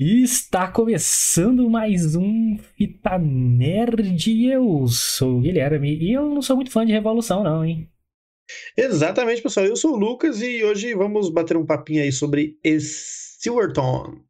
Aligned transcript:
E 0.00 0.22
está 0.22 0.70
começando 0.70 1.68
mais 1.68 2.14
um 2.14 2.56
Fita 2.76 3.18
Nerd. 3.18 4.46
Eu 4.46 4.86
sou 4.86 5.38
o 5.38 5.40
Guilherme 5.40 5.92
e 5.98 6.12
eu 6.12 6.32
não 6.32 6.40
sou 6.40 6.54
muito 6.54 6.70
fã 6.70 6.86
de 6.86 6.92
Revolução, 6.92 7.42
não, 7.42 7.64
hein? 7.64 7.90
Exatamente, 8.76 9.42
pessoal. 9.42 9.66
Eu 9.66 9.74
sou 9.74 9.94
o 9.94 9.98
Lucas 9.98 10.40
e 10.40 10.62
hoje 10.62 10.94
vamos 10.94 11.28
bater 11.30 11.56
um 11.56 11.66
papinho 11.66 12.00
aí 12.00 12.12
sobre 12.12 12.56
Silverton. 12.80 14.20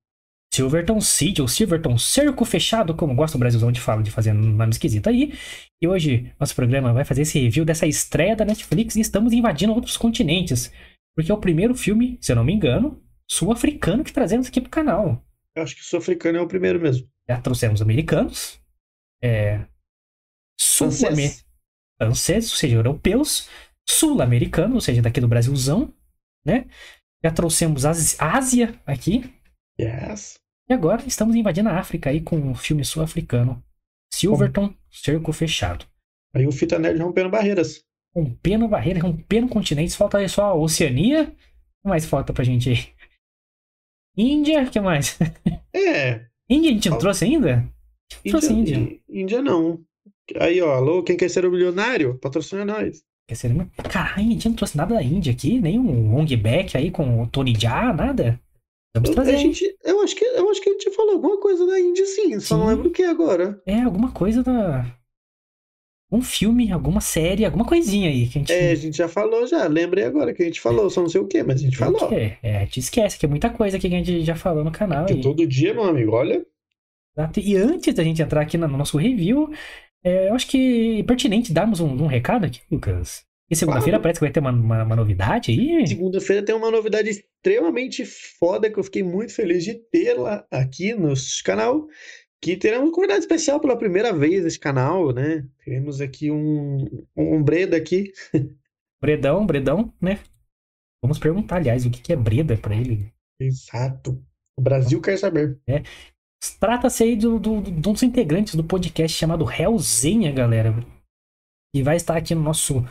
Silverton 0.54 1.02
City, 1.02 1.42
ou 1.42 1.48
Silverton 1.48 1.98
Cerco 1.98 2.46
Fechado, 2.46 2.96
como 2.96 3.14
gosta 3.14 3.36
o 3.36 3.40
Brasilzão 3.40 3.70
de 3.70 3.78
falar, 3.78 4.00
de 4.00 4.10
fazer 4.10 4.32
nome 4.32 4.70
esquisito 4.70 5.10
aí. 5.10 5.34
E 5.82 5.86
hoje 5.86 6.32
nosso 6.40 6.54
programa 6.54 6.94
vai 6.94 7.04
fazer 7.04 7.22
esse 7.22 7.38
review 7.38 7.66
dessa 7.66 7.86
estreia 7.86 8.34
da 8.34 8.46
Netflix 8.46 8.96
e 8.96 9.02
estamos 9.02 9.34
invadindo 9.34 9.74
outros 9.74 9.98
continentes. 9.98 10.72
Porque 11.14 11.30
é 11.30 11.34
o 11.34 11.38
primeiro 11.38 11.74
filme, 11.74 12.16
se 12.22 12.32
eu 12.32 12.36
não 12.36 12.44
me 12.44 12.54
engano, 12.54 13.02
sul-africano 13.30 14.02
que 14.02 14.14
trazemos 14.14 14.46
aqui 14.46 14.62
pro 14.62 14.70
canal. 14.70 15.27
Eu 15.58 15.64
acho 15.64 15.74
que 15.74 15.82
o 15.82 15.84
sul-africano 15.84 16.38
é 16.38 16.40
o 16.40 16.46
primeiro 16.46 16.80
mesmo. 16.80 17.08
Já 17.28 17.40
trouxemos 17.40 17.82
americanos, 17.82 18.60
é, 19.22 19.66
sul-americanos, 20.58 21.44
franceses, 22.00 22.52
ou 22.52 22.56
seja, 22.56 22.76
europeus, 22.76 23.48
sul-americanos, 23.88 24.74
ou 24.76 24.80
seja, 24.80 25.02
daqui 25.02 25.20
do 25.20 25.28
Brasilzão, 25.28 25.92
né? 26.46 26.66
Já 27.24 27.32
trouxemos 27.32 27.84
a 27.84 27.90
Ásia 27.90 28.80
aqui. 28.86 29.34
Yes. 29.80 30.38
E 30.70 30.72
agora 30.72 31.04
estamos 31.06 31.34
invadindo 31.34 31.68
a 31.68 31.78
África 31.78 32.10
aí 32.10 32.20
com 32.20 32.36
um 32.36 32.54
filme 32.54 32.84
sul-africano. 32.84 33.62
Silverton, 34.14 34.72
Cerco 34.90 35.32
Fechado. 35.32 35.84
Aí 36.34 36.46
o 36.46 36.52
Fita 36.52 36.78
Nerd 36.78 37.00
rompendo 37.00 37.30
barreiras. 37.30 37.82
Rompendo 38.14 38.68
barreiras, 38.68 39.02
rompendo 39.02 39.48
continentes. 39.48 39.96
Falta 39.96 40.18
aí 40.18 40.28
só 40.28 40.44
a 40.44 40.54
Oceania. 40.54 41.24
O 41.24 41.26
que 41.26 41.88
mais 41.88 42.04
falta 42.04 42.32
pra 42.32 42.44
gente 42.44 42.70
aí? 42.70 42.97
Índia, 44.18 44.64
o 44.64 44.70
que 44.70 44.80
mais? 44.80 45.16
É. 45.72 46.22
Índia 46.50 46.70
a 46.70 46.74
gente 46.74 46.90
não 46.90 46.98
trouxe 46.98 47.24
ainda? 47.24 47.64
Índia, 48.24 48.30
trouxe 48.30 48.52
Índia. 48.52 48.98
Índia 49.08 49.40
não. 49.40 49.80
Aí, 50.40 50.60
ó, 50.60 50.72
alô, 50.72 51.04
quem 51.04 51.16
quer 51.16 51.30
ser 51.30 51.46
o 51.46 51.50
milionário? 51.50 52.18
Patrocina 52.18 52.64
nós. 52.64 53.02
Quer 53.28 53.34
ser... 53.36 53.54
Caralho, 53.88 54.26
a 54.26 54.32
gente 54.32 54.48
não 54.48 54.56
trouxe 54.56 54.76
nada 54.76 54.94
da 54.96 55.02
Índia 55.02 55.32
aqui, 55.32 55.60
nem 55.60 55.78
um 55.78 56.14
Wong 56.14 56.36
Back 56.36 56.76
aí 56.76 56.90
com 56.90 57.22
o 57.22 57.26
Tony 57.28 57.54
Jaa, 57.56 57.92
nada. 57.92 58.40
Vamos 58.96 59.10
trazer. 59.10 59.34
A 59.34 59.36
gente, 59.36 59.76
eu, 59.84 60.00
acho 60.00 60.16
que, 60.16 60.24
eu 60.24 60.50
acho 60.50 60.60
que 60.60 60.70
a 60.70 60.72
gente 60.72 60.90
falou 60.90 61.12
alguma 61.12 61.38
coisa 61.38 61.64
da 61.66 61.78
Índia 61.78 62.04
sim, 62.06 62.40
só 62.40 62.56
Sim. 62.56 62.60
não 62.60 62.68
lembro 62.68 62.88
o 62.88 62.92
que 62.92 63.04
agora. 63.04 63.62
É, 63.66 63.82
alguma 63.82 64.10
coisa 64.10 64.42
da. 64.42 64.84
Um 66.10 66.22
filme, 66.22 66.72
alguma 66.72 67.00
série, 67.00 67.44
alguma 67.44 67.66
coisinha 67.66 68.08
aí 68.08 68.26
que 68.26 68.38
a 68.38 68.40
gente. 68.40 68.52
É, 68.52 68.70
a 68.70 68.74
gente 68.74 68.96
já 68.96 69.08
falou 69.08 69.46
já, 69.46 69.66
lembrei 69.66 70.04
agora 70.04 70.32
que 70.32 70.42
a 70.42 70.46
gente 70.46 70.60
falou, 70.60 70.88
só 70.88 71.02
não 71.02 71.08
sei 71.08 71.20
o 71.20 71.26
que, 71.26 71.42
mas 71.42 71.60
a 71.60 71.64
gente 71.64 71.76
falou. 71.76 72.10
É, 72.12 72.38
é, 72.42 72.66
te 72.66 72.80
esquece 72.80 73.18
que 73.18 73.26
é 73.26 73.28
muita 73.28 73.50
coisa 73.50 73.76
aqui 73.76 73.88
que 73.88 73.94
a 73.94 73.98
gente 73.98 74.24
já 74.24 74.34
falou 74.34 74.64
no 74.64 74.72
canal. 74.72 75.00
Porque 75.00 75.14
aí. 75.14 75.20
todo 75.20 75.46
dia, 75.46 75.74
meu 75.74 75.84
amigo, 75.84 76.12
olha. 76.12 76.44
E 77.36 77.56
antes 77.56 77.94
da 77.94 78.04
gente 78.04 78.22
entrar 78.22 78.40
aqui 78.40 78.56
no 78.56 78.68
nosso 78.68 78.96
review, 78.96 79.50
é, 80.02 80.28
eu 80.28 80.34
acho 80.34 80.46
que 80.46 81.00
é 81.00 81.02
pertinente 81.02 81.52
darmos 81.52 81.80
um, 81.80 81.88
um 81.88 82.06
recado 82.06 82.46
aqui, 82.46 82.60
Lucas. 82.70 83.26
E 83.50 83.56
segunda-feira 83.56 83.98
Claro. 83.98 84.02
parece 84.02 84.20
que 84.20 84.24
vai 84.24 84.32
ter 84.32 84.40
uma, 84.40 84.50
uma, 84.50 84.84
uma 84.84 84.96
novidade 84.96 85.50
aí. 85.50 85.86
Segunda-feira 85.86 86.44
tem 86.44 86.54
uma 86.54 86.70
novidade 86.70 87.08
extremamente 87.08 88.04
foda 88.38 88.70
que 88.70 88.78
eu 88.78 88.84
fiquei 88.84 89.02
muito 89.02 89.34
feliz 89.34 89.64
de 89.64 89.74
tê-la 89.74 90.46
aqui 90.50 90.92
no 90.94 91.14
canal. 91.44 91.86
Que 92.40 92.56
teremos 92.56 92.88
um 92.88 92.92
convidado 92.92 93.18
especial 93.20 93.60
pela 93.60 93.76
primeira 93.76 94.12
vez 94.12 94.44
nesse 94.44 94.58
canal, 94.58 95.12
né? 95.12 95.46
Teremos 95.64 96.00
aqui 96.00 96.30
um, 96.30 96.86
um 97.16 97.42
Breda 97.42 97.76
aqui. 97.76 98.12
Bredão, 99.02 99.44
Bredão, 99.46 99.92
né? 100.00 100.20
Vamos 101.02 101.18
perguntar, 101.18 101.56
aliás, 101.56 101.84
o 101.86 101.90
que 101.90 102.00
que 102.02 102.12
é 102.12 102.16
Breda 102.16 102.56
pra 102.56 102.74
ele. 102.74 103.12
Exato. 103.40 104.22
O 104.58 104.62
Brasil 104.62 105.00
quer 105.00 105.16
saber. 105.16 105.58
Trata-se 106.60 107.02
aí 107.04 107.16
do, 107.16 107.38
do, 107.38 107.60
do- 107.60 107.70
de 107.70 107.88
um 107.88 107.92
dos 107.92 108.02
integrantes 108.02 108.54
do 108.54 108.64
podcast 108.64 109.16
chamado 109.16 109.48
Hellzenha, 109.50 110.32
galera. 110.32 110.74
E 111.74 111.82
vai 111.82 111.96
estar 111.96 112.16
aqui 112.16 112.34
no 112.34 112.42
nosso 112.42 112.84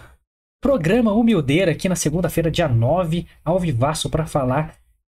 programa 0.61 1.13
Humildeira, 1.13 1.71
aqui 1.71 1.89
na 1.89 1.95
segunda-feira, 1.95 2.51
dia 2.51 2.67
9, 2.67 3.27
ao 3.43 3.59
vivaço, 3.59 4.09
para 4.09 4.25
falar 4.25 4.76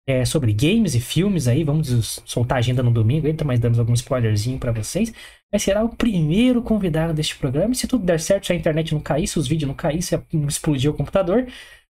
é, 0.10 0.26
sobre 0.26 0.52
games 0.52 0.96
e 0.96 1.00
filmes 1.00 1.48
aí. 1.48 1.64
Vamos 1.64 2.20
soltar 2.26 2.58
a 2.58 2.60
agenda 2.60 2.82
no 2.82 2.90
domingo, 2.90 3.28
entra 3.28 3.46
mais 3.46 3.60
damos 3.60 3.78
algum 3.78 3.94
spoilerzinho 3.94 4.58
para 4.58 4.72
vocês. 4.72 5.14
Mas 5.54 5.62
será 5.62 5.84
o 5.84 5.90
primeiro 5.90 6.64
convidado 6.64 7.14
deste 7.14 7.36
programa. 7.36 7.74
E 7.74 7.76
se 7.76 7.88
tudo 7.88 8.04
der 8.04 8.20
certo, 8.20 8.48
se 8.48 8.54
a 8.54 8.56
internet 8.56 8.92
não 8.92 9.02
cair, 9.02 9.28
se 9.28 9.38
os 9.38 9.48
vídeos 9.48 9.68
não 9.68 9.76
cair, 9.76 10.02
se 10.02 10.20
explodir 10.48 10.90
o 10.90 10.96
computador. 10.96 11.48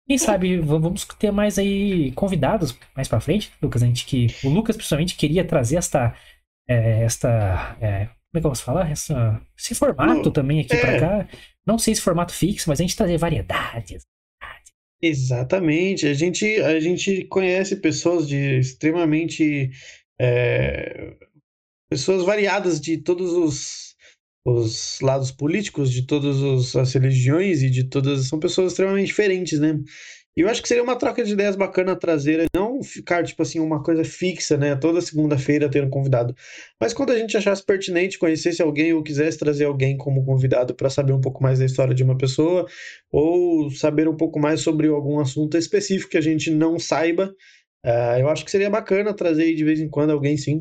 Quem 0.08 0.18
sabe 0.18 0.58
vamos 0.58 1.04
ter 1.04 1.30
mais 1.30 1.56
aí 1.56 2.10
convidados 2.12 2.76
mais 2.96 3.06
pra 3.06 3.20
frente, 3.20 3.52
Lucas. 3.62 3.80
A 3.80 3.86
gente 3.86 4.04
que. 4.04 4.26
O 4.42 4.48
Lucas, 4.48 4.76
principalmente, 4.76 5.14
queria 5.14 5.44
trazer 5.44 5.76
esta. 5.76 6.12
é, 6.68 7.04
esta. 7.04 7.76
é, 7.80 8.06
como 8.06 8.38
é 8.38 8.40
que 8.40 8.46
eu 8.46 8.50
posso 8.50 8.64
falar? 8.64 8.90
Essa, 8.90 9.40
esse 9.56 9.74
formato 9.74 10.32
também 10.32 10.60
aqui 10.60 10.76
pra 10.76 10.92
é. 10.92 11.00
cá. 11.00 11.28
Não 11.64 11.78
sei 11.78 11.94
se 11.94 12.00
formato 12.00 12.32
fixo, 12.32 12.68
mas 12.68 12.80
a 12.80 12.82
gente 12.82 12.96
trazer 12.96 13.18
variedades. 13.18 14.02
Exatamente. 15.02 16.06
A 16.06 16.12
gente, 16.14 16.44
a 16.60 16.78
gente 16.78 17.24
conhece 17.24 17.76
pessoas 17.76 18.28
de 18.28 18.58
extremamente. 18.58 19.70
é, 20.20 21.14
pessoas 21.90 22.24
variadas 22.24 22.80
de 22.80 22.98
todos 22.98 23.32
os, 23.32 23.96
os 24.46 25.00
lados 25.00 25.32
políticos, 25.32 25.92
de 25.92 26.06
todas 26.06 26.74
as 26.76 26.92
religiões 26.94 27.62
e 27.62 27.70
de 27.70 27.84
todas. 27.84 28.28
São 28.28 28.40
pessoas 28.40 28.72
extremamente 28.72 29.08
diferentes, 29.08 29.60
né? 29.60 29.78
E 30.36 30.42
eu 30.42 30.48
acho 30.48 30.62
que 30.62 30.68
seria 30.68 30.82
uma 30.84 30.96
troca 30.96 31.24
de 31.24 31.32
ideias 31.32 31.56
bacana 31.56 31.96
trazer, 31.96 32.46
ficar, 32.82 33.24
tipo 33.24 33.42
assim, 33.42 33.60
uma 33.60 33.82
coisa 33.82 34.04
fixa, 34.04 34.56
né? 34.56 34.74
Toda 34.76 35.00
segunda-feira 35.00 35.70
ter 35.70 35.84
um 35.84 35.90
convidado. 35.90 36.34
Mas 36.80 36.92
quando 36.92 37.10
a 37.10 37.18
gente 37.18 37.36
achasse 37.36 37.64
pertinente, 37.64 38.18
conhecesse 38.18 38.62
alguém 38.62 38.92
ou 38.92 39.02
quisesse 39.02 39.38
trazer 39.38 39.64
alguém 39.64 39.96
como 39.96 40.24
convidado 40.24 40.74
para 40.74 40.90
saber 40.90 41.12
um 41.12 41.20
pouco 41.20 41.42
mais 41.42 41.58
da 41.58 41.64
história 41.64 41.94
de 41.94 42.02
uma 42.02 42.16
pessoa, 42.16 42.66
ou 43.10 43.70
saber 43.70 44.08
um 44.08 44.16
pouco 44.16 44.38
mais 44.38 44.60
sobre 44.60 44.88
algum 44.88 45.20
assunto 45.20 45.56
específico 45.56 46.10
que 46.10 46.18
a 46.18 46.22
gente 46.22 46.50
não 46.50 46.78
saiba, 46.78 47.34
ah, 47.84 48.18
eu 48.18 48.28
acho 48.28 48.44
que 48.44 48.50
seria 48.50 48.70
bacana 48.70 49.14
trazer 49.14 49.54
de 49.54 49.64
vez 49.64 49.80
em 49.80 49.88
quando 49.88 50.10
alguém, 50.10 50.36
sim. 50.36 50.60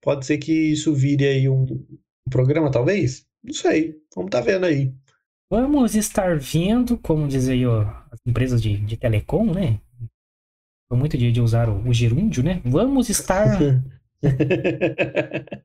Pode 0.00 0.26
ser 0.26 0.38
que 0.38 0.52
isso 0.52 0.94
vire 0.94 1.26
aí 1.26 1.48
um, 1.48 1.62
um 1.64 2.30
programa, 2.30 2.70
talvez? 2.70 3.26
Não 3.42 3.52
sei. 3.52 3.94
Vamos 4.14 4.30
tá 4.30 4.40
vendo 4.40 4.64
aí. 4.64 4.92
Vamos 5.50 5.94
estar 5.94 6.38
vendo, 6.38 6.98
como 6.98 7.28
diz 7.28 7.48
aí 7.48 7.66
ó, 7.66 7.82
as 8.10 8.18
empresas 8.26 8.62
de, 8.62 8.78
de 8.78 8.96
telecom, 8.96 9.52
né? 9.52 9.78
Foi 10.88 10.98
muito 10.98 11.16
de, 11.16 11.32
de 11.32 11.40
usar 11.40 11.68
o, 11.68 11.88
o 11.88 11.92
gerúndio, 11.92 12.42
né? 12.42 12.60
Vamos 12.64 13.08
estar 13.08 13.58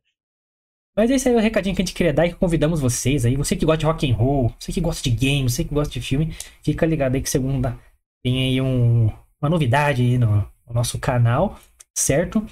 Mas 0.95 1.09
esse 1.09 1.29
aí 1.29 1.35
é 1.35 1.37
o 1.37 1.41
recadinho 1.41 1.75
que 1.75 1.81
a 1.81 1.85
gente 1.85 1.95
queria 1.95 2.13
dar 2.13 2.25
e 2.25 2.29
que 2.29 2.35
convidamos 2.35 2.81
vocês 2.81 3.25
aí. 3.25 3.37
Você 3.37 3.55
que 3.55 3.65
gosta 3.65 3.77
de 3.77 3.85
rock 3.85 4.11
and 4.11 4.15
roll, 4.15 4.53
você 4.59 4.73
que 4.73 4.81
gosta 4.81 5.09
de 5.09 5.15
games, 5.15 5.53
você 5.53 5.63
que 5.63 5.73
gosta 5.73 5.93
de 5.93 6.01
filme, 6.01 6.35
fica 6.61 6.85
ligado 6.85 7.15
aí 7.15 7.21
que 7.21 7.29
segunda 7.29 7.77
tem 8.21 8.43
aí 8.43 8.61
um, 8.61 9.09
uma 9.41 9.49
novidade 9.49 10.01
aí 10.01 10.17
no, 10.17 10.45
no 10.67 10.73
nosso 10.73 10.99
canal, 10.99 11.57
certo? 11.97 12.45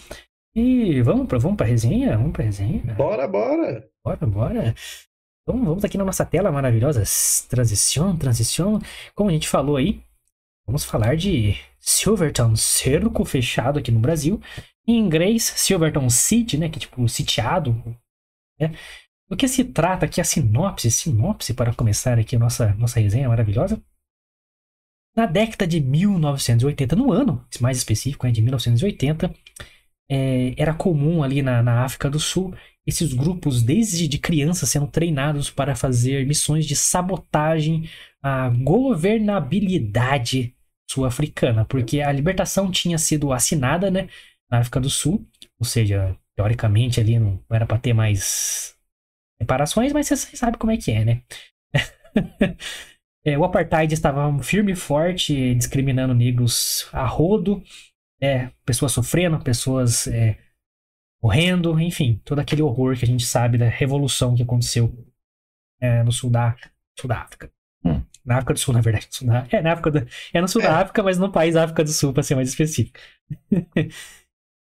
E 0.56 1.02
vamos 1.02 1.28
pra, 1.28 1.38
vamos 1.38 1.58
pra 1.58 1.66
resenha? 1.66 2.18
Vamos 2.18 2.32
pra 2.32 2.46
resenha? 2.46 2.82
Bora, 2.96 3.28
bora! 3.28 3.88
Bora, 4.04 4.26
bora. 4.26 4.76
Então 5.44 5.64
vamos 5.64 5.84
aqui 5.84 5.98
na 5.98 6.06
nossa 6.06 6.26
tela 6.26 6.52
maravilhosa. 6.52 7.04
Transição, 7.50 8.18
transição. 8.18 8.80
Como 9.14 9.30
a 9.30 9.34
gente 9.34 9.48
falou 9.48 9.76
aí, 9.76 10.02
vamos 10.68 10.84
falar 10.84 11.16
de 11.16 11.56
Silverton, 11.80 12.56
cerco 12.56 13.24
fechado 13.24 13.80
aqui 13.80 13.90
no 13.90 14.00
Brasil. 14.00 14.42
Em 14.86 15.00
inglês, 15.00 15.44
Silverton 15.56 16.10
City, 16.10 16.58
né? 16.58 16.70
Que 16.70 16.78
é 16.78 16.82
tipo 16.82 17.08
sitiado. 17.08 17.82
Né? 18.60 18.76
Do 19.30 19.38
que 19.38 19.48
se 19.48 19.64
trata 19.64 20.06
aqui 20.06 20.22
a 20.22 20.24
sinopse, 20.24 20.92
sinopse 20.92 21.54
para 21.54 21.74
começar 21.74 22.20
aqui 22.20 22.36
a 22.36 22.40
nossa, 22.40 22.74
nossa 22.76 23.00
resenha 23.00 23.30
maravilhosa. 23.30 23.82
Na 25.16 25.26
década 25.26 25.66
de 25.66 25.80
1980, 25.80 26.96
no 26.96 27.12
ano 27.12 27.44
mais 27.60 27.78
específico, 27.78 28.26
né, 28.26 28.32
de 28.32 28.42
1980, 28.42 29.34
é, 30.10 30.54
era 30.56 30.74
comum 30.74 31.24
ali 31.24 31.42
na, 31.42 31.64
na 31.64 31.84
África 31.84 32.10
do 32.10 32.20
Sul 32.20 32.54
esses 32.86 33.14
grupos, 33.14 33.62
desde 33.62 34.08
de 34.08 34.18
crianças, 34.18 34.70
sendo 34.70 34.88
treinados 34.88 35.50
para 35.50 35.76
fazer 35.76 36.26
missões 36.26 36.66
de 36.66 36.74
sabotagem 36.74 37.90
à 38.22 38.48
governabilidade 38.48 40.56
sul-africana, 40.90 41.66
porque 41.66 42.02
a 42.02 42.12
libertação 42.12 42.72
tinha 42.72 42.98
sido 42.98 43.34
assinada, 43.34 43.92
né, 43.92 44.08
na 44.50 44.60
África 44.60 44.80
do 44.80 44.90
Sul, 44.90 45.28
ou 45.60 45.66
seja, 45.66 46.16
teoricamente 46.36 47.00
ali 47.00 47.20
não 47.20 47.44
era 47.52 47.66
para 47.66 47.80
ter 47.80 47.94
mais 47.94 48.76
reparações, 49.40 49.92
mas 49.92 50.08
você 50.08 50.16
sabe 50.16 50.58
como 50.58 50.72
é 50.72 50.78
que 50.78 50.92
é, 50.92 51.06
né? 51.06 51.22
É, 53.26 53.38
o 53.38 53.44
apartheid 53.44 53.94
estava 53.94 54.42
firme 54.42 54.72
e 54.72 54.76
forte, 54.76 55.54
discriminando 55.54 56.14
negros 56.14 56.88
a 56.94 57.06
rodo, 57.06 57.62
é, 58.22 58.52
pessoas 58.66 58.94
sofrendo, 58.94 59.38
pessoas 59.44 60.08
é, 60.08 60.38
morrendo, 61.22 61.78
enfim, 61.78 62.22
todo 62.24 62.40
aquele 62.40 62.62
horror 62.62 62.96
que 62.96 63.04
a 63.04 63.08
gente 63.08 63.26
sabe 63.26 63.58
da 63.58 63.68
revolução 63.68 64.34
que 64.34 64.44
aconteceu 64.44 64.94
é, 65.82 66.04
no 66.04 66.12
sul 66.14 66.30
da, 66.30 66.56
sul 66.98 67.10
da 67.10 67.20
África. 67.20 67.52
Hum, 67.84 68.02
na 68.28 68.36
África 68.38 68.54
do 68.54 68.60
Sul, 68.60 68.74
na 68.74 68.82
verdade. 68.82 69.08
Da- 69.26 69.48
é, 69.52 69.62
na 69.62 69.74
África 69.74 69.92
do- 69.92 70.08
é 70.34 70.42
no 70.42 70.48
sul 70.48 70.62
É. 70.62 70.66
da 70.66 70.80
África, 70.82 71.02
mas 71.02 71.18
no 71.18 71.32
país 71.32 71.56
África 71.56 71.84
do 71.84 71.90
Sul, 71.92 72.14
para 72.14 72.24
ser 72.24 72.36
mais 72.36 72.50
específico. 72.50 73.00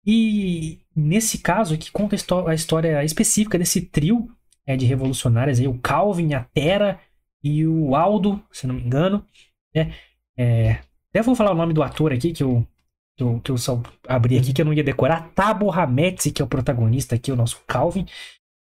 E 0.07 0.81
nesse 0.95 1.39
caso 1.39 1.73
aqui 1.73 1.91
conta 1.91 2.15
a 2.47 2.53
história 2.53 3.03
específica 3.03 3.57
desse 3.57 3.81
trio 3.81 4.29
é, 4.65 4.75
de 4.77 4.85
revolucionários 4.85 5.59
aí, 5.59 5.67
o 5.67 5.79
Calvin, 5.79 6.33
a 6.35 6.43
Tera 6.43 6.99
e 7.43 7.65
o 7.65 7.95
Aldo, 7.95 8.39
se 8.51 8.67
não 8.67 8.75
me 8.75 8.83
engano. 8.83 9.25
É, 9.75 9.91
é, 10.37 10.71
até 11.09 11.23
vou 11.23 11.35
falar 11.35 11.51
o 11.51 11.55
nome 11.55 11.73
do 11.73 11.81
ator 11.81 12.13
aqui, 12.13 12.31
que 12.33 12.43
eu, 12.43 12.67
que 13.17 13.23
eu, 13.23 13.39
que 13.39 13.49
eu 13.51 13.57
só 13.57 13.81
abri 14.07 14.37
aqui, 14.37 14.53
que 14.53 14.61
eu 14.61 14.65
não 14.65 14.73
ia 14.73 14.83
decorar. 14.83 15.29
Tabo 15.33 15.71
Hametzi, 15.71 16.31
que 16.31 16.41
é 16.41 16.45
o 16.45 16.47
protagonista 16.47 17.15
aqui, 17.15 17.31
o 17.31 17.35
nosso 17.35 17.63
Calvin. 17.67 18.05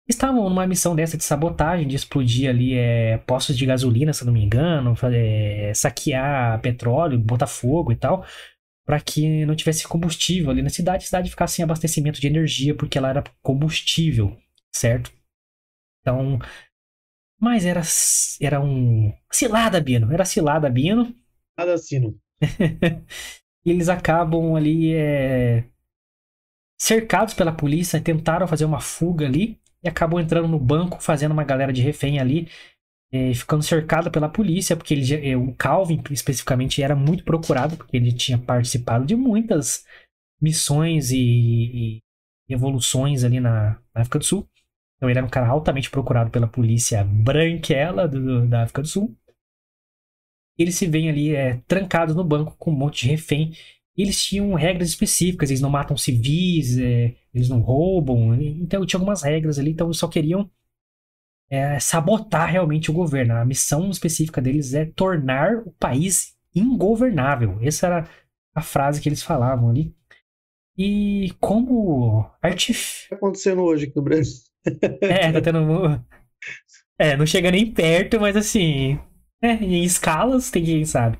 Estavam 0.06 0.48
numa 0.48 0.66
missão 0.66 0.94
dessa 0.94 1.16
de 1.16 1.24
sabotagem, 1.24 1.88
de 1.88 1.96
explodir 1.96 2.50
ali 2.50 2.74
é, 2.74 3.18
postos 3.18 3.56
de 3.56 3.64
gasolina, 3.64 4.12
se 4.12 4.24
não 4.24 4.32
me 4.32 4.44
engano, 4.44 4.94
é, 5.12 5.72
saquear 5.74 6.60
petróleo, 6.60 7.18
botar 7.18 7.46
fogo 7.46 7.90
e 7.90 7.96
tal 7.96 8.24
para 8.84 9.00
que 9.00 9.46
não 9.46 9.56
tivesse 9.56 9.88
combustível 9.88 10.50
ali 10.50 10.62
na 10.62 10.68
cidade, 10.68 11.04
a 11.04 11.06
cidade 11.06 11.30
ficasse 11.30 11.56
sem 11.56 11.62
abastecimento 11.64 12.20
de 12.20 12.26
energia, 12.26 12.76
porque 12.76 12.98
ela 12.98 13.08
era 13.08 13.24
combustível, 13.42 14.36
certo? 14.70 15.10
Então, 16.00 16.38
mas 17.40 17.64
era 17.64 17.80
era 18.40 18.60
um 18.60 19.12
cilada 19.32 19.80
Bino, 19.80 20.12
era 20.12 20.24
cilada 20.24 20.68
Bino. 20.68 21.14
Nada 21.56 21.78
sino. 21.78 22.18
e 23.64 23.70
eles 23.70 23.88
acabam 23.88 24.54
ali 24.54 24.92
é, 24.94 25.64
cercados 26.78 27.32
pela 27.32 27.52
polícia, 27.52 28.00
tentaram 28.00 28.46
fazer 28.46 28.66
uma 28.66 28.80
fuga 28.80 29.24
ali 29.24 29.58
e 29.84 29.88
acabam 29.88 30.18
entrando 30.20 30.48
no 30.48 30.58
banco, 30.58 31.02
fazendo 31.02 31.32
uma 31.32 31.44
galera 31.44 31.72
de 31.72 31.82
refém 31.82 32.18
ali 32.18 32.48
é, 33.14 33.32
ficando 33.32 33.62
cercado 33.62 34.10
pela 34.10 34.28
polícia, 34.28 34.76
porque 34.76 34.92
ele, 34.92 35.30
é, 35.30 35.36
o 35.36 35.54
Calvin 35.54 36.02
especificamente 36.10 36.82
era 36.82 36.96
muito 36.96 37.22
procurado, 37.22 37.76
porque 37.76 37.96
ele 37.96 38.12
tinha 38.12 38.36
participado 38.36 39.06
de 39.06 39.14
muitas 39.14 39.84
missões 40.40 41.12
e, 41.12 42.00
e 42.00 42.02
evoluções 42.48 43.22
ali 43.22 43.38
na, 43.38 43.78
na, 43.94 44.00
África 44.00 44.18
do 44.18 44.24
Sul. 44.24 44.48
Então 44.96 45.08
ele 45.08 45.18
era 45.18 45.26
um 45.26 45.30
cara 45.30 45.46
altamente 45.46 45.90
procurado 45.90 46.28
pela 46.28 46.48
polícia 46.48 47.04
branquela 47.04 48.08
do, 48.08 48.48
da 48.48 48.64
África 48.64 48.82
do 48.82 48.88
Sul. 48.88 49.16
Eles 50.58 50.74
se 50.74 50.88
veem 50.88 51.08
ali 51.08 51.36
é, 51.36 51.58
trancados 51.68 52.16
no 52.16 52.24
banco 52.24 52.56
com 52.58 52.72
um 52.72 52.76
monte 52.76 53.02
de 53.02 53.10
refém. 53.12 53.52
Eles 53.96 54.22
tinham 54.24 54.52
regras 54.54 54.88
específicas, 54.88 55.50
eles 55.50 55.60
não 55.60 55.70
matam 55.70 55.96
civis, 55.96 56.78
é, 56.78 57.14
eles 57.32 57.48
não 57.48 57.60
roubam, 57.60 58.34
então 58.34 58.84
tinha 58.84 58.98
algumas 58.98 59.22
regras 59.22 59.58
ali, 59.58 59.70
então 59.70 59.86
eles 59.86 59.98
só 59.98 60.08
queriam 60.08 60.50
é 61.50 61.78
sabotar 61.78 62.50
realmente 62.50 62.90
o 62.90 62.94
governo. 62.94 63.34
A 63.34 63.44
missão 63.44 63.90
específica 63.90 64.40
deles 64.40 64.74
é 64.74 64.84
tornar 64.84 65.58
o 65.58 65.70
país 65.72 66.34
ingovernável. 66.54 67.58
Essa 67.62 67.86
era 67.86 68.08
a 68.54 68.62
frase 68.62 69.00
que 69.00 69.08
eles 69.08 69.22
falavam 69.22 69.70
ali. 69.70 69.94
E 70.76 71.32
como 71.40 72.28
artif... 72.42 73.08
Tá 73.08 73.16
acontecendo 73.16 73.62
hoje 73.62 73.86
aqui 73.86 73.96
no 73.96 74.02
Brasil. 74.02 74.42
é, 75.02 75.30
tá 75.32 75.40
tendo. 75.40 76.04
É, 76.98 77.16
não 77.16 77.26
chega 77.26 77.50
nem 77.50 77.70
perto, 77.70 78.20
mas 78.20 78.36
assim. 78.36 78.98
É, 79.42 79.52
em 79.52 79.84
escalas 79.84 80.50
tem 80.50 80.64
quem 80.64 80.84
sabe. 80.84 81.18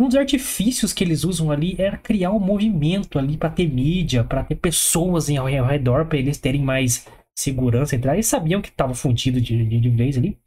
Um 0.00 0.08
dos 0.08 0.16
artifícios 0.16 0.94
que 0.94 1.04
eles 1.04 1.24
usam 1.24 1.50
ali 1.50 1.76
era 1.78 1.98
criar 1.98 2.30
um 2.30 2.38
movimento 2.38 3.18
ali 3.18 3.36
para 3.36 3.50
ter 3.50 3.68
mídia, 3.68 4.24
para 4.24 4.42
ter 4.42 4.54
pessoas 4.54 5.28
ao 5.28 5.44
redor, 5.44 6.06
para 6.06 6.16
eles 6.16 6.38
terem 6.38 6.62
mais 6.62 7.06
segurança 7.38 7.94
entrar. 7.94 8.14
Eles 8.14 8.26
sabiam 8.26 8.62
que 8.62 8.70
estava 8.70 8.94
fundido 8.94 9.38
de, 9.38 9.62
de, 9.62 9.78
de 9.78 9.88
vez 9.90 10.16
ali. 10.16 10.38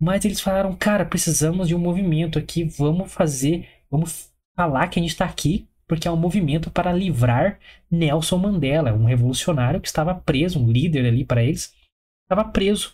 Mas 0.00 0.24
eles 0.24 0.40
falaram, 0.40 0.74
cara, 0.74 1.04
precisamos 1.04 1.68
de 1.68 1.74
um 1.76 1.78
movimento 1.78 2.36
aqui, 2.36 2.64
vamos 2.64 3.12
fazer, 3.12 3.68
vamos 3.88 4.32
falar 4.56 4.88
que 4.88 4.98
a 4.98 5.02
gente 5.02 5.12
está 5.12 5.24
aqui, 5.24 5.68
porque 5.86 6.08
é 6.08 6.10
um 6.10 6.16
movimento 6.16 6.68
para 6.68 6.92
livrar 6.92 7.60
Nelson 7.88 8.38
Mandela, 8.38 8.92
um 8.92 9.04
revolucionário 9.04 9.80
que 9.80 9.86
estava 9.86 10.16
preso, 10.16 10.60
um 10.60 10.68
líder 10.68 11.06
ali 11.06 11.24
para 11.24 11.44
eles, 11.44 11.76
estava 12.24 12.48
preso 12.50 12.92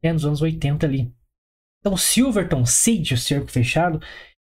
né, 0.00 0.12
nos 0.12 0.24
anos 0.24 0.40
80 0.40 0.86
ali. 0.86 1.12
Então, 1.80 1.96
Silverton 1.96 2.64
Sage, 2.64 3.14
o 3.14 3.18
cerco 3.18 3.50
fechado, 3.50 4.00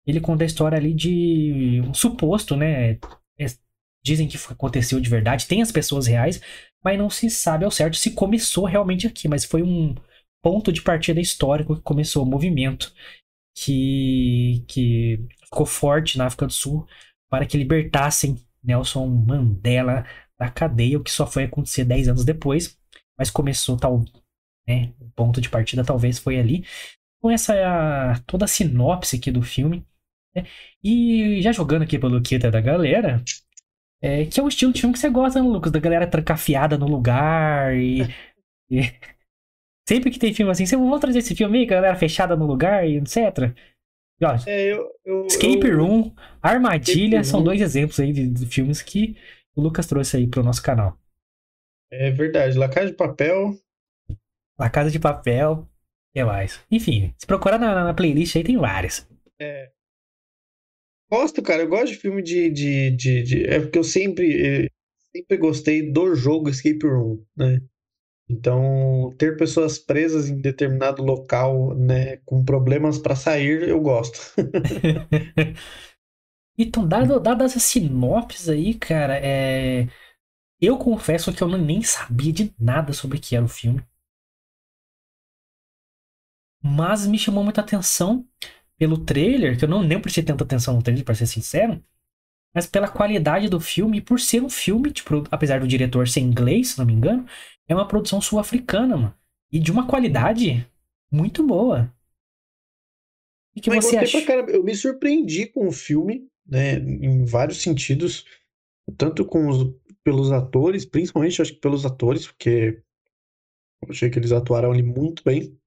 ele 0.07 0.21
conta 0.21 0.45
a 0.45 0.47
história 0.47 0.79
ali 0.79 0.95
de 0.95 1.83
um 1.87 1.93
suposto, 1.93 2.57
né? 2.57 2.93
É, 2.93 2.99
dizem 4.05 4.29
que 4.29 4.39
aconteceu 4.49 5.01
de 5.01 5.11
verdade, 5.11 5.49
tem 5.49 5.61
as 5.61 5.73
pessoas 5.73 6.07
reais, 6.07 6.41
mas 6.83 6.97
não 6.97 7.11
se 7.11 7.29
sabe 7.29 7.65
ao 7.65 7.71
certo 7.73 7.97
se 7.97 8.13
começou 8.13 8.65
realmente 8.65 9.07
aqui, 9.07 9.27
mas 9.27 9.45
foi 9.45 9.63
um 9.63 9.97
ponto 10.41 10.73
de 10.73 10.81
partida 10.81 11.21
histórico 11.21 11.75
que 11.75 11.83
começou 11.83 12.23
o 12.23 12.27
movimento 12.27 12.95
que, 13.57 14.65
que 14.69 15.27
ficou 15.45 15.67
forte 15.67 16.17
na 16.17 16.27
África 16.27 16.47
do 16.47 16.53
Sul 16.53 16.87
para 17.29 17.45
que 17.45 17.59
libertassem 17.59 18.41
Nelson 18.63 19.09
Mandela 19.09 20.07
da 20.39 20.49
cadeia, 20.51 20.99
o 20.99 21.03
que 21.03 21.11
só 21.11 21.27
foi 21.27 21.45
acontecer 21.45 21.85
10 21.85 22.09
anos 22.09 22.25
depois, 22.25 22.79
mas 23.19 23.31
começou 23.31 23.77
tal, 23.77 24.05
né, 24.69 24.93
o 25.01 25.11
ponto 25.11 25.41
de 25.41 25.49
partida 25.49 25.85
talvez 25.85 26.19
foi 26.19 26.39
ali. 26.39 26.65
Então 27.19 27.31
essa 27.31 27.55
é 27.55 28.15
toda 28.27 28.45
a 28.45 28.49
sinopse 28.49 29.17
aqui 29.17 29.33
do 29.33 29.43
filme. 29.43 29.85
Né? 30.37 30.45
E 30.85 31.41
já 31.41 31.53
jogando 31.53 31.83
aqui 31.83 31.99
pelo 31.99 32.21
Kita 32.21 32.51
da 32.51 32.61
galera, 32.61 33.23
é, 34.03 34.27
que 34.27 34.39
é 34.39 34.43
o 34.43 34.49
estilo 34.49 34.73
de 34.73 34.81
filme 34.81 34.93
que 34.93 34.99
você 34.99 35.09
gosta, 35.09 35.43
né, 35.43 35.49
Lucas? 35.49 35.73
Da 35.73 35.81
galera 35.81 36.07
trancafiada 36.07 36.77
no 36.77 36.87
lugar 36.87 37.75
e, 37.77 38.03
e... 38.71 38.83
Sempre 39.89 40.11
que 40.11 40.19
tem 40.19 40.35
filme 40.35 40.51
assim, 40.51 40.67
você 40.67 40.77
vamos 40.77 41.01
trazer 41.01 41.21
esse 41.21 41.35
filme 41.35 41.61
aí, 41.61 41.67
galera 41.67 41.97
fechada 41.97 42.37
no 42.37 42.45
lugar 42.45 42.87
e 42.87 42.97
etc. 42.97 43.55
E, 44.21 44.25
ó, 44.25 44.37
é, 44.47 44.73
eu, 44.73 44.91
eu, 45.05 45.27
Escape 45.27 45.67
eu... 45.67 45.79
Room, 45.79 46.13
Armadilha, 46.43 47.23
são 47.23 47.43
dois 47.43 47.61
exemplos 47.61 48.01
aí 48.01 48.13
de, 48.13 48.27
de, 48.27 48.47
filmes 48.47 48.83
que 48.83 49.17
o 49.55 49.63
Lucas 49.63 49.87
trouxe 49.87 50.17
aí 50.17 50.27
pro 50.27 50.43
nosso 50.43 50.63
canal. 50.63 50.99
É 51.91 52.11
verdade, 52.11 52.59
La 52.59 52.69
Casa 52.69 52.89
de 52.89 52.95
Papel. 52.95 53.57
La 54.59 54.69
Casa 54.69 54.91
de 54.91 54.99
Papel, 54.99 55.69
que 56.13 56.25
mais? 56.25 56.61
Enfim, 56.71 57.15
se 57.17 57.27
procurar 57.27 57.59
na, 57.59 57.85
na 57.85 57.95
playlist 57.95 58.35
aí 58.35 58.43
tem 58.43 58.57
várias. 58.57 59.09
É, 59.41 59.71
Gosto, 61.11 61.43
cara. 61.43 61.63
Eu 61.63 61.69
gosto 61.69 61.93
de 61.93 61.99
filme 61.99 62.23
de. 62.23 62.51
de, 62.51 62.91
de, 62.91 63.23
de... 63.23 63.47
É 63.47 63.61
porque 63.61 63.79
eu 63.79 63.85
sempre, 63.85 64.71
sempre 65.15 65.37
gostei 65.37 65.93
do 65.93 66.15
jogo 66.15 66.49
Escape 66.49 66.87
Room, 66.87 67.23
né? 67.37 67.61
Então, 68.29 69.15
ter 69.19 69.37
pessoas 69.37 69.79
presas 69.79 70.29
em 70.29 70.41
determinado 70.41 71.03
local, 71.03 71.75
né, 71.77 72.17
com 72.19 72.45
problemas 72.45 72.99
para 72.99 73.15
sair, 73.15 73.69
eu 73.69 73.81
gosto. 73.81 74.19
então, 76.59 76.87
dado, 76.87 77.21
dado 77.21 77.45
essa 77.45 77.61
sinopse 77.61 78.51
aí, 78.51 78.75
cara, 78.75 79.19
é... 79.25 79.87
eu 80.61 80.77
confesso 80.77 81.33
que 81.33 81.43
eu 81.43 81.49
nem 81.57 81.83
sabia 81.83 82.33
de 82.33 82.55
nada 82.59 82.93
sobre 82.93 83.19
o 83.19 83.21
que 83.21 83.37
era 83.37 83.45
o 83.45 83.49
filme. 83.49 83.81
Mas 86.61 87.07
me 87.07 87.19
chamou 87.19 87.45
muita 87.45 87.61
atenção 87.61 88.27
pelo 88.79 88.99
trailer, 88.99 89.59
que 89.59 89.65
eu 89.65 89.69
não 89.69 89.83
nem 89.83 90.01
prestei 90.01 90.23
tanta 90.23 90.45
atenção 90.45 90.75
no 90.75 90.83
trailer, 90.83 91.05
para 91.05 91.15
ser 91.15 91.27
sincero, 91.27 91.83
mas 92.55 92.67
pela 92.67 92.89
qualidade 92.89 93.49
do 93.49 93.61
filme 93.61 93.99
e 93.99 94.01
por 94.01 94.19
ser 94.19 94.43
um 94.43 94.49
filme, 94.49 94.91
tipo, 94.91 95.25
apesar 95.31 95.61
do 95.61 95.69
diretor 95.69 96.09
ser 96.09 96.21
inglês, 96.21 96.69
se 96.69 96.79
não 96.79 96.87
me 96.87 96.93
engano, 96.93 97.27
é 97.69 97.75
uma 97.75 97.87
produção 97.87 98.21
sul-africana, 98.21 98.97
mano. 98.97 99.15
E 99.53 99.59
de 99.59 99.71
uma 99.71 99.87
qualidade 99.87 100.67
muito 101.11 101.47
boa. 101.47 101.93
O 103.57 103.61
que 103.61 103.71
mas 103.71 103.85
você 103.85 103.97
acha? 103.97 104.19
Eu 104.49 104.63
me 104.63 104.75
surpreendi 104.75 105.47
com 105.47 105.67
o 105.67 105.73
filme, 105.73 106.29
né, 106.47 106.75
em 106.75 107.25
vários 107.25 107.63
sentidos, 107.63 108.25
tanto 108.97 109.25
com 109.25 109.49
os, 109.49 109.75
pelos 110.05 110.31
atores, 110.31 110.85
principalmente 110.85 111.41
acho 111.41 111.55
que 111.55 111.61
pelos 111.61 111.85
atores, 111.87 112.27
porque 112.27 112.83
eu 113.83 113.91
achei 113.91 114.11
que 114.11 114.19
eles 114.19 114.33
atuaram 114.33 114.73
ali 114.73 114.83
muito 114.83 115.23
bem. 115.25 115.59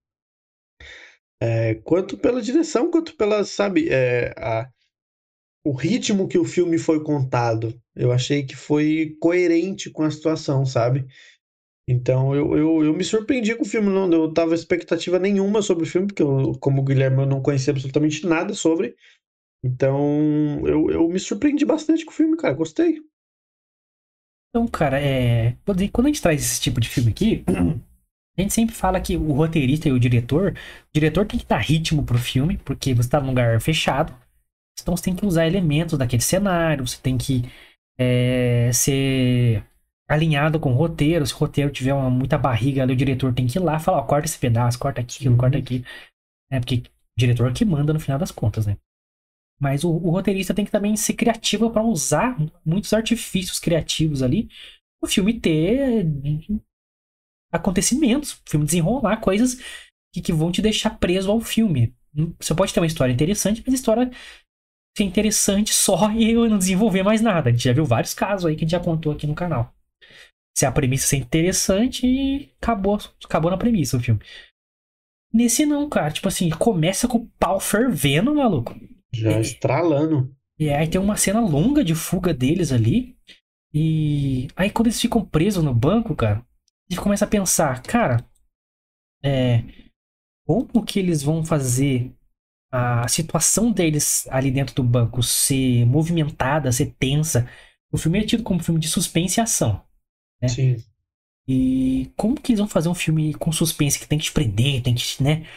É, 1.41 1.75
quanto 1.75 2.17
pela 2.17 2.41
direção, 2.41 2.91
quanto 2.91 3.15
pela, 3.15 3.43
sabe, 3.45 3.87
é, 3.89 4.33
a, 4.37 4.69
o 5.65 5.71
ritmo 5.71 6.27
que 6.27 6.37
o 6.37 6.45
filme 6.45 6.77
foi 6.77 7.03
contado. 7.03 7.79
Eu 7.95 8.11
achei 8.11 8.45
que 8.45 8.55
foi 8.55 9.15
coerente 9.19 9.89
com 9.89 10.03
a 10.03 10.11
situação, 10.11 10.65
sabe? 10.65 11.05
Então 11.87 12.35
eu, 12.35 12.55
eu, 12.55 12.83
eu 12.85 12.93
me 12.93 13.03
surpreendi 13.03 13.55
com 13.55 13.63
o 13.63 13.67
filme, 13.67 13.89
não 13.89 14.11
eu 14.11 14.31
tava 14.31 14.53
expectativa 14.53 15.17
nenhuma 15.17 15.61
sobre 15.61 15.83
o 15.85 15.87
filme, 15.87 16.07
porque 16.07 16.21
eu, 16.21 16.53
como 16.59 16.81
o 16.81 16.85
Guilherme 16.85 17.23
eu 17.23 17.25
não 17.25 17.41
conhecia 17.41 17.71
absolutamente 17.71 18.27
nada 18.27 18.53
sobre. 18.53 18.95
Então 19.63 20.61
eu, 20.65 20.89
eu 20.91 21.09
me 21.09 21.19
surpreendi 21.19 21.65
bastante 21.65 22.05
com 22.05 22.11
o 22.11 22.15
filme, 22.15 22.37
cara, 22.37 22.53
gostei. 22.53 23.01
Então, 24.49 24.67
cara, 24.67 24.99
é... 24.99 25.55
quando 25.91 26.05
a 26.05 26.09
gente 26.09 26.21
traz 26.21 26.41
esse 26.41 26.61
tipo 26.61 26.79
de 26.79 26.89
filme 26.89 27.11
aqui, 27.11 27.43
A 28.39 28.41
gente 28.41 28.53
sempre 28.53 28.73
fala 28.73 29.01
que 29.01 29.17
o 29.17 29.33
roteirista 29.33 29.89
e 29.89 29.91
o 29.91 29.99
diretor, 29.99 30.53
o 30.53 30.93
diretor 30.93 31.25
tem 31.25 31.37
que 31.37 31.45
dar 31.45 31.57
ritmo 31.57 32.05
pro 32.05 32.17
filme, 32.17 32.57
porque 32.57 32.93
você 32.93 33.09
tá 33.09 33.19
num 33.19 33.27
lugar 33.27 33.59
fechado. 33.59 34.15
Então 34.81 34.95
você 34.95 35.03
tem 35.03 35.15
que 35.15 35.25
usar 35.25 35.45
elementos 35.45 35.97
daquele 35.97 36.21
cenário, 36.21 36.87
você 36.87 36.97
tem 37.01 37.17
que 37.17 37.43
é, 37.99 38.71
ser 38.71 39.61
alinhado 40.07 40.57
com 40.57 40.71
o 40.71 40.75
roteiro. 40.75 41.27
Se 41.27 41.33
o 41.33 41.37
roteiro 41.37 41.69
tiver 41.69 41.93
uma, 41.93 42.09
muita 42.09 42.37
barriga 42.37 42.81
ali, 42.83 42.93
o 42.93 42.95
diretor 42.95 43.33
tem 43.33 43.45
que 43.45 43.57
ir 43.57 43.61
lá 43.61 43.75
e 43.75 43.79
falar, 43.81 43.97
ó, 43.97 44.03
corta 44.03 44.25
esse 44.25 44.39
pedaço, 44.39 44.79
corta 44.79 45.01
aquilo, 45.01 45.31
uhum. 45.31 45.37
corta 45.37 45.57
aquilo. 45.57 45.83
É 46.49 46.61
porque 46.61 46.75
o 46.77 47.19
diretor 47.19 47.51
que 47.51 47.65
manda 47.65 47.91
no 47.91 47.99
final 47.99 48.17
das 48.17 48.31
contas, 48.31 48.65
né? 48.65 48.77
Mas 49.59 49.83
o, 49.83 49.91
o 49.91 50.11
roteirista 50.11 50.53
tem 50.53 50.63
que 50.63 50.71
também 50.71 50.95
ser 50.95 51.13
criativo 51.15 51.69
para 51.71 51.83
usar 51.83 52.37
muitos 52.65 52.93
artifícios 52.93 53.59
criativos 53.59 54.23
ali. 54.23 54.49
O 55.03 55.07
filme 55.07 55.37
ter 55.37 56.05
acontecimentos, 57.51 58.33
o 58.33 58.49
filme 58.49 58.65
desenrolar 58.65 59.17
coisas 59.17 59.57
que, 60.13 60.21
que 60.21 60.33
vão 60.33 60.51
te 60.51 60.61
deixar 60.61 60.91
preso 60.91 61.31
ao 61.31 61.39
filme. 61.39 61.93
Você 62.39 62.53
pode 62.55 62.73
ter 62.73 62.79
uma 62.79 62.87
história 62.87 63.13
interessante, 63.13 63.61
mas 63.65 63.73
a 63.73 63.77
história 63.77 64.11
ser 64.97 65.03
interessante 65.03 65.73
só 65.73 66.11
e 66.13 66.31
eu 66.31 66.49
não 66.49 66.57
desenvolver 66.57 67.03
mais 67.03 67.21
nada. 67.21 67.49
A 67.49 67.51
gente 67.51 67.63
já 67.63 67.73
viu 67.73 67.85
vários 67.85 68.13
casos 68.13 68.45
aí 68.45 68.55
que 68.55 68.63
a 68.63 68.65
gente 68.67 68.71
já 68.71 68.79
contou 68.79 69.11
aqui 69.11 69.27
no 69.27 69.35
canal. 69.35 69.73
Se 70.57 70.65
a 70.65 70.71
premissa 70.71 71.07
ser 71.07 71.17
interessante 71.17 72.05
e 72.05 72.51
acabou, 72.61 72.99
acabou 73.23 73.49
na 73.49 73.57
premissa 73.57 73.97
o 73.97 73.99
filme. 73.99 74.19
Nesse 75.33 75.65
não, 75.65 75.87
cara. 75.87 76.11
Tipo 76.11 76.27
assim, 76.27 76.49
começa 76.49 77.07
com 77.07 77.19
o 77.19 77.27
pau 77.39 77.59
fervendo, 77.59 78.33
maluco. 78.35 78.75
Já 79.13 79.31
É. 79.31 79.41
estralando. 79.41 80.35
E 80.59 80.69
aí 80.69 80.87
tem 80.87 80.99
uma 80.99 81.15
cena 81.15 81.39
longa 81.39 81.83
de 81.83 81.95
fuga 81.95 82.33
deles 82.33 82.71
ali. 82.71 83.15
E 83.73 84.47
aí 84.55 84.69
quando 84.69 84.87
eles 84.87 84.99
ficam 84.99 85.23
presos 85.23 85.63
no 85.63 85.73
banco, 85.73 86.15
cara, 86.15 86.43
a 86.89 86.93
gente 86.93 87.03
começa 87.03 87.25
a 87.25 87.27
pensar, 87.27 87.81
cara, 87.83 88.25
é, 89.23 89.63
como 90.45 90.83
que 90.83 90.99
eles 90.99 91.21
vão 91.21 91.45
fazer 91.45 92.11
a 92.71 93.07
situação 93.07 93.71
deles 93.71 94.27
ali 94.29 94.51
dentro 94.51 94.75
do 94.75 94.83
banco 94.83 95.21
ser 95.21 95.85
movimentada, 95.85 96.71
ser 96.71 96.95
tensa? 96.99 97.47
O 97.91 97.97
filme 97.97 98.19
é 98.19 98.25
tido 98.25 98.43
como 98.43 98.63
filme 98.63 98.79
de 98.79 98.87
suspense 98.87 99.39
e 99.39 99.41
ação. 99.41 99.83
É. 100.41 100.47
Sim. 100.47 100.77
E 101.47 102.11
como 102.15 102.39
que 102.39 102.51
eles 102.51 102.59
vão 102.59 102.67
fazer 102.67 102.89
um 102.89 102.95
filme 102.95 103.33
com 103.33 103.51
suspense 103.51 103.99
que 103.99 104.07
tem 104.07 104.19
que 104.19 104.25
te 104.25 104.31
prender, 104.31 104.83
tem 104.83 104.93
que, 104.93 105.23
né, 105.23 105.47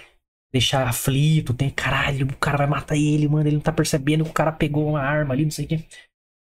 deixar 0.52 0.86
aflito, 0.86 1.54
tem, 1.54 1.70
caralho, 1.70 2.26
o 2.26 2.36
cara 2.36 2.58
vai 2.58 2.66
matar 2.66 2.96
ele, 2.96 3.28
mano, 3.28 3.48
ele 3.48 3.56
não 3.56 3.62
tá 3.62 3.72
percebendo 3.72 4.24
que 4.24 4.30
o 4.30 4.34
cara 4.34 4.52
pegou 4.52 4.88
uma 4.88 5.00
arma 5.00 5.34
ali, 5.34 5.44
não 5.44 5.50
sei 5.50 5.64
o 5.64 5.68
quê. 5.68 5.84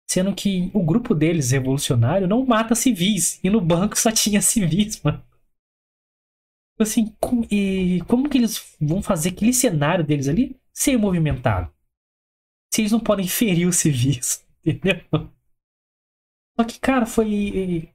Sendo 0.10 0.34
que 0.36 0.70
o 0.74 0.84
grupo 0.84 1.14
deles, 1.16 1.52
revolucionário, 1.52 2.28
não 2.28 2.46
mata 2.46 2.76
civis. 2.76 3.40
E 3.44 3.50
no 3.50 3.60
banco 3.62 3.98
só 3.98 4.12
tinha 4.12 4.42
civis, 4.42 5.02
mano. 5.04 5.22
Assim, 6.80 7.16
com- 7.20 7.46
e 7.52 8.02
como 8.08 8.30
que 8.30 8.38
eles 8.38 8.76
vão 8.82 9.02
fazer 9.02 9.30
aquele 9.30 9.54
cenário 9.54 10.04
deles 10.04 10.28
ali 10.28 10.56
ser 10.74 10.98
movimentado? 10.98 11.72
Se 12.74 12.82
eles 12.82 12.92
não 12.92 13.00
podem 13.00 13.28
ferir 13.28 13.68
os 13.68 13.78
civis, 13.78 14.46
entendeu? 14.66 15.02
Só 16.60 16.66
que, 16.66 16.80
cara, 16.80 17.06
foi. 17.06 17.90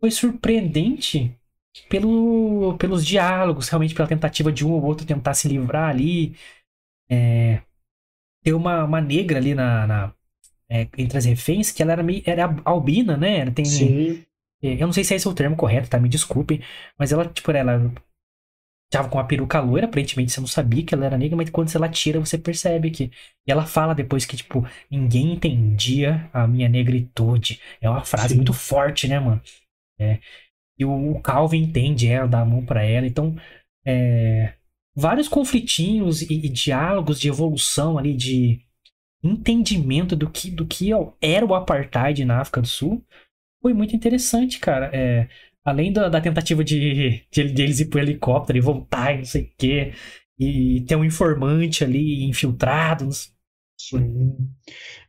Foi 0.00 0.10
surpreendente 0.10 1.36
pelo, 1.88 2.76
pelos 2.78 3.06
diálogos, 3.06 3.68
realmente 3.68 3.94
pela 3.94 4.08
tentativa 4.08 4.52
de 4.52 4.66
um 4.66 4.72
ou 4.72 4.84
outro 4.84 5.06
tentar 5.06 5.34
se 5.34 5.48
livrar 5.48 5.90
ali. 5.90 6.36
É, 7.10 7.62
tem 8.42 8.54
uma, 8.54 8.84
uma 8.84 9.00
negra 9.00 9.38
ali 9.38 9.54
na, 9.54 9.86
na- 9.86 10.14
é, 10.70 10.88
entre 10.98 11.18
as 11.18 11.24
reféns 11.24 11.70
que 11.70 11.82
ela 11.82 11.92
era, 11.92 12.02
meio, 12.02 12.22
era 12.26 12.54
albina, 12.64 13.16
né? 13.16 13.40
Ela 13.40 13.50
tem, 13.52 13.64
Sim. 13.64 14.24
é, 14.62 14.74
Eu 14.74 14.86
não 14.86 14.92
sei 14.92 15.04
se 15.04 15.14
esse 15.14 15.26
é 15.26 15.30
o 15.30 15.34
termo 15.34 15.56
correto, 15.56 15.88
tá? 15.90 15.98
Me 15.98 16.08
desculpem. 16.08 16.60
Mas 16.98 17.12
ela, 17.12 17.26
tipo, 17.26 17.50
ela 17.52 17.92
tava 18.90 19.08
com 19.08 19.18
uma 19.18 19.26
peruca 19.26 19.60
loira, 19.60 19.86
aparentemente 19.86 20.32
você 20.32 20.40
não 20.40 20.46
sabia 20.46 20.84
que 20.84 20.94
ela 20.94 21.04
era 21.06 21.18
negra, 21.18 21.36
mas 21.36 21.50
quando 21.50 21.74
ela 21.74 21.88
tira, 21.88 22.20
você 22.20 22.38
percebe 22.38 22.90
que. 22.90 23.10
E 23.46 23.52
ela 23.52 23.66
fala 23.66 23.94
depois 23.94 24.24
que, 24.24 24.36
tipo, 24.36 24.66
ninguém 24.90 25.32
entendia 25.34 26.28
a 26.32 26.46
minha 26.46 26.68
negritude. 26.68 27.60
É 27.80 27.88
uma 27.88 28.04
frase 28.04 28.30
Sim. 28.30 28.36
muito 28.36 28.52
forte, 28.52 29.06
né, 29.08 29.18
mano? 29.20 29.40
É. 29.98 30.18
E 30.78 30.84
o 30.84 31.12
o 31.12 31.20
Calvin 31.22 31.62
entende 31.64 32.08
ela, 32.08 32.28
dá 32.28 32.40
a 32.40 32.44
mão 32.44 32.64
pra 32.64 32.82
ela. 32.84 33.06
Então, 33.06 33.36
é, 33.86 34.54
vários 34.94 35.28
conflitinhos 35.28 36.22
e, 36.22 36.34
e 36.46 36.48
diálogos 36.48 37.20
de 37.20 37.28
evolução 37.28 37.98
ali, 37.98 38.14
de 38.14 38.60
entendimento 39.22 40.14
do 40.16 40.30
que, 40.30 40.50
do 40.50 40.66
que 40.66 40.90
era 41.20 41.44
o 41.44 41.54
apartheid 41.54 42.24
na 42.24 42.40
África 42.40 42.60
do 42.60 42.68
Sul. 42.68 43.04
Foi 43.62 43.74
muito 43.74 43.96
interessante, 43.96 44.58
cara. 44.60 44.90
É, 44.94 45.28
além 45.64 45.92
da, 45.92 46.08
da 46.08 46.20
tentativa 46.20 46.64
de, 46.64 47.24
de, 47.30 47.52
de 47.52 47.62
eles 47.62 47.80
ir 47.80 47.86
pro 47.86 48.00
helicóptero 48.00 48.58
e 48.58 48.62
voltar 48.62 49.14
e 49.14 49.18
não 49.18 49.24
sei 49.24 49.42
o 49.44 49.50
quê. 49.58 49.92
E 50.38 50.82
ter 50.86 50.96
um 50.96 51.04
informante 51.04 51.84
ali 51.84 52.24
infiltrado. 52.24 53.04
não 53.06 53.12
sei- 53.12 53.28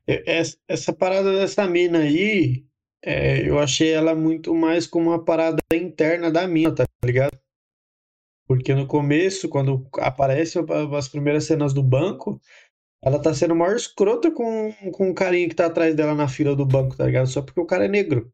Essa, 0.08 0.58
essa 0.68 0.94
parada 0.94 1.32
dessa 1.38 1.68
mina 1.68 2.00
aí, 2.00 2.66
é, 3.04 3.48
eu 3.48 3.60
achei 3.60 3.92
ela 3.92 4.16
muito 4.16 4.54
mais 4.56 4.88
como 4.88 5.10
uma 5.12 5.24
parada 5.24 5.60
interna 5.74 6.32
da 6.32 6.48
mina, 6.48 6.74
tá 6.74 6.86
ligado? 7.06 7.38
Porque 8.48 8.74
no 8.74 8.88
começo, 8.88 9.48
quando 9.48 9.88
aparecem 10.00 10.63
as 10.98 11.08
primeiras 11.08 11.44
cenas 11.46 11.72
do 11.74 11.84
banco, 11.84 12.42
ela 13.01 13.22
tá 13.22 13.34
sendo 13.34 13.56
maior 13.56 13.75
escrota 13.75 14.32
com, 14.32 14.72
com 14.94 15.10
o 15.10 15.13
carinha 15.15 15.50
que 15.50 15.56
tá 15.56 15.65
atrás 15.68 15.96
dela 15.96 16.15
na 16.15 16.27
fila 16.27 16.56
do 16.56 16.65
banco, 16.65 16.96
tá 16.98 17.06
ligado? 17.06 17.27
Só 17.27 17.41
porque 17.41 17.60
o 17.60 17.65
cara 17.65 17.86
é 17.86 17.88
negro. 17.88 18.32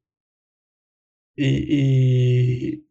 E, 1.37 2.81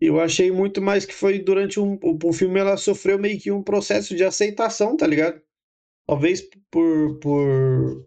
e 0.00 0.06
eu 0.06 0.20
achei 0.20 0.50
muito 0.52 0.82
mais 0.82 1.06
que 1.06 1.14
foi 1.14 1.38
durante 1.38 1.80
um, 1.80 1.98
o, 2.02 2.32
filme 2.32 2.60
ela 2.60 2.76
sofreu 2.76 3.18
meio 3.18 3.40
que 3.40 3.50
um 3.50 3.62
processo 3.62 4.14
de 4.14 4.24
aceitação, 4.24 4.96
tá 4.96 5.06
ligado? 5.06 5.40
Talvez 6.06 6.42
por, 6.70 7.18
por, 7.20 8.06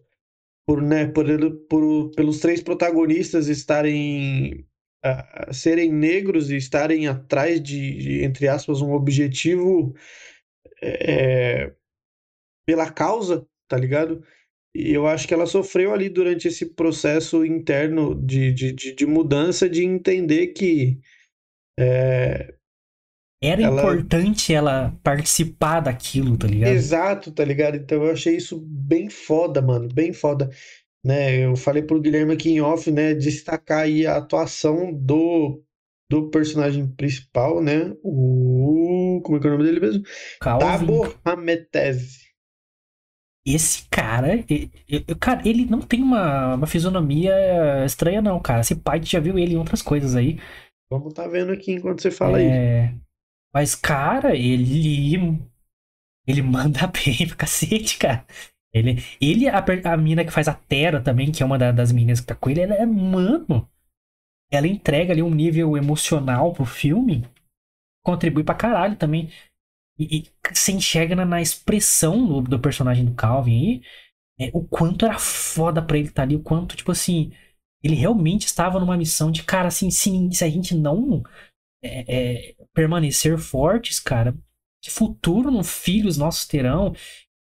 por, 0.65 0.81
né, 0.81 1.07
por, 1.07 1.25
por- 1.69 2.12
pelos 2.15 2.39
três 2.39 2.62
protagonistas 2.63 3.48
estarem 3.50 4.67
ah, 5.03 5.53
serem 5.53 5.91
negros 5.93 6.51
e 6.51 6.57
estarem 6.57 7.07
atrás 7.07 7.62
de, 7.62 7.98
de, 7.98 8.24
entre 8.24 8.48
aspas, 8.48 8.81
um 8.81 8.93
objetivo 8.93 9.93
é, 10.81 11.74
pela 12.67 12.91
causa, 12.91 13.47
tá 13.69 13.77
ligado? 13.77 14.24
E 14.75 14.93
eu 14.93 15.07
acho 15.07 15.27
que 15.27 15.33
ela 15.33 15.47
sofreu 15.47 15.93
ali 15.93 16.09
durante 16.09 16.47
esse 16.50 16.67
processo 16.75 17.45
interno 17.45 18.15
de, 18.15 18.53
de, 18.53 18.74
de, 18.74 18.93
de 18.95 19.05
mudança, 19.07 19.69
de 19.69 19.83
entender 19.83 20.47
que 20.47 21.00
é, 21.79 22.53
Era 23.41 23.62
Ela- 23.62 23.81
importante 23.81 24.53
ela 24.53 24.97
participar 25.03 25.79
daquilo, 25.81 26.38
tá 26.38 26.47
ligado? 26.47 26.71
Exato, 26.71 27.31
tá 27.31 27.45
ligado? 27.45 27.77
Então 27.77 28.03
eu 28.03 28.12
achei 28.12 28.36
isso 28.36 28.59
bem 28.59 29.09
foda, 29.09 29.62
mano, 29.62 29.88
bem 29.93 30.12
foda, 30.12 30.50
né? 31.05 31.45
Eu 31.45 31.55
falei 31.55 31.83
pro 31.83 32.01
Guilherme 32.01 32.33
aqui 32.33 32.50
em 32.51 32.62
off, 32.62 32.91
né, 32.91 33.13
destacar 33.13 33.81
aí 33.83 34.05
a 34.07 34.17
atuação 34.17 34.93
do 34.93 35.63
do 36.09 36.29
personagem 36.29 36.88
principal, 36.95 37.62
né? 37.63 37.93
O 38.03 39.21
como 39.25 39.38
é 39.38 39.41
que 39.41 39.47
é 39.47 39.50
o 39.50 39.53
nome 39.53 39.65
dele 39.65 39.79
mesmo? 39.81 40.03
Calvin. 40.41 40.65
Tabo 40.65 41.15
Hametese. 41.25 42.26
Esse 43.48 43.88
cara, 43.89 44.36
e- 44.50 44.70
e- 44.89 45.16
cara, 45.16 45.48
ele 45.48 45.66
não 45.66 45.82
tem 45.82 46.04
uma, 46.04 46.56
uma 46.56 46.68
fisionomia 46.68 47.34
estranha, 47.86 48.22
não, 48.22 48.39
cara. 48.42 48.60
Esse 48.62 48.75
pai 48.75 49.01
já 49.01 49.20
viu 49.20 49.39
ele 49.39 49.54
em 49.54 49.58
outras 49.58 49.82
coisas 49.82 50.16
aí. 50.16 50.38
Vamos 50.92 51.13
tá 51.13 51.27
vendo 51.27 51.51
aqui 51.54 51.72
enquanto 51.72 52.01
você 52.01 52.12
fala 52.12 52.38
aí. 52.39 52.46
É, 52.46 52.94
Mas, 53.54 53.74
cara, 53.75 54.36
ele. 54.36 55.39
Ele 56.27 56.42
manda 56.42 56.88
bem 56.92 57.25
pra 57.27 57.38
cacete, 57.38 57.98
cara. 57.98 58.25
Ele, 58.74 58.98
ele 59.22 59.48
a, 59.48 59.63
a 59.94 59.98
mina 59.98 60.25
que 60.25 60.32
faz 60.32 60.48
a 60.48 60.54
Terra 60.54 61.01
também, 61.01 61.32
que 61.32 61.42
é 61.42 61.46
uma 61.46 61.58
da- 61.58 61.72
das 61.72 61.92
meninas 61.92 62.20
que 62.20 62.27
tá 62.27 62.36
com 62.36 62.50
ele, 62.50 62.62
ela 62.62 62.75
é, 62.75 62.86
mano. 62.86 63.68
Ela 64.51 64.68
entrega 64.68 65.13
ali 65.13 65.24
um 65.24 65.30
nível 65.34 65.77
emocional 65.77 66.54
pro 66.54 66.66
filme. 66.66 67.25
Contribui 68.06 68.44
pra 68.44 68.56
caralho 68.56 68.96
também. 68.96 69.30
E, 70.00 70.20
e 70.20 70.54
você 70.54 70.72
enxerga 70.72 71.16
na, 71.16 71.25
na 71.25 71.42
expressão 71.42 72.25
do, 72.25 72.42
do 72.42 72.60
personagem 72.60 73.06
do 73.06 73.13
Calvin 73.13 73.51
aí 73.51 73.82
é, 74.39 74.51
o 74.54 74.63
quanto 74.63 75.06
era 75.06 75.18
foda 75.20 75.82
pra 75.82 75.98
ele 75.98 76.10
estar 76.10 76.24
ali, 76.24 76.36
o 76.36 76.44
quanto, 76.44 76.75
tipo 76.75 76.92
assim, 76.92 77.32
ele 77.84 77.96
realmente 77.96 78.46
estava 78.46 78.80
numa 78.80 78.98
missão 78.98 79.32
de, 79.32 79.44
cara, 79.44 79.68
assim, 79.68 79.89
se, 79.89 80.12
se 80.32 80.44
a 80.44 80.50
gente 80.50 80.75
não 80.75 81.24
é, 81.84 82.51
é, 82.51 82.56
permanecer 82.74 83.38
fortes, 83.38 84.00
cara, 84.00 84.36
que 84.82 84.92
futuro 84.92 85.51
no 85.51 85.63
filhos 85.63 86.18
nossos 86.18 86.46
terão, 86.48 86.94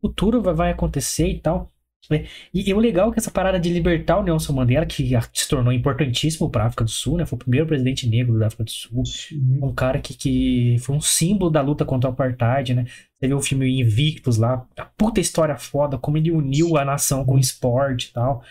futuro 0.01 0.41
vai, 0.41 0.53
vai 0.53 0.71
acontecer 0.71 1.29
e 1.29 1.39
tal. 1.39 1.71
Né? 2.09 2.25
E, 2.53 2.69
e 2.69 2.73
o 2.73 2.79
legal 2.79 3.09
é 3.09 3.13
que 3.13 3.19
essa 3.19 3.29
parada 3.29 3.59
de 3.59 3.71
libertar 3.71 4.17
o 4.17 4.23
Nelson 4.23 4.53
Mandela, 4.53 4.85
que 4.85 5.11
se 5.33 5.47
tornou 5.47 5.71
importantíssimo 5.71 6.49
para 6.49 6.63
a 6.63 6.67
África 6.67 6.83
do 6.83 6.89
Sul, 6.89 7.17
né? 7.17 7.25
Foi 7.25 7.35
o 7.35 7.39
primeiro 7.39 7.67
presidente 7.67 8.07
negro 8.07 8.39
da 8.39 8.47
África 8.47 8.63
do 8.63 8.71
Sul, 8.71 9.05
Sim. 9.05 9.59
um 9.61 9.73
cara 9.73 9.99
que, 9.99 10.15
que 10.15 10.77
foi 10.79 10.95
um 10.95 11.01
símbolo 11.01 11.51
da 11.51 11.61
luta 11.61 11.85
contra 11.85 12.09
o 12.09 12.13
apartheid, 12.13 12.73
né? 12.73 12.85
Você 13.19 13.27
viu 13.27 13.37
o 13.37 13.41
filme 13.41 13.79
Invictus 13.79 14.37
lá, 14.37 14.67
a 14.77 14.85
puta 14.85 15.19
história 15.19 15.57
foda, 15.57 15.97
como 15.97 16.17
ele 16.17 16.31
uniu 16.31 16.77
a 16.77 16.85
nação 16.85 17.25
com 17.25 17.35
o 17.35 17.39
esporte 17.39 18.09
e 18.09 18.13
tal. 18.13 18.43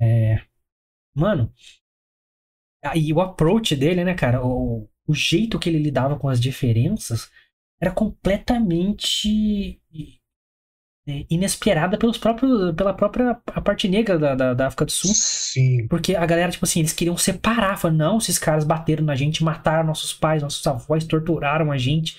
É... 0.00 0.40
Mano, 1.14 1.52
aí 2.84 3.12
o 3.12 3.20
approach 3.20 3.74
dele, 3.74 4.04
né, 4.04 4.14
cara, 4.14 4.44
o, 4.44 4.88
o 5.06 5.14
jeito 5.14 5.58
que 5.58 5.68
ele 5.68 5.78
lidava 5.78 6.18
com 6.18 6.28
as 6.28 6.40
diferenças 6.40 7.30
era 7.80 7.90
completamente 7.90 9.80
inesperada 11.06 11.98
pelos 11.98 12.16
próprios, 12.16 12.74
pela 12.74 12.94
própria 12.94 13.38
a 13.46 13.60
parte 13.60 13.86
negra 13.88 14.18
da, 14.18 14.34
da, 14.34 14.54
da 14.54 14.66
África 14.66 14.86
do 14.86 14.92
Sul. 14.92 15.12
Sim. 15.14 15.86
Porque 15.88 16.16
a 16.16 16.24
galera, 16.24 16.50
tipo 16.50 16.64
assim, 16.64 16.80
eles 16.80 16.92
queriam 16.92 17.16
separar. 17.16 17.78
Falaram, 17.78 17.98
não, 17.98 18.18
esses 18.18 18.38
caras 18.38 18.64
bateram 18.64 19.04
na 19.04 19.14
gente, 19.14 19.44
mataram 19.44 19.86
nossos 19.86 20.14
pais, 20.14 20.42
nossos 20.42 20.66
avós, 20.66 21.04
torturaram 21.04 21.70
a 21.70 21.76
gente. 21.76 22.16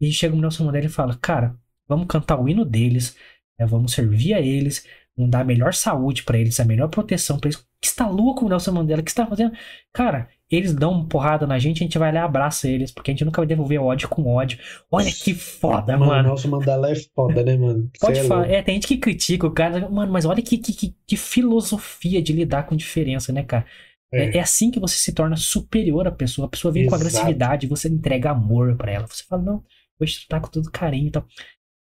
E 0.00 0.10
chega 0.12 0.34
o 0.34 0.40
Nelson 0.40 0.64
Mandela 0.64 0.86
e 0.86 0.88
fala, 0.88 1.16
cara, 1.20 1.56
vamos 1.86 2.06
cantar 2.08 2.40
o 2.40 2.48
hino 2.48 2.64
deles, 2.64 3.16
né, 3.58 3.66
vamos 3.66 3.92
servir 3.92 4.34
a 4.34 4.40
eles, 4.40 4.86
vamos 5.16 5.30
dar 5.30 5.40
a 5.40 5.44
melhor 5.44 5.74
saúde 5.74 6.22
para 6.22 6.38
eles, 6.38 6.60
a 6.60 6.64
melhor 6.64 6.88
proteção 6.88 7.38
para 7.38 7.48
eles. 7.48 7.67
Que 7.80 7.86
está 7.86 8.08
louco 8.08 8.44
o 8.44 8.48
Nelson 8.48 8.72
Mandela? 8.72 9.02
que 9.02 9.10
está 9.10 9.26
fazendo? 9.26 9.52
Cara, 9.92 10.28
eles 10.50 10.74
dão 10.74 10.92
uma 10.92 11.06
porrada 11.06 11.46
na 11.46 11.58
gente, 11.58 11.82
a 11.82 11.84
gente 11.84 11.98
vai 11.98 12.10
lá 12.10 12.20
e 12.20 12.22
abraça 12.22 12.68
eles, 12.68 12.90
porque 12.90 13.10
a 13.10 13.14
gente 13.14 13.24
nunca 13.24 13.40
vai 13.40 13.46
devolver 13.46 13.80
ódio 13.80 14.08
com 14.08 14.26
ódio. 14.26 14.58
Olha 14.90 15.12
que 15.12 15.34
foda, 15.34 15.96
mano. 15.96 16.12
mano. 16.12 16.28
Nelson 16.28 16.48
Mandela 16.48 16.90
é 16.90 16.94
foda, 17.14 17.44
né, 17.44 17.56
mano? 17.56 17.90
Pode 18.00 18.18
é 18.18 18.24
falar. 18.24 18.50
É, 18.50 18.62
tem 18.62 18.74
gente 18.74 18.88
que 18.88 18.96
critica 18.96 19.46
o 19.46 19.52
cara, 19.52 19.88
mano, 19.88 20.10
mas 20.10 20.24
olha 20.24 20.42
que, 20.42 20.56
que, 20.56 20.72
que, 20.72 20.96
que 21.06 21.16
filosofia 21.16 22.22
de 22.22 22.32
lidar 22.32 22.64
com 22.64 22.74
diferença, 22.74 23.32
né, 23.32 23.42
cara? 23.42 23.66
É. 24.12 24.24
É, 24.24 24.36
é. 24.38 24.40
assim 24.40 24.70
que 24.70 24.80
você 24.80 24.96
se 24.96 25.12
torna 25.12 25.36
superior 25.36 26.08
à 26.08 26.10
pessoa. 26.10 26.46
A 26.46 26.50
pessoa 26.50 26.72
vem 26.72 26.84
Exato. 26.84 26.96
com 26.96 27.00
agressividade, 27.00 27.66
você 27.66 27.88
entrega 27.88 28.30
amor 28.30 28.76
para 28.76 28.90
ela. 28.90 29.06
Você 29.06 29.24
fala, 29.24 29.42
não, 29.42 29.64
vou 29.98 30.06
te 30.06 30.26
tratar 30.26 30.44
com 30.44 30.50
todo 30.50 30.70
carinho 30.70 31.08
e 31.08 31.10
tal. 31.10 31.26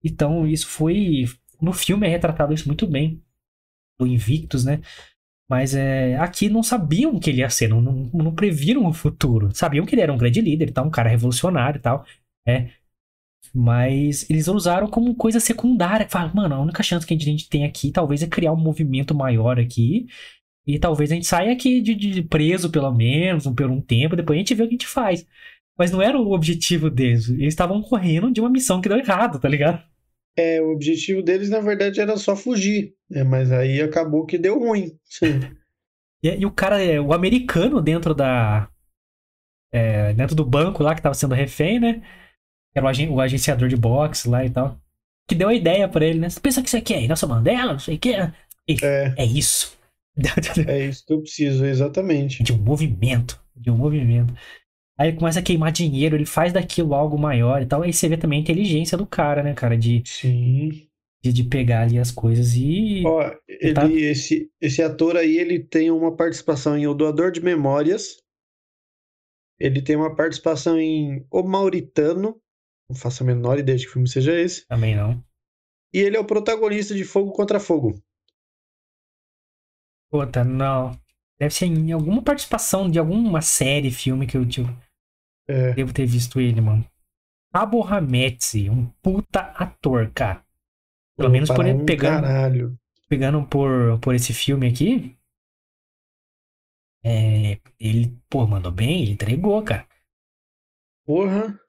Então, 0.03 0.47
isso 0.47 0.67
foi. 0.67 1.25
No 1.61 1.73
filme 1.73 2.07
é 2.07 2.09
retratado 2.09 2.53
isso 2.53 2.67
muito 2.67 2.87
bem. 2.87 3.21
Do 3.99 4.07
Invictus, 4.07 4.65
né? 4.65 4.81
Mas 5.49 5.75
é, 5.75 6.17
aqui 6.17 6.49
não 6.49 6.63
sabiam 6.63 7.19
que 7.19 7.29
ele 7.29 7.39
ia 7.39 7.49
ser, 7.49 7.67
não, 7.67 7.81
não, 7.81 8.09
não 8.13 8.35
previram 8.35 8.85
o 8.85 8.93
futuro. 8.93 9.53
Sabiam 9.53 9.85
que 9.85 9.93
ele 9.95 10.01
era 10.01 10.13
um 10.13 10.17
grande 10.17 10.41
líder, 10.41 10.71
tá? 10.71 10.81
um 10.81 10.89
cara 10.89 11.09
revolucionário 11.09 11.77
e 11.79 11.81
tal. 11.81 12.05
É. 12.47 12.69
Mas 13.53 14.29
eles 14.29 14.47
usaram 14.47 14.87
como 14.87 15.15
coisa 15.15 15.39
secundária. 15.39 16.07
Falaram, 16.09 16.35
mano, 16.35 16.55
a 16.55 16.61
única 16.61 16.81
chance 16.81 17.05
que 17.05 17.13
a 17.13 17.17
gente 17.19 17.49
tem 17.49 17.65
aqui 17.65 17.91
talvez 17.91 18.23
é 18.23 18.27
criar 18.27 18.53
um 18.53 18.57
movimento 18.57 19.13
maior 19.13 19.59
aqui. 19.59 20.07
E 20.65 20.79
talvez 20.79 21.11
a 21.11 21.15
gente 21.15 21.27
saia 21.27 21.51
aqui 21.51 21.81
de, 21.81 21.93
de 21.93 22.23
preso, 22.23 22.69
pelo 22.71 22.91
menos, 22.91 23.45
por 23.47 23.69
um 23.69 23.81
tempo, 23.81 24.15
depois 24.15 24.37
a 24.37 24.39
gente 24.39 24.55
vê 24.55 24.63
o 24.63 24.67
que 24.67 24.75
a 24.75 24.77
gente 24.77 24.87
faz. 24.87 25.27
Mas 25.77 25.91
não 25.91 26.01
era 26.01 26.19
o 26.19 26.31
objetivo 26.31 26.89
deles. 26.89 27.29
Eles 27.29 27.53
estavam 27.53 27.81
correndo 27.81 28.31
de 28.31 28.39
uma 28.39 28.49
missão 28.49 28.79
que 28.81 28.89
deu 28.89 28.97
errado, 28.97 29.39
tá 29.39 29.49
ligado? 29.49 29.83
É, 30.35 30.61
o 30.61 30.71
objetivo 30.71 31.21
deles, 31.21 31.49
na 31.49 31.59
verdade, 31.59 32.01
era 32.01 32.17
só 32.17 32.35
fugir. 32.35 32.95
Né? 33.09 33.23
Mas 33.23 33.51
aí 33.51 33.81
acabou 33.81 34.25
que 34.25 34.37
deu 34.37 34.59
ruim. 34.59 34.97
e, 36.23 36.29
e, 36.29 36.45
o 36.45 36.51
cara, 36.51 36.81
é, 36.81 36.99
o 36.99 37.13
americano 37.13 37.81
dentro 37.81 38.13
da. 38.13 38.69
É, 39.71 40.13
dentro 40.13 40.35
do 40.35 40.45
banco 40.45 40.83
lá 40.83 40.93
que 40.93 41.01
tava 41.01 41.15
sendo 41.15 41.33
refém, 41.33 41.79
né? 41.79 42.01
Era 42.75 42.85
o, 42.85 42.89
agen 42.89 43.09
o 43.09 43.19
agenciador 43.19 43.67
de 43.67 43.75
boxe 43.75 44.29
lá 44.29 44.45
e 44.45 44.49
tal. 44.49 44.79
Que 45.27 45.35
deu 45.35 45.49
a 45.49 45.53
ideia 45.53 45.87
para 45.87 46.05
ele, 46.05 46.19
né? 46.19 46.29
Você 46.29 46.39
pensa 46.39 46.61
que 46.61 46.67
isso 46.67 46.77
aqui 46.77 46.93
é 46.93 47.07
Nelson 47.07 47.27
Mandela, 47.27 47.73
não 47.73 47.79
sei 47.79 47.95
o 47.95 47.99
que. 47.99 48.13
É. 48.13 48.33
é 49.17 49.25
isso. 49.25 49.77
é 50.67 50.85
isso 50.87 51.05
que 51.05 51.13
eu 51.13 51.21
preciso, 51.21 51.65
exatamente. 51.65 52.43
De 52.43 52.53
um 52.53 52.57
movimento. 52.57 53.41
De 53.55 53.71
um 53.71 53.77
movimento. 53.77 54.33
Aí 54.97 55.09
ele 55.09 55.17
começa 55.17 55.39
a 55.39 55.43
queimar 55.43 55.71
dinheiro, 55.71 56.15
ele 56.15 56.25
faz 56.25 56.53
daquilo 56.53 56.93
algo 56.93 57.17
maior 57.17 57.61
e 57.61 57.65
tal. 57.65 57.81
Aí 57.81 57.91
você 57.91 58.07
vê 58.07 58.17
também 58.17 58.39
a 58.39 58.41
inteligência 58.41 58.97
do 58.97 59.07
cara, 59.07 59.41
né, 59.41 59.53
cara? 59.53 59.77
De, 59.77 60.03
Sim. 60.05 60.87
De, 61.23 61.33
de 61.33 61.43
pegar 61.43 61.81
ali 61.81 61.97
as 61.97 62.11
coisas 62.11 62.53
e. 62.55 63.03
Ó, 63.05 63.31
ele, 63.47 63.73
tá... 63.73 63.89
esse, 63.89 64.51
esse 64.61 64.83
ator 64.83 65.17
aí, 65.17 65.37
ele 65.37 65.59
tem 65.59 65.89
uma 65.89 66.15
participação 66.15 66.77
em 66.77 66.85
O 66.85 66.93
Doador 66.93 67.31
de 67.31 67.41
Memórias. 67.41 68.17
Ele 69.59 69.81
tem 69.81 69.95
uma 69.95 70.15
participação 70.15 70.79
em 70.79 71.25
O 71.31 71.41
Mauritano. 71.41 72.39
Não 72.89 72.95
faço 72.95 73.23
a 73.23 73.25
menor 73.25 73.57
ideia 73.57 73.77
de 73.77 73.85
que 73.85 73.93
filme 73.93 74.07
seja 74.07 74.39
esse. 74.39 74.67
Também 74.67 74.95
não. 74.95 75.23
E 75.93 75.99
ele 75.99 76.17
é 76.17 76.19
o 76.19 76.25
protagonista 76.25 76.93
de 76.93 77.03
Fogo 77.03 77.31
contra 77.31 77.59
Fogo. 77.59 77.95
Puta, 80.11 80.43
não. 80.43 80.91
Deve 81.39 81.53
ser 81.53 81.65
em 81.65 81.91
alguma 81.91 82.21
participação 82.21 82.89
de 82.89 82.99
alguma 82.99 83.41
série, 83.41 83.91
filme 83.91 84.27
que 84.27 84.37
eu 84.37 84.47
tipo, 84.47 84.69
é. 85.47 85.73
devo 85.73 85.93
ter 85.93 86.05
visto 86.05 86.39
ele, 86.39 86.61
mano. 86.61 86.85
Tabo 87.51 87.83
Hametzi, 87.83 88.69
um 88.69 88.85
puta 89.01 89.39
ator, 89.39 90.11
cara. 90.11 90.43
Pelo 91.15 91.29
menos 91.29 91.49
por 91.49 91.65
ele 91.65 91.83
pegando, 91.83 92.23
caralho. 92.23 92.79
pegando 93.07 93.45
por, 93.47 93.99
por 93.99 94.15
esse 94.15 94.33
filme 94.33 94.67
aqui. 94.67 95.15
É, 97.05 97.59
ele, 97.79 98.17
pô, 98.29 98.47
mandou 98.47 98.71
bem, 98.71 99.03
ele 99.03 99.11
entregou, 99.11 99.61
cara. 99.61 99.87
Porra, 101.05 101.59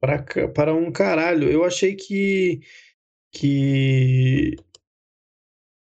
para, 0.00 0.22
para 0.52 0.74
um 0.74 0.90
caralho. 0.90 1.48
Eu 1.50 1.64
achei 1.64 1.94
que. 1.94 2.60
Que 3.32 4.56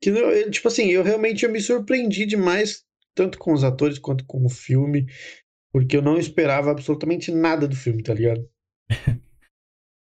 que, 0.04 0.50
tipo 0.50 0.68
assim, 0.68 0.90
eu 0.90 1.02
realmente 1.02 1.46
eu 1.46 1.52
me 1.52 1.62
surpreendi 1.62 2.26
demais, 2.26 2.86
tanto 3.16 3.38
com 3.38 3.54
os 3.54 3.64
atores 3.64 4.00
quanto 4.00 4.26
com 4.26 4.46
o 4.46 4.50
filme, 4.50 5.06
porque 5.72 5.98
eu 5.98 6.02
não 6.02 6.18
esperava 6.18 6.72
absolutamente 6.72 7.32
nada 7.32 7.68
do 7.68 7.76
filme, 7.76 8.04
tá 8.04 8.14
ligado? 8.14 8.48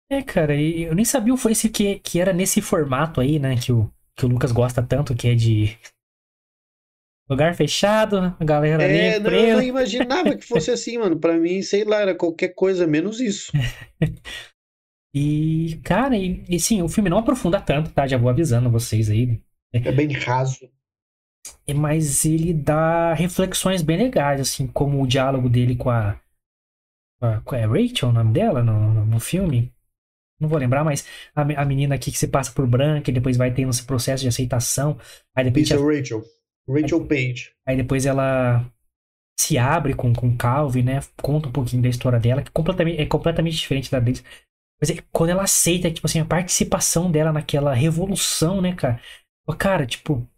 É, 0.09 0.23
cara, 0.23 0.55
e 0.55 0.85
eu 0.85 0.95
nem 0.95 1.05
sabia 1.05 1.35
o 1.35 1.51
esse 1.51 1.69
que, 1.69 1.99
que 1.99 2.21
era 2.21 2.33
nesse 2.33 2.63
formato 2.63 3.21
aí, 3.21 3.41
né, 3.41 3.57
que 3.57 3.73
o, 3.73 3.91
que 4.17 4.25
o 4.25 4.29
Lucas 4.29 4.53
gosta 4.53 4.81
tanto, 4.81 5.17
que 5.17 5.27
é 5.27 5.35
de 5.35 5.77
lugar 7.29 7.55
fechado, 7.55 8.19
a 8.39 8.45
galera 8.45 8.83
é, 8.83 9.17
ali. 9.17 9.25
Não, 9.25 9.31
eu 9.33 9.57
não 9.57 9.63
imaginava 9.63 10.37
que 10.37 10.47
fosse 10.47 10.71
assim, 10.73 10.99
mano. 10.99 11.19
Pra 11.19 11.37
mim, 11.37 11.61
sei 11.63 11.85
lá, 11.85 12.01
era 12.01 12.15
qualquer 12.15 12.51
coisa 12.55 12.87
menos 12.87 13.21
isso. 13.21 13.51
e, 15.15 15.81
cara, 15.83 16.17
e, 16.17 16.45
e 16.49 16.61
sim, 16.61 16.83
o 16.83 16.89
filme 16.89 17.11
não 17.11 17.19
aprofunda 17.19 17.61
tanto, 17.61 17.91
tá? 17.91 18.07
Já 18.07 18.17
vou 18.17 18.31
avisando 18.31 18.71
vocês 18.71 19.11
aí. 19.11 19.41
É 19.73 19.93
bem 19.93 20.13
raso. 20.13 20.71
É, 21.67 21.75
mas 21.75 22.25
ele 22.25 22.53
dá 22.53 23.15
reflexões 23.15 23.83
bem 23.83 23.97
legais, 23.97 24.41
assim, 24.41 24.67
como 24.67 25.03
o 25.03 25.07
diálogo 25.07 25.49
dele 25.49 25.77
com 25.77 25.91
a. 25.91 26.21
Com 27.45 27.55
a 27.55 27.59
é 27.59 27.67
Rachel, 27.67 28.11
o 28.11 28.13
nome 28.13 28.33
dela, 28.33 28.63
no, 28.63 29.05
no 29.05 29.19
filme? 29.19 29.73
Não 30.39 30.49
vou 30.49 30.59
lembrar, 30.59 30.85
mas 30.85 31.07
a, 31.35 31.43
a 31.43 31.65
menina 31.65 31.95
aqui 31.95 32.13
que 32.13 32.19
se 32.19 32.29
passa 32.29 32.53
por 32.53 32.67
branca 32.67 33.11
e 33.11 33.15
depois 33.15 33.37
vai 33.37 33.53
tendo 33.53 33.71
esse 33.71 33.85
processo 33.85 34.23
de 34.23 34.29
aceitação. 34.29 34.99
Aí 35.35 35.45
depois 35.45 35.65
Isso 35.65 35.75
é 35.75 35.99
Rachel. 35.99 36.23
Rachel 36.69 37.01
aí, 37.01 37.09
Page. 37.09 37.51
Aí 37.67 37.77
depois 37.77 38.05
ela 38.05 38.71
se 39.39 39.57
abre 39.57 39.95
com, 39.95 40.13
com 40.13 40.37
Calvin, 40.37 40.83
né? 40.83 41.01
Conta 41.23 41.49
um 41.49 41.53
pouquinho 41.53 41.83
da 41.83 41.89
história 41.89 42.19
dela, 42.19 42.43
que 42.43 42.51
completamente, 42.51 43.01
é 43.01 43.07
completamente 43.07 43.57
diferente 43.57 43.91
da 43.91 43.99
deles. 44.01 44.23
Mas 44.81 44.91
é, 44.91 45.03
quando 45.11 45.31
ela 45.31 45.45
aceita, 45.45 45.91
tipo 45.91 46.07
assim, 46.07 46.21
a 46.21 46.25
participação 46.25 47.11
dela 47.11 47.33
naquela 47.33 47.73
revolução, 47.73 48.61
né, 48.61 48.75
cara? 48.75 49.01
Cara, 49.59 49.87
tipo, 49.87 50.29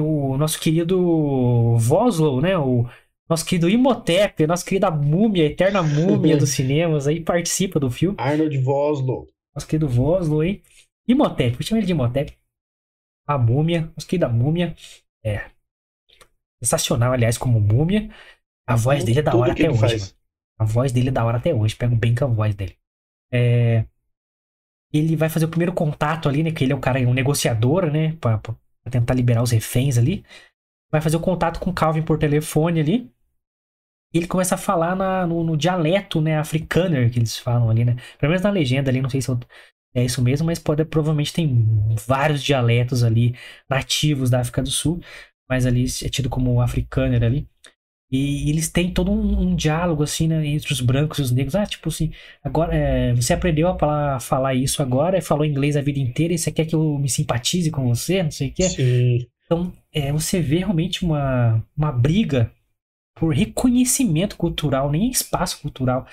o 0.00 0.36
nosso 0.36 0.58
querido 0.60 1.76
Voslow, 1.76 2.40
né? 2.40 2.56
O 2.56 2.88
nosso 3.28 3.44
querido 3.44 3.68
Imhotep, 3.68 4.46
nossa 4.46 4.64
querida 4.64 4.90
múmia, 4.90 5.46
eterna 5.46 5.82
múmia 5.82 6.36
dos 6.36 6.50
cinemas, 6.54 7.06
aí 7.06 7.20
participa 7.20 7.78
do 7.78 7.90
filme. 7.90 8.16
Arnold 8.18 8.56
Voslow. 8.58 9.28
Nosso 9.54 9.66
querido 9.66 9.88
Voslow, 9.88 10.42
hein? 10.42 10.62
Imhotep, 11.06 11.56
vou 11.56 11.62
chamar 11.62 11.78
ele 11.78 11.86
de 11.86 11.92
Imhotep. 11.92 12.36
A 13.26 13.38
múmia, 13.38 13.92
nossa 13.96 14.08
querida 14.08 14.28
múmia. 14.28 14.74
É. 15.24 15.50
Sensacional, 16.62 17.12
aliás, 17.12 17.38
como 17.38 17.60
múmia. 17.60 18.10
A 18.66 18.76
voz 18.76 19.04
dele 19.04 19.20
é 19.20 19.22
da 19.22 19.34
hora 19.34 19.52
até 19.52 19.70
hoje. 19.70 20.14
A 20.58 20.64
voz 20.64 20.92
dele 20.92 21.08
é 21.08 21.12
da 21.12 21.24
hora 21.24 21.38
até 21.38 21.54
hoje. 21.54 21.76
Pego 21.76 21.96
bem 21.96 22.14
com 22.14 22.24
a 22.24 22.28
voz 22.28 22.54
dele. 22.54 22.76
É 23.32 23.84
ele 24.92 25.16
vai 25.16 25.28
fazer 25.28 25.46
o 25.46 25.48
primeiro 25.48 25.72
contato 25.72 26.28
ali, 26.28 26.42
né? 26.42 26.52
Que 26.52 26.64
ele 26.64 26.72
é 26.72 26.76
um 26.76 26.80
cara, 26.80 27.00
um 27.00 27.14
negociador, 27.14 27.90
né? 27.90 28.14
Pra, 28.20 28.38
pra 28.38 28.54
tentar 28.90 29.14
liberar 29.14 29.42
os 29.42 29.50
reféns 29.50 29.98
ali. 29.98 30.24
Vai 30.90 31.00
fazer 31.00 31.16
o 31.16 31.20
contato 31.20 31.60
com 31.60 31.72
Calvin 31.72 32.02
por 32.02 32.18
telefone 32.18 32.80
ali. 32.80 33.10
E 34.14 34.18
ele 34.18 34.26
começa 34.26 34.56
a 34.56 34.58
falar 34.58 34.94
na, 34.94 35.26
no, 35.26 35.42
no, 35.42 35.56
dialeto, 35.56 36.20
né? 36.20 36.36
Afrikaner 36.38 37.10
que 37.10 37.18
eles 37.18 37.38
falam 37.38 37.70
ali, 37.70 37.84
né? 37.84 37.96
Pelo 38.18 38.30
menos 38.30 38.42
na 38.42 38.50
legenda 38.50 38.90
ali, 38.90 39.00
não 39.00 39.08
sei 39.08 39.22
se 39.22 39.30
é 39.94 40.04
isso 40.04 40.22
mesmo, 40.22 40.46
mas 40.46 40.58
pode, 40.58 40.84
provavelmente 40.84 41.32
tem 41.32 41.96
vários 42.06 42.42
dialetos 42.42 43.04
ali 43.04 43.36
nativos 43.68 44.30
da 44.30 44.40
África 44.40 44.62
do 44.62 44.70
Sul. 44.70 45.00
Mas 45.48 45.66
ali 45.66 45.84
é 45.84 46.08
tido 46.08 46.28
como 46.30 46.60
Afrikaner 46.60 47.22
ali. 47.22 47.48
E 48.12 48.50
eles 48.50 48.68
têm 48.68 48.92
todo 48.92 49.10
um, 49.10 49.40
um, 49.40 49.56
diálogo, 49.56 50.02
assim, 50.02 50.28
né, 50.28 50.46
entre 50.46 50.70
os 50.70 50.82
brancos 50.82 51.18
e 51.18 51.22
os 51.22 51.30
negros. 51.30 51.54
Ah, 51.54 51.64
tipo 51.64 51.88
assim, 51.88 52.12
agora 52.44 52.74
é, 52.76 53.14
você 53.14 53.32
aprendeu 53.32 53.68
a 53.68 53.78
falar, 53.78 54.20
falar 54.20 54.54
isso 54.54 54.82
agora, 54.82 55.22
falou 55.22 55.46
inglês 55.46 55.78
a 55.78 55.80
vida 55.80 55.98
inteira, 55.98 56.34
e 56.34 56.38
você 56.38 56.52
quer 56.52 56.66
que 56.66 56.74
eu 56.74 56.98
me 56.98 57.08
simpatize 57.08 57.70
com 57.70 57.88
você, 57.88 58.22
não 58.22 58.30
sei 58.30 58.48
o 58.48 58.52
quê. 58.52 58.68
Sim. 58.68 59.26
Então, 59.46 59.72
é, 59.90 60.12
você 60.12 60.40
vê 60.42 60.58
realmente 60.58 61.06
uma, 61.06 61.64
uma 61.74 61.90
briga 61.90 62.52
por 63.14 63.34
reconhecimento 63.34 64.36
cultural, 64.36 64.90
nem 64.90 65.10
espaço 65.10 65.62
cultural, 65.62 66.06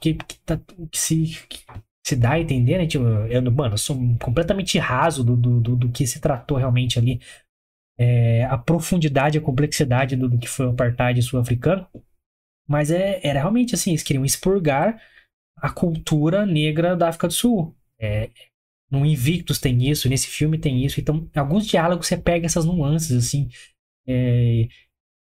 que, 0.00 0.14
que, 0.14 0.38
tá, 0.46 0.58
que 0.90 0.98
se, 0.98 1.38
que 1.50 1.60
se 2.02 2.16
dá 2.16 2.32
a 2.32 2.40
entender, 2.40 2.78
né? 2.78 2.86
Tipo, 2.86 3.04
eu, 3.04 3.42
mano, 3.52 3.74
eu 3.74 3.78
sou 3.78 3.96
completamente 4.18 4.78
raso 4.78 5.22
do, 5.22 5.36
do, 5.36 5.60
do, 5.60 5.76
do 5.76 5.88
que 5.90 6.06
se 6.06 6.18
tratou 6.18 6.56
realmente 6.56 6.98
ali 6.98 7.20
é, 7.98 8.44
a 8.44 8.56
profundidade, 8.58 9.38
a 9.38 9.42
complexidade 9.42 10.16
do, 10.16 10.28
do 10.28 10.38
que 10.38 10.48
foi 10.48 10.66
o 10.66 10.70
apartheid 10.70 11.20
sul-africano. 11.22 11.86
Mas 12.68 12.90
é, 12.90 13.20
era 13.22 13.40
realmente 13.40 13.74
assim, 13.74 13.90
eles 13.90 14.02
queriam 14.02 14.24
expurgar 14.24 15.00
a 15.56 15.70
cultura 15.70 16.46
negra 16.46 16.96
da 16.96 17.08
África 17.08 17.28
do 17.28 17.34
Sul. 17.34 17.76
É, 17.98 18.30
no 18.90 19.06
Invictus 19.06 19.58
tem 19.58 19.88
isso, 19.88 20.08
nesse 20.08 20.26
filme 20.26 20.58
tem 20.58 20.84
isso. 20.84 21.00
Então, 21.00 21.28
em 21.34 21.38
alguns 21.38 21.66
diálogos 21.66 22.06
você 22.06 22.16
pega 22.16 22.46
essas 22.46 22.64
nuances, 22.64 23.12
assim. 23.12 23.48
É, 24.06 24.68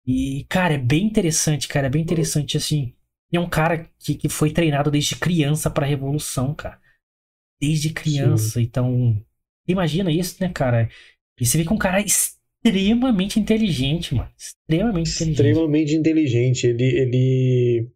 e, 0.06 0.46
cara, 0.50 0.76
é 0.76 0.78
bem 0.78 1.06
interessante, 1.06 1.68
cara. 1.68 1.88
É 1.88 1.90
bem 1.90 2.02
interessante, 2.02 2.58
assim. 2.58 2.96
E 3.32 3.38
é 3.38 3.40
um 3.40 3.50
cara 3.50 3.90
que, 4.00 4.16
que 4.16 4.30
foi 4.30 4.52
treinado 4.52 4.90
desde 4.90 5.16
criança 5.16 5.70
pra 5.70 5.86
Revolução, 5.86 6.54
cara. 6.56 6.80
Desde 7.62 7.92
criança. 7.92 8.60
Sim. 8.60 8.62
Então, 8.62 9.26
imagina 9.68 10.12
isso, 10.12 10.38
né, 10.42 10.50
cara? 10.50 10.90
E 11.40 11.46
você 11.46 11.58
vê 11.58 11.66
que 11.66 11.74
um 11.74 11.78
cara 11.78 12.02
extremamente 12.64 13.40
inteligente, 13.40 14.16
mano. 14.16 14.30
Extremamente 14.38 15.10
inteligente. 15.10 15.32
Extremamente 15.32 15.96
inteligente. 15.96 16.68
Ele, 16.68 16.84
ele 16.84 17.92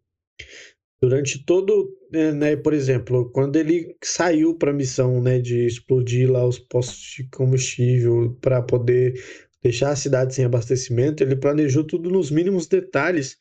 durante 1.00 1.44
todo, 1.44 1.94
né, 2.10 2.32
né, 2.32 2.56
por 2.56 2.72
exemplo, 2.72 3.30
quando 3.30 3.56
ele 3.56 3.94
saiu 4.02 4.56
para 4.56 4.70
a 4.70 4.74
missão, 4.74 5.22
né, 5.22 5.38
de 5.38 5.66
explodir 5.66 6.30
lá 6.30 6.46
os 6.46 6.58
postos 6.58 7.14
de 7.16 7.28
combustível 7.28 8.36
para 8.40 8.62
poder 8.62 9.14
deixar 9.62 9.90
a 9.90 9.96
cidade 9.96 10.34
sem 10.34 10.44
abastecimento, 10.44 11.22
ele 11.22 11.36
planejou 11.36 11.84
tudo 11.84 12.10
nos 12.10 12.30
mínimos 12.30 12.66
detalhes. 12.66 13.36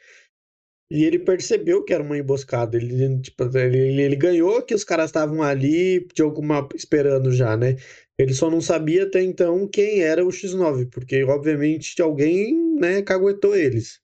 E 0.91 1.05
ele 1.05 1.17
percebeu 1.17 1.83
que 1.83 1.93
era 1.93 2.03
uma 2.03 2.17
emboscada. 2.17 2.77
Ele, 2.77 3.19
tipo, 3.19 3.43
ele, 3.57 4.01
ele 4.01 4.15
ganhou 4.15 4.61
que 4.61 4.75
os 4.75 4.83
caras 4.83 5.07
estavam 5.07 5.41
ali 5.41 6.05
de 6.13 6.21
alguma 6.21 6.67
esperando 6.75 7.31
já, 7.31 7.57
né? 7.57 7.77
Ele 8.17 8.33
só 8.33 8.49
não 8.49 8.61
sabia 8.61 9.03
até 9.03 9.21
então 9.21 9.67
quem 9.67 10.01
era 10.01 10.23
o 10.23 10.29
X9, 10.29 10.89
porque 10.91 11.23
obviamente 11.23 11.99
alguém, 12.01 12.55
né, 12.75 13.01
caguetou 13.01 13.55
eles. 13.55 13.99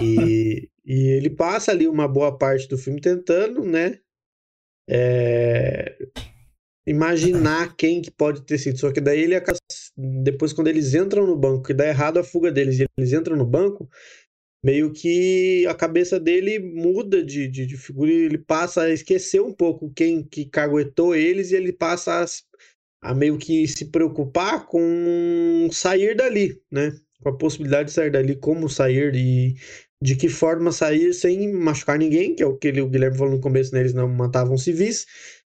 E, 0.00 0.70
e 0.84 1.08
ele 1.08 1.30
passa 1.30 1.70
ali 1.70 1.86
uma 1.86 2.08
boa 2.08 2.36
parte 2.36 2.66
do 2.66 2.78
filme 2.78 3.00
tentando, 3.00 3.62
né? 3.62 3.98
É, 4.88 5.96
imaginar 6.86 7.76
quem 7.76 8.00
que 8.00 8.10
pode 8.10 8.42
ter 8.42 8.58
sido. 8.58 8.78
Só 8.78 8.90
que 8.90 9.00
daí 9.00 9.20
ele 9.20 9.34
depois 9.96 10.52
quando 10.52 10.68
eles 10.68 10.94
entram 10.94 11.26
no 11.26 11.36
banco, 11.36 11.64
que 11.64 11.74
dá 11.74 11.86
errado 11.86 12.18
a 12.18 12.24
fuga 12.24 12.50
deles, 12.50 12.80
e 12.80 12.86
eles 12.96 13.12
entram 13.12 13.36
no 13.36 13.46
banco, 13.46 13.88
meio 14.62 14.92
que 14.92 15.66
a 15.66 15.74
cabeça 15.74 16.20
dele 16.20 16.58
muda 16.58 17.22
de, 17.22 17.48
de, 17.48 17.66
de 17.66 17.76
figura, 17.76 18.10
ele 18.10 18.38
passa 18.38 18.82
a 18.82 18.90
esquecer 18.90 19.40
um 19.40 19.52
pouco 19.52 19.92
quem 19.92 20.22
que 20.22 20.44
caguetou 20.44 21.14
eles 21.14 21.50
e 21.50 21.56
ele 21.56 21.72
passa 21.72 22.24
a, 23.02 23.10
a 23.10 23.14
meio 23.14 23.38
que 23.38 23.66
se 23.66 23.86
preocupar 23.86 24.66
com 24.66 25.68
sair 25.72 26.14
dali, 26.16 26.62
né? 26.70 26.92
Com 27.20 27.30
a 27.30 27.36
possibilidade 27.36 27.88
de 27.88 27.94
sair 27.94 28.10
dali, 28.10 28.36
como 28.36 28.68
sair 28.68 29.14
e 29.14 29.56
de 30.00 30.16
que 30.16 30.28
forma 30.28 30.72
sair 30.72 31.12
sem 31.12 31.52
machucar 31.52 31.98
ninguém, 31.98 32.34
que 32.34 32.42
é 32.42 32.46
o 32.46 32.56
que 32.56 32.68
ele, 32.68 32.80
o 32.80 32.88
Guilherme 32.88 33.18
falou 33.18 33.34
no 33.34 33.40
começo, 33.40 33.72
né? 33.74 33.80
Eles 33.80 33.94
não 33.94 34.08
matavam 34.08 34.56
civis, 34.56 35.06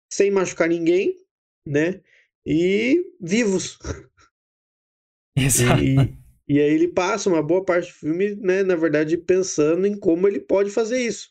sem 0.09 0.31
machucar 0.31 0.67
ninguém, 0.67 1.17
né? 1.65 2.01
E 2.45 3.01
vivos. 3.21 3.77
Exato. 5.37 5.83
E, 5.83 6.17
e 6.47 6.59
aí 6.59 6.73
ele 6.73 6.87
passa 6.87 7.29
uma 7.29 7.41
boa 7.41 7.63
parte 7.63 7.87
do 7.87 7.93
filme, 7.93 8.35
né, 8.35 8.63
na 8.63 8.75
verdade, 8.75 9.17
pensando 9.17 9.85
em 9.85 9.97
como 9.97 10.27
ele 10.27 10.39
pode 10.39 10.69
fazer 10.69 10.99
isso. 10.99 11.29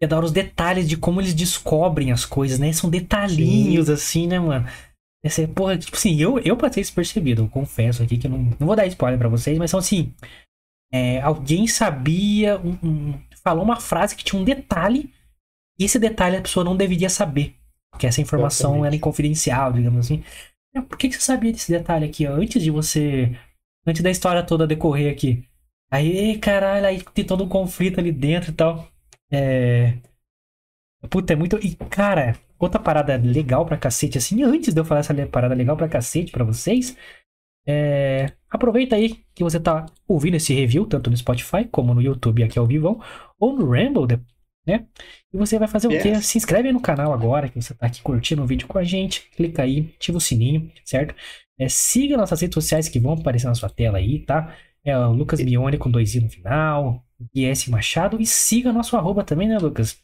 É 0.00 0.06
dar 0.06 0.22
os 0.22 0.32
detalhes 0.32 0.88
de 0.88 0.96
como 0.96 1.20
eles 1.20 1.34
descobrem 1.34 2.12
as 2.12 2.26
coisas, 2.26 2.58
né? 2.58 2.72
São 2.72 2.90
detalhinhos, 2.90 3.86
Sim. 3.86 3.92
assim, 3.92 4.26
né, 4.26 4.38
mano? 4.38 4.66
Essa, 5.24 5.48
porra, 5.48 5.78
tipo 5.78 5.96
assim, 5.96 6.20
eu, 6.20 6.38
eu 6.40 6.56
passei 6.56 6.82
despercebido, 6.82 7.42
eu 7.42 7.48
confesso 7.48 8.02
aqui 8.02 8.18
que 8.18 8.26
eu 8.26 8.30
não, 8.30 8.38
não 8.58 8.66
vou 8.66 8.76
dar 8.76 8.86
spoiler 8.86 9.18
pra 9.18 9.28
vocês, 9.28 9.56
mas 9.56 9.70
são 9.70 9.80
assim. 9.80 10.12
É, 10.92 11.20
alguém 11.22 11.66
sabia, 11.66 12.58
um, 12.58 12.78
um, 12.82 13.20
falou 13.42 13.64
uma 13.64 13.80
frase 13.80 14.14
que 14.14 14.22
tinha 14.22 14.40
um 14.40 14.44
detalhe, 14.44 15.10
e 15.78 15.84
esse 15.84 15.98
detalhe 15.98 16.36
a 16.36 16.42
pessoa 16.42 16.62
não 16.62 16.76
deveria 16.76 17.08
saber. 17.08 17.54
Porque 17.90 18.06
essa 18.06 18.20
informação 18.20 18.70
Exatamente. 18.72 18.86
era 18.86 18.96
inconfidencial, 18.96 19.72
digamos 19.72 20.04
assim. 20.04 20.22
Por 20.88 20.98
que, 20.98 21.08
que 21.08 21.14
você 21.14 21.20
sabia 21.20 21.52
desse 21.52 21.70
detalhe 21.70 22.04
aqui, 22.04 22.26
antes 22.26 22.62
de 22.62 22.70
você. 22.70 23.34
Antes 23.86 24.02
da 24.02 24.10
história 24.10 24.42
toda 24.42 24.66
decorrer 24.66 25.12
aqui? 25.12 25.44
Aí, 25.90 26.38
caralho, 26.38 26.86
aí 26.86 27.02
tem 27.14 27.24
todo 27.24 27.44
um 27.44 27.48
conflito 27.48 28.00
ali 28.00 28.10
dentro 28.10 28.50
e 28.50 28.54
tal. 28.54 28.88
É. 29.30 29.98
Puta, 31.10 31.32
é 31.32 31.36
muito. 31.36 31.58
E, 31.58 31.76
cara, 31.76 32.36
outra 32.58 32.80
parada 32.80 33.16
legal 33.16 33.66
pra 33.66 33.76
cacete, 33.76 34.18
assim, 34.18 34.42
antes 34.42 34.72
de 34.72 34.80
eu 34.80 34.84
falar 34.84 35.00
essa 35.00 35.14
parada 35.26 35.54
legal 35.54 35.76
pra 35.76 35.88
cacete 35.88 36.32
pra 36.32 36.44
vocês, 36.44 36.96
é... 37.66 38.32
aproveita 38.50 38.96
aí 38.96 39.20
que 39.34 39.44
você 39.44 39.60
tá 39.60 39.86
ouvindo 40.08 40.36
esse 40.36 40.54
review, 40.54 40.86
tanto 40.86 41.10
no 41.10 41.16
Spotify 41.16 41.64
como 41.70 41.94
no 41.94 42.02
YouTube 42.02 42.42
aqui 42.42 42.58
ao 42.58 42.66
vivo, 42.66 43.02
ou 43.38 43.56
no 43.56 43.70
Ramble, 43.70 44.20
né? 44.66 44.86
E 45.32 45.36
você 45.36 45.58
vai 45.58 45.68
fazer 45.68 45.90
yes. 45.90 46.00
o 46.00 46.02
quê? 46.02 46.20
Se 46.22 46.38
inscreve 46.38 46.68
aí 46.68 46.74
no 46.74 46.80
canal 46.80 47.12
agora, 47.12 47.48
que 47.48 47.60
você 47.60 47.74
tá 47.74 47.86
aqui 47.86 48.02
curtindo 48.02 48.42
o 48.42 48.46
vídeo 48.46 48.66
com 48.66 48.78
a 48.78 48.84
gente, 48.84 49.30
clica 49.36 49.62
aí, 49.62 49.92
ativa 49.96 50.18
o 50.18 50.20
sininho, 50.20 50.72
certo? 50.84 51.14
É, 51.58 51.68
siga 51.68 52.16
nossas 52.16 52.40
redes 52.40 52.54
sociais 52.54 52.88
que 52.88 52.98
vão 52.98 53.12
aparecer 53.12 53.46
na 53.46 53.54
sua 53.54 53.68
tela 53.68 53.98
aí, 53.98 54.24
tá? 54.24 54.56
É 54.84 54.96
o 54.98 55.12
Lucas 55.12 55.40
Mione 55.40 55.78
com 55.78 55.90
dois 55.90 56.14
i 56.14 56.20
no 56.20 56.28
final, 56.28 57.04
IS 57.34 57.68
Machado, 57.68 58.20
e 58.20 58.26
siga 58.26 58.72
nosso 58.72 58.96
arroba 58.96 59.24
também, 59.24 59.48
né, 59.48 59.58
Lucas? 59.58 59.98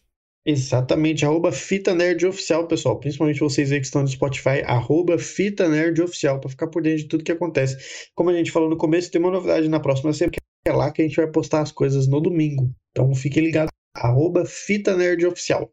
Exatamente, 0.46 1.24
arroba 1.24 1.52
Fita 1.52 1.94
Nerd 1.94 2.24
Oficial, 2.26 2.66
pessoal. 2.66 2.98
Principalmente 2.98 3.40
vocês 3.40 3.70
aí 3.70 3.78
que 3.78 3.86
estão 3.86 4.02
no 4.02 4.08
Spotify, 4.08 4.62
arroba 4.64 5.18
Fita 5.18 5.68
Nerd 5.68 6.00
Oficial, 6.00 6.40
para 6.40 6.48
ficar 6.48 6.68
por 6.68 6.82
dentro 6.82 7.00
de 7.00 7.08
tudo 7.08 7.24
que 7.24 7.32
acontece. 7.32 7.76
Como 8.14 8.30
a 8.30 8.32
gente 8.32 8.50
falou 8.50 8.70
no 8.70 8.76
começo, 8.76 9.10
tem 9.10 9.20
uma 9.20 9.30
novidade 9.30 9.68
na 9.68 9.80
próxima 9.80 10.12
semana, 10.14 10.32
que 10.32 10.40
é 10.66 10.72
lá 10.72 10.90
que 10.90 11.02
a 11.02 11.04
gente 11.04 11.16
vai 11.16 11.26
postar 11.26 11.60
as 11.60 11.72
coisas 11.72 12.08
no 12.08 12.20
domingo. 12.20 12.72
Então 12.90 13.14
fiquem 13.14 13.44
ligados, 13.44 13.70
arroba 13.94 14.46
Fita 14.46 14.96
Nerd 14.96 15.26
Oficial. 15.26 15.70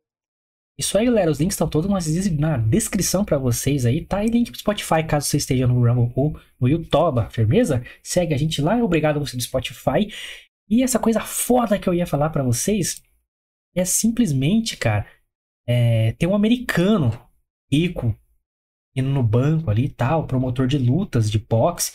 Isso 0.80 0.96
aí, 0.98 1.06
galera. 1.06 1.32
Os 1.32 1.40
links 1.40 1.56
estão 1.56 1.68
todos 1.68 1.90
na 1.90 2.58
descrição 2.58 3.26
para 3.26 3.38
vocês 3.38 3.86
aí, 3.86 4.06
tá? 4.06 4.24
E 4.24 4.28
link 4.28 4.52
pro 4.52 4.60
Spotify, 4.60 5.04
caso 5.08 5.28
você 5.28 5.38
esteja 5.38 5.66
no 5.66 5.74
Rumble 5.74 6.14
ou 6.16 6.40
no 6.60 6.68
YouTube, 6.68 7.28
firmeza? 7.32 7.84
Segue 8.04 8.34
a 8.34 8.38
gente 8.38 8.62
lá. 8.62 8.76
Obrigado 8.78 9.18
a 9.18 9.20
você 9.20 9.36
do 9.36 9.42
Spotify. 9.42 10.08
E 10.70 10.84
essa 10.84 11.00
coisa 11.00 11.20
foda 11.22 11.80
que 11.80 11.90
eu 11.90 11.94
ia 11.94 12.06
falar 12.06 12.30
para 12.30 12.44
vocês 12.44 13.02
é 13.76 13.84
simplesmente, 13.86 14.78
cara, 14.78 15.08
é, 15.68 16.12
tem 16.14 16.30
um 16.30 16.36
americano 16.36 17.12
rico 17.72 18.16
indo 18.96 19.10
no 19.10 19.24
banco 19.24 19.70
ali 19.70 19.86
e 19.86 19.90
tal, 19.90 20.26
promotor 20.26 20.68
de 20.68 20.78
lutas, 20.78 21.30
de 21.30 21.40
boxe, 21.40 21.94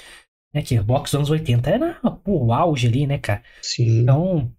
né? 0.53 0.63
Que 0.63 0.81
boxe 0.81 1.13
dos 1.13 1.15
anos 1.15 1.31
80 1.31 1.71
era 1.71 1.95
pô, 2.25 2.47
o 2.47 2.53
auge 2.53 2.89
ali, 2.89 3.07
né, 3.07 3.19
cara? 3.19 3.45
Sim. 3.61 4.01
Então, 4.01 4.53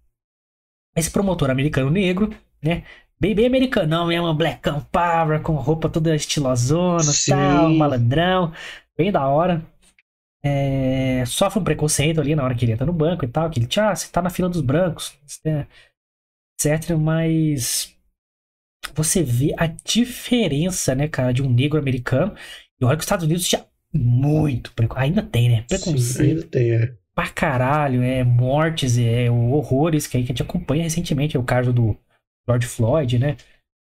esse 0.96 1.10
promotor 1.10 1.50
americano 1.50 1.90
negro, 1.90 2.30
né? 2.62 2.84
Bem, 3.20 3.34
bem 3.34 3.46
americanão 3.46 4.06
mesmo, 4.06 4.34
blackão 4.34 4.80
power, 4.92 5.40
com 5.40 5.54
roupa 5.54 5.88
toda 5.88 6.14
estilosona, 6.14 7.02
Sim. 7.04 7.32
tal, 7.32 7.70
malandrão, 7.70 8.52
bem 8.96 9.10
da 9.10 9.26
hora. 9.26 9.64
É, 10.44 11.24
sofre 11.26 11.58
um 11.58 11.64
preconceito 11.64 12.20
ali 12.20 12.34
na 12.34 12.44
hora 12.44 12.54
que 12.54 12.64
ele 12.64 12.72
entra 12.72 12.84
no 12.84 12.92
banco 12.92 13.24
e 13.24 13.28
tal, 13.28 13.48
que 13.48 13.58
ele, 13.58 13.68
ah, 13.78 13.94
você 13.94 14.10
tá 14.10 14.20
na 14.20 14.28
fila 14.28 14.48
dos 14.48 14.60
brancos, 14.60 15.16
né? 15.42 15.66
etc. 16.54 16.96
Mas 16.96 17.94
você 18.94 19.22
vê 19.22 19.54
a 19.56 19.66
diferença, 19.66 20.94
né, 20.94 21.08
cara, 21.08 21.32
de 21.32 21.42
um 21.42 21.50
negro 21.50 21.78
americano. 21.78 22.34
E 22.80 22.84
olha 22.84 22.96
que 22.96 23.00
os 23.00 23.06
Estados 23.06 23.24
Unidos 23.24 23.48
já 23.48 23.64
muito 23.92 24.72
ainda 24.96 25.22
tem, 25.22 25.48
né? 25.48 25.64
Preconceito. 25.68 26.02
Sim, 26.02 26.22
ainda 26.22 26.42
tem, 26.42 26.70
é. 26.72 26.92
Pra 27.14 27.28
caralho, 27.28 28.02
é 28.02 28.24
mortes, 28.24 28.98
é 28.98 29.30
horrores 29.30 30.06
que 30.06 30.16
a 30.16 30.20
gente 30.20 30.42
acompanha 30.42 30.82
recentemente, 30.82 31.36
é 31.36 31.40
o 31.40 31.44
caso 31.44 31.72
do 31.72 31.96
George 32.46 32.66
Floyd, 32.66 33.18
né? 33.18 33.36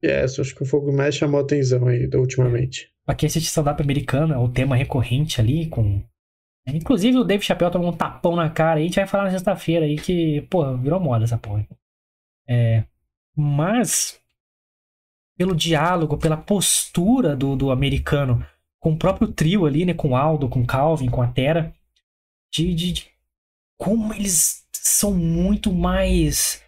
É, 0.03 0.23
isso 0.23 0.41
acho 0.41 0.55
que 0.55 0.65
foi 0.65 0.79
o 0.79 0.85
que 0.85 0.91
mais 0.91 1.15
chamou 1.15 1.39
a 1.39 1.43
atenção 1.43 1.87
aí 1.87 2.07
ultimamente. 2.13 2.91
Aqui 3.05 3.25
assiste 3.25 3.47
stand-up 3.47 3.81
americano, 3.81 4.33
é 4.33 4.37
o 4.37 4.49
tema 4.49 4.75
recorrente 4.75 5.39
ali, 5.39 5.67
com. 5.67 6.03
Inclusive 6.67 7.17
o 7.17 7.23
Dave 7.23 7.43
Chappelle 7.43 7.71
tomou 7.71 7.89
um 7.89 7.95
tapão 7.95 8.35
na 8.35 8.49
cara 8.49 8.77
aí, 8.77 8.83
a 8.83 8.85
gente 8.87 8.95
vai 8.97 9.07
falar 9.07 9.23
na 9.25 9.31
sexta-feira 9.31 9.85
aí 9.85 9.95
que, 9.95 10.41
pô, 10.49 10.75
virou 10.77 10.99
moda 10.99 11.23
essa 11.23 11.37
porra. 11.37 11.65
É, 12.47 12.83
mas, 13.35 14.19
pelo 15.37 15.55
diálogo, 15.55 16.17
pela 16.17 16.35
postura 16.35 17.35
do, 17.35 17.55
do 17.55 17.71
americano 17.71 18.45
com 18.79 18.91
o 18.91 18.97
próprio 18.97 19.29
trio 19.29 19.65
ali, 19.65 19.85
né? 19.85 19.93
Com 19.93 20.15
Aldo, 20.15 20.49
com 20.49 20.65
Calvin, 20.65 21.09
com 21.09 21.21
a 21.21 21.27
Terra, 21.27 21.73
de, 22.53 22.73
de, 22.73 22.91
de 22.91 23.11
como 23.77 24.13
eles 24.13 24.65
são 24.73 25.13
muito 25.13 25.71
mais 25.71 26.63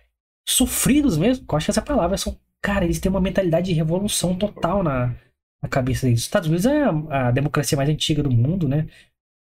sofridos 0.54 1.18
mesmo. 1.18 1.46
Eu 1.50 1.58
acho 1.58 1.66
que 1.66 1.72
essa 1.72 1.82
palavra 1.82 2.18
são. 2.18 2.38
Cara, 2.62 2.86
eles 2.86 3.00
têm 3.00 3.10
uma 3.10 3.22
mentalidade 3.22 3.68
de 3.68 3.74
revolução 3.74 4.38
total 4.38 4.84
na, 4.84 5.16
na 5.62 5.70
cabeça 5.70 6.06
deles. 6.06 6.22
Os 6.22 6.26
Estados 6.26 6.48
Unidos 6.50 6.66
é 6.66 6.84
a, 6.84 7.28
a 7.28 7.32
democracia 7.32 7.78
mais 7.78 7.90
antiga 7.90 8.22
do 8.22 8.32
mundo, 8.32 8.68
né? 8.68 8.88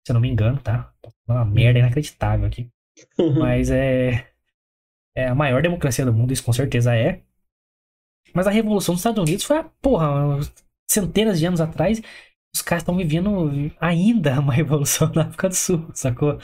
Se 0.07 0.13
eu 0.13 0.15
não 0.15 0.21
me 0.21 0.29
engano, 0.29 0.61
tá? 0.61 0.93
Uma 1.27 1.45
merda 1.45 1.79
inacreditável 1.79 2.47
aqui. 2.47 2.69
Mas 3.39 3.71
é 3.71 4.29
é 5.19 5.27
a 5.27 5.35
maior 5.35 5.61
democracia 5.61 6.05
do 6.05 6.13
mundo, 6.13 6.33
isso 6.33 6.45
com 6.45 6.53
certeza 6.53 6.95
é. 6.95 7.23
Mas 8.33 8.47
a 8.47 8.51
Revolução 8.51 8.95
dos 8.95 9.01
Estados 9.01 9.21
Unidos 9.21 9.45
foi 9.45 9.59
a 9.59 9.65
porra, 9.65 10.39
centenas 10.89 11.41
de 11.41 11.47
anos 11.47 11.61
atrás. 11.61 12.01
Os 12.55 12.63
caras 12.63 12.83
estão 12.83 12.97
vivendo 12.97 13.51
ainda 13.81 14.39
uma 14.39 14.53
revolução 14.55 15.11
na 15.13 15.23
África 15.23 15.49
do 15.49 15.57
Sul, 15.57 15.91
sacou? 15.93 16.39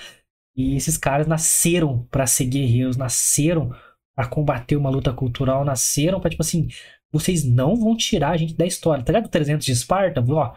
E 0.56 0.74
esses 0.74 0.96
caras 0.96 1.28
nasceram 1.28 2.04
para 2.10 2.26
ser 2.26 2.46
guerreiros, 2.46 2.96
nasceram 2.96 3.72
para 4.14 4.28
combater 4.28 4.76
uma 4.76 4.90
luta 4.90 5.12
cultural, 5.12 5.64
nasceram 5.64 6.20
para 6.20 6.30
tipo 6.30 6.42
assim, 6.42 6.68
vocês 7.12 7.44
não 7.44 7.76
vão 7.76 7.96
tirar 7.96 8.30
a 8.30 8.36
gente 8.36 8.54
da 8.54 8.66
história. 8.66 9.04
Tá 9.04 9.12
ligado? 9.12 9.30
300 9.30 9.64
de 9.64 9.72
Esparta, 9.72 10.24
ó, 10.28 10.54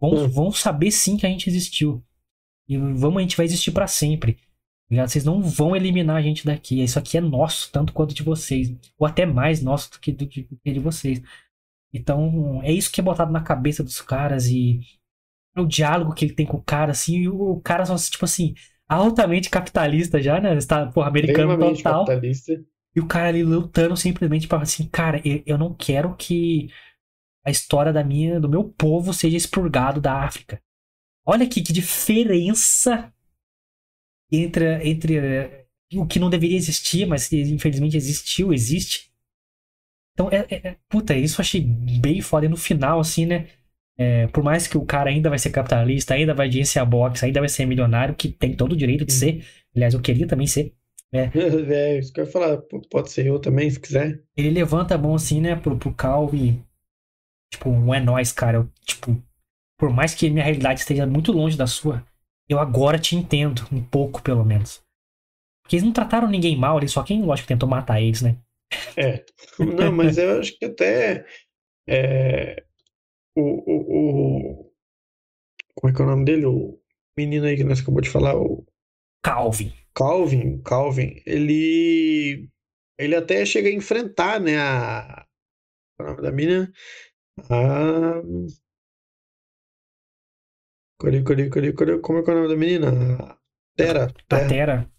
vão, 0.00 0.10
hum. 0.10 0.28
vão 0.28 0.52
saber 0.52 0.90
sim 0.90 1.16
que 1.16 1.26
a 1.26 1.28
gente 1.28 1.48
existiu. 1.48 2.02
E 2.68 2.76
vamos, 2.76 3.18
a 3.18 3.20
gente 3.20 3.36
vai 3.36 3.46
existir 3.46 3.70
para 3.70 3.86
sempre. 3.86 4.38
Vocês 4.90 5.24
não 5.24 5.42
vão 5.42 5.76
eliminar 5.76 6.16
a 6.16 6.22
gente 6.22 6.46
daqui. 6.46 6.82
Isso 6.82 6.98
aqui 6.98 7.18
é 7.18 7.20
nosso, 7.20 7.70
tanto 7.70 7.92
quanto 7.92 8.14
de 8.14 8.22
vocês. 8.22 8.74
Ou 8.98 9.06
até 9.06 9.26
mais 9.26 9.62
nosso 9.62 9.92
do 9.92 9.98
que, 9.98 10.12
do 10.12 10.26
que 10.26 10.48
de 10.64 10.80
vocês. 10.80 11.20
Então, 11.92 12.60
é 12.62 12.72
isso 12.72 12.90
que 12.90 13.00
é 13.00 13.04
botado 13.04 13.32
na 13.32 13.42
cabeça 13.42 13.82
dos 13.82 14.00
caras 14.00 14.46
e 14.46 14.80
o 15.56 15.66
diálogo 15.66 16.14
que 16.14 16.24
ele 16.24 16.34
tem 16.34 16.46
com 16.46 16.58
o 16.58 16.62
cara, 16.62 16.92
assim, 16.92 17.16
e 17.16 17.28
o 17.28 17.60
cara 17.60 17.84
só, 17.84 17.96
tipo 17.96 18.24
assim, 18.24 18.54
altamente 18.88 19.50
capitalista 19.50 20.22
já, 20.22 20.40
né? 20.40 20.56
Está, 20.56 20.86
porra, 20.86 21.08
americano 21.08 21.52
Extremamente 21.52 21.82
total. 21.82 22.04
capitalista. 22.04 22.64
E 22.94 23.00
o 23.00 23.06
cara 23.06 23.28
ali 23.28 23.42
lutando 23.42 23.96
simplesmente 23.96 24.48
para 24.48 24.62
assim, 24.62 24.88
cara, 24.88 25.20
eu, 25.24 25.42
eu 25.46 25.58
não 25.58 25.74
quero 25.74 26.16
que 26.16 26.68
a 27.44 27.50
história 27.50 27.92
da 27.92 28.04
minha, 28.04 28.40
do 28.40 28.48
meu 28.48 28.64
povo 28.64 29.12
seja 29.12 29.36
expurgado 29.36 30.00
da 30.00 30.22
África. 30.24 30.60
Olha 31.26 31.44
aqui 31.46 31.62
que 31.62 31.72
diferença 31.72 33.12
entre, 34.30 34.88
entre 34.88 35.16
eh, 35.16 35.66
o 35.94 36.06
que 36.06 36.18
não 36.18 36.30
deveria 36.30 36.56
existir, 36.56 37.06
mas 37.06 37.32
infelizmente 37.32 37.96
existiu, 37.96 38.52
existe. 38.52 39.10
Então, 40.12 40.28
é, 40.30 40.46
é, 40.50 40.68
é- 40.68 40.76
puta, 40.88 41.16
isso 41.16 41.40
eu 41.40 41.42
achei 41.42 41.60
bem 41.60 42.20
foda. 42.20 42.46
E 42.46 42.48
no 42.48 42.56
final, 42.56 43.00
assim, 43.00 43.24
né? 43.26 43.48
é, 43.98 44.28
por 44.28 44.44
mais 44.44 44.66
que 44.68 44.78
o 44.78 44.86
cara 44.86 45.10
ainda 45.10 45.28
vai 45.28 45.38
ser 45.38 45.50
capitalista, 45.50 46.14
ainda 46.14 46.32
vai 46.34 46.48
agenciar 46.48 46.86
boxe, 46.86 47.24
ainda 47.24 47.40
vai 47.40 47.48
ser 47.48 47.66
milionário, 47.66 48.14
que 48.14 48.28
tem 48.28 48.54
todo 48.54 48.72
o 48.72 48.76
direito 48.76 49.04
de 49.04 49.12
ser. 49.12 49.44
Aliás, 49.74 49.92
eu 49.94 50.00
queria 50.00 50.26
também 50.26 50.46
ser. 50.46 50.72
É, 51.12 51.98
isso 51.98 52.12
que 52.12 52.20
eu 52.20 52.24
ia 52.26 52.30
falar. 52.30 52.58
Pode 52.90 53.10
ser 53.10 53.26
eu 53.26 53.38
também, 53.40 53.70
se 53.70 53.80
quiser. 53.80 54.22
Ele 54.36 54.50
levanta 54.50 54.94
a 54.94 54.98
mão 54.98 55.14
assim, 55.14 55.40
né, 55.40 55.56
pro, 55.56 55.76
pro 55.78 55.92
Cal 55.94 56.34
e. 56.34 56.62
Tipo, 57.52 57.70
um 57.70 57.94
é 57.94 58.00
nóis, 58.00 58.32
cara. 58.32 58.58
Eu, 58.58 58.70
tipo, 58.84 59.22
por 59.78 59.90
mais 59.90 60.14
que 60.14 60.30
minha 60.30 60.44
realidade 60.44 60.80
esteja 60.80 61.06
muito 61.06 61.32
longe 61.32 61.56
da 61.56 61.66
sua, 61.66 62.04
eu 62.48 62.58
agora 62.60 62.98
te 62.98 63.16
entendo, 63.16 63.66
um 63.72 63.82
pouco 63.82 64.22
pelo 64.22 64.44
menos. 64.44 64.82
Porque 65.62 65.76
eles 65.76 65.84
não 65.84 65.92
trataram 65.92 66.28
ninguém 66.28 66.56
mal 66.56 66.78
ali, 66.78 66.88
só 66.88 67.02
quem, 67.02 67.22
lógico, 67.24 67.48
tentou 67.48 67.68
matar 67.68 68.00
eles, 68.02 68.22
né? 68.22 68.36
É. 68.96 69.24
Não, 69.58 69.92
mas 69.92 70.18
eu 70.18 70.40
acho 70.40 70.58
que 70.58 70.64
até 70.66 71.24
é, 71.88 72.64
o, 73.36 73.42
o, 73.42 74.60
o- 74.62 74.72
Como 75.74 75.90
é 75.90 75.94
que 75.96 76.02
é 76.02 76.04
o 76.04 76.08
nome 76.08 76.24
dele? 76.26 76.44
O 76.46 76.78
menino 77.16 77.46
aí 77.46 77.56
que 77.56 77.64
nós 77.64 77.80
acabamos 77.80 78.02
de 78.06 78.10
falar, 78.10 78.36
o 78.36 78.66
Calvin. 79.22 79.72
Calvin, 79.98 80.54
o 80.54 80.62
Calvin, 80.62 81.20
ele. 81.26 82.48
Ele 82.96 83.14
até 83.16 83.44
chega 83.44 83.68
a 83.68 83.72
enfrentar, 83.72 84.40
né, 84.40 84.56
a. 84.58 85.26
é 85.98 86.02
o 86.02 86.06
nome 86.06 86.22
da 86.22 86.30
mina? 86.32 86.72
A. 87.50 88.22
Cadê, 91.00 91.22
cadê, 91.22 91.48
cadê, 91.48 91.72
cadê? 91.72 91.98
Como 91.98 92.18
é 92.18 92.22
que 92.22 92.30
é 92.30 92.32
o 92.32 92.36
nome 92.36 92.48
da 92.48 92.56
menina? 92.56 92.88
A 93.22 93.36
Tera. 93.76 94.04
A 94.04 94.12
Terra. 94.28 94.48
Terra. 94.48 94.90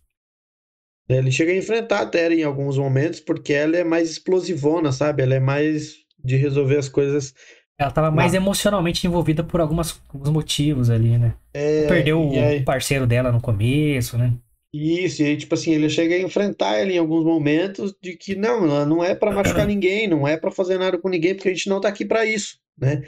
Ele 1.09 1.31
chega 1.31 1.51
a 1.51 1.57
enfrentar 1.57 2.01
a 2.01 2.05
Terra 2.05 2.33
em 2.33 2.43
alguns 2.43 2.77
momentos, 2.77 3.19
porque 3.19 3.51
ela 3.53 3.75
é 3.75 3.83
mais 3.83 4.09
explosivona, 4.11 4.91
sabe? 4.91 5.23
Ela 5.23 5.35
é 5.35 5.39
mais 5.39 5.95
de 6.23 6.35
resolver 6.37 6.77
as 6.77 6.87
coisas. 6.87 7.33
Ela 7.77 7.91
tava 7.91 8.11
mais 8.11 8.33
Ah. 8.33 8.37
emocionalmente 8.37 9.07
envolvida 9.07 9.43
por 9.43 9.59
algumas, 9.59 9.99
alguns 10.09 10.29
motivos 10.29 10.89
ali, 10.89 11.17
né? 11.17 11.35
É, 11.53 11.87
Perdeu 11.87 12.31
e 12.33 12.39
aí- 12.39 12.59
o 12.61 12.65
parceiro 12.65 13.07
dela 13.07 13.31
no 13.31 13.41
começo, 13.41 14.17
né? 14.17 14.33
Isso, 14.73 15.23
e 15.23 15.25
aí, 15.25 15.37
tipo 15.37 15.55
assim, 15.55 15.71
ele 15.73 15.89
chega 15.89 16.13
a 16.15 16.19
enfrentar 16.19 16.75
ela 16.75 16.91
em 16.91 16.97
alguns 16.97 17.23
momentos 17.25 17.95
de 18.01 18.15
que 18.15 18.35
não, 18.35 18.85
não 18.85 19.03
é 19.03 19.15
pra 19.15 19.31
machucar 19.31 19.65
ninguém, 19.67 20.07
não 20.07 20.27
é 20.27 20.37
pra 20.37 20.51
fazer 20.51 20.77
nada 20.77 20.97
com 20.97 21.09
ninguém, 21.09 21.33
porque 21.33 21.49
a 21.49 21.53
gente 21.53 21.67
não 21.69 21.81
tá 21.81 21.87
aqui 21.89 22.05
pra 22.05 22.23
isso, 22.25 22.59
né? 22.79 23.01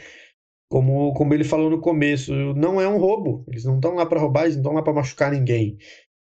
Como, 0.72 1.14
como 1.14 1.34
ele 1.34 1.44
falou 1.44 1.70
no 1.70 1.80
começo, 1.82 2.34
não 2.56 2.80
é 2.80 2.88
um 2.88 2.98
roubo, 2.98 3.44
eles 3.48 3.66
não 3.66 3.76
estão 3.76 3.94
lá 3.94 4.06
pra 4.06 4.20
roubar, 4.20 4.44
eles 4.44 4.56
não 4.56 4.62
estão 4.62 4.74
lá 4.74 4.82
pra 4.82 4.94
machucar 4.94 5.32
ninguém. 5.32 5.78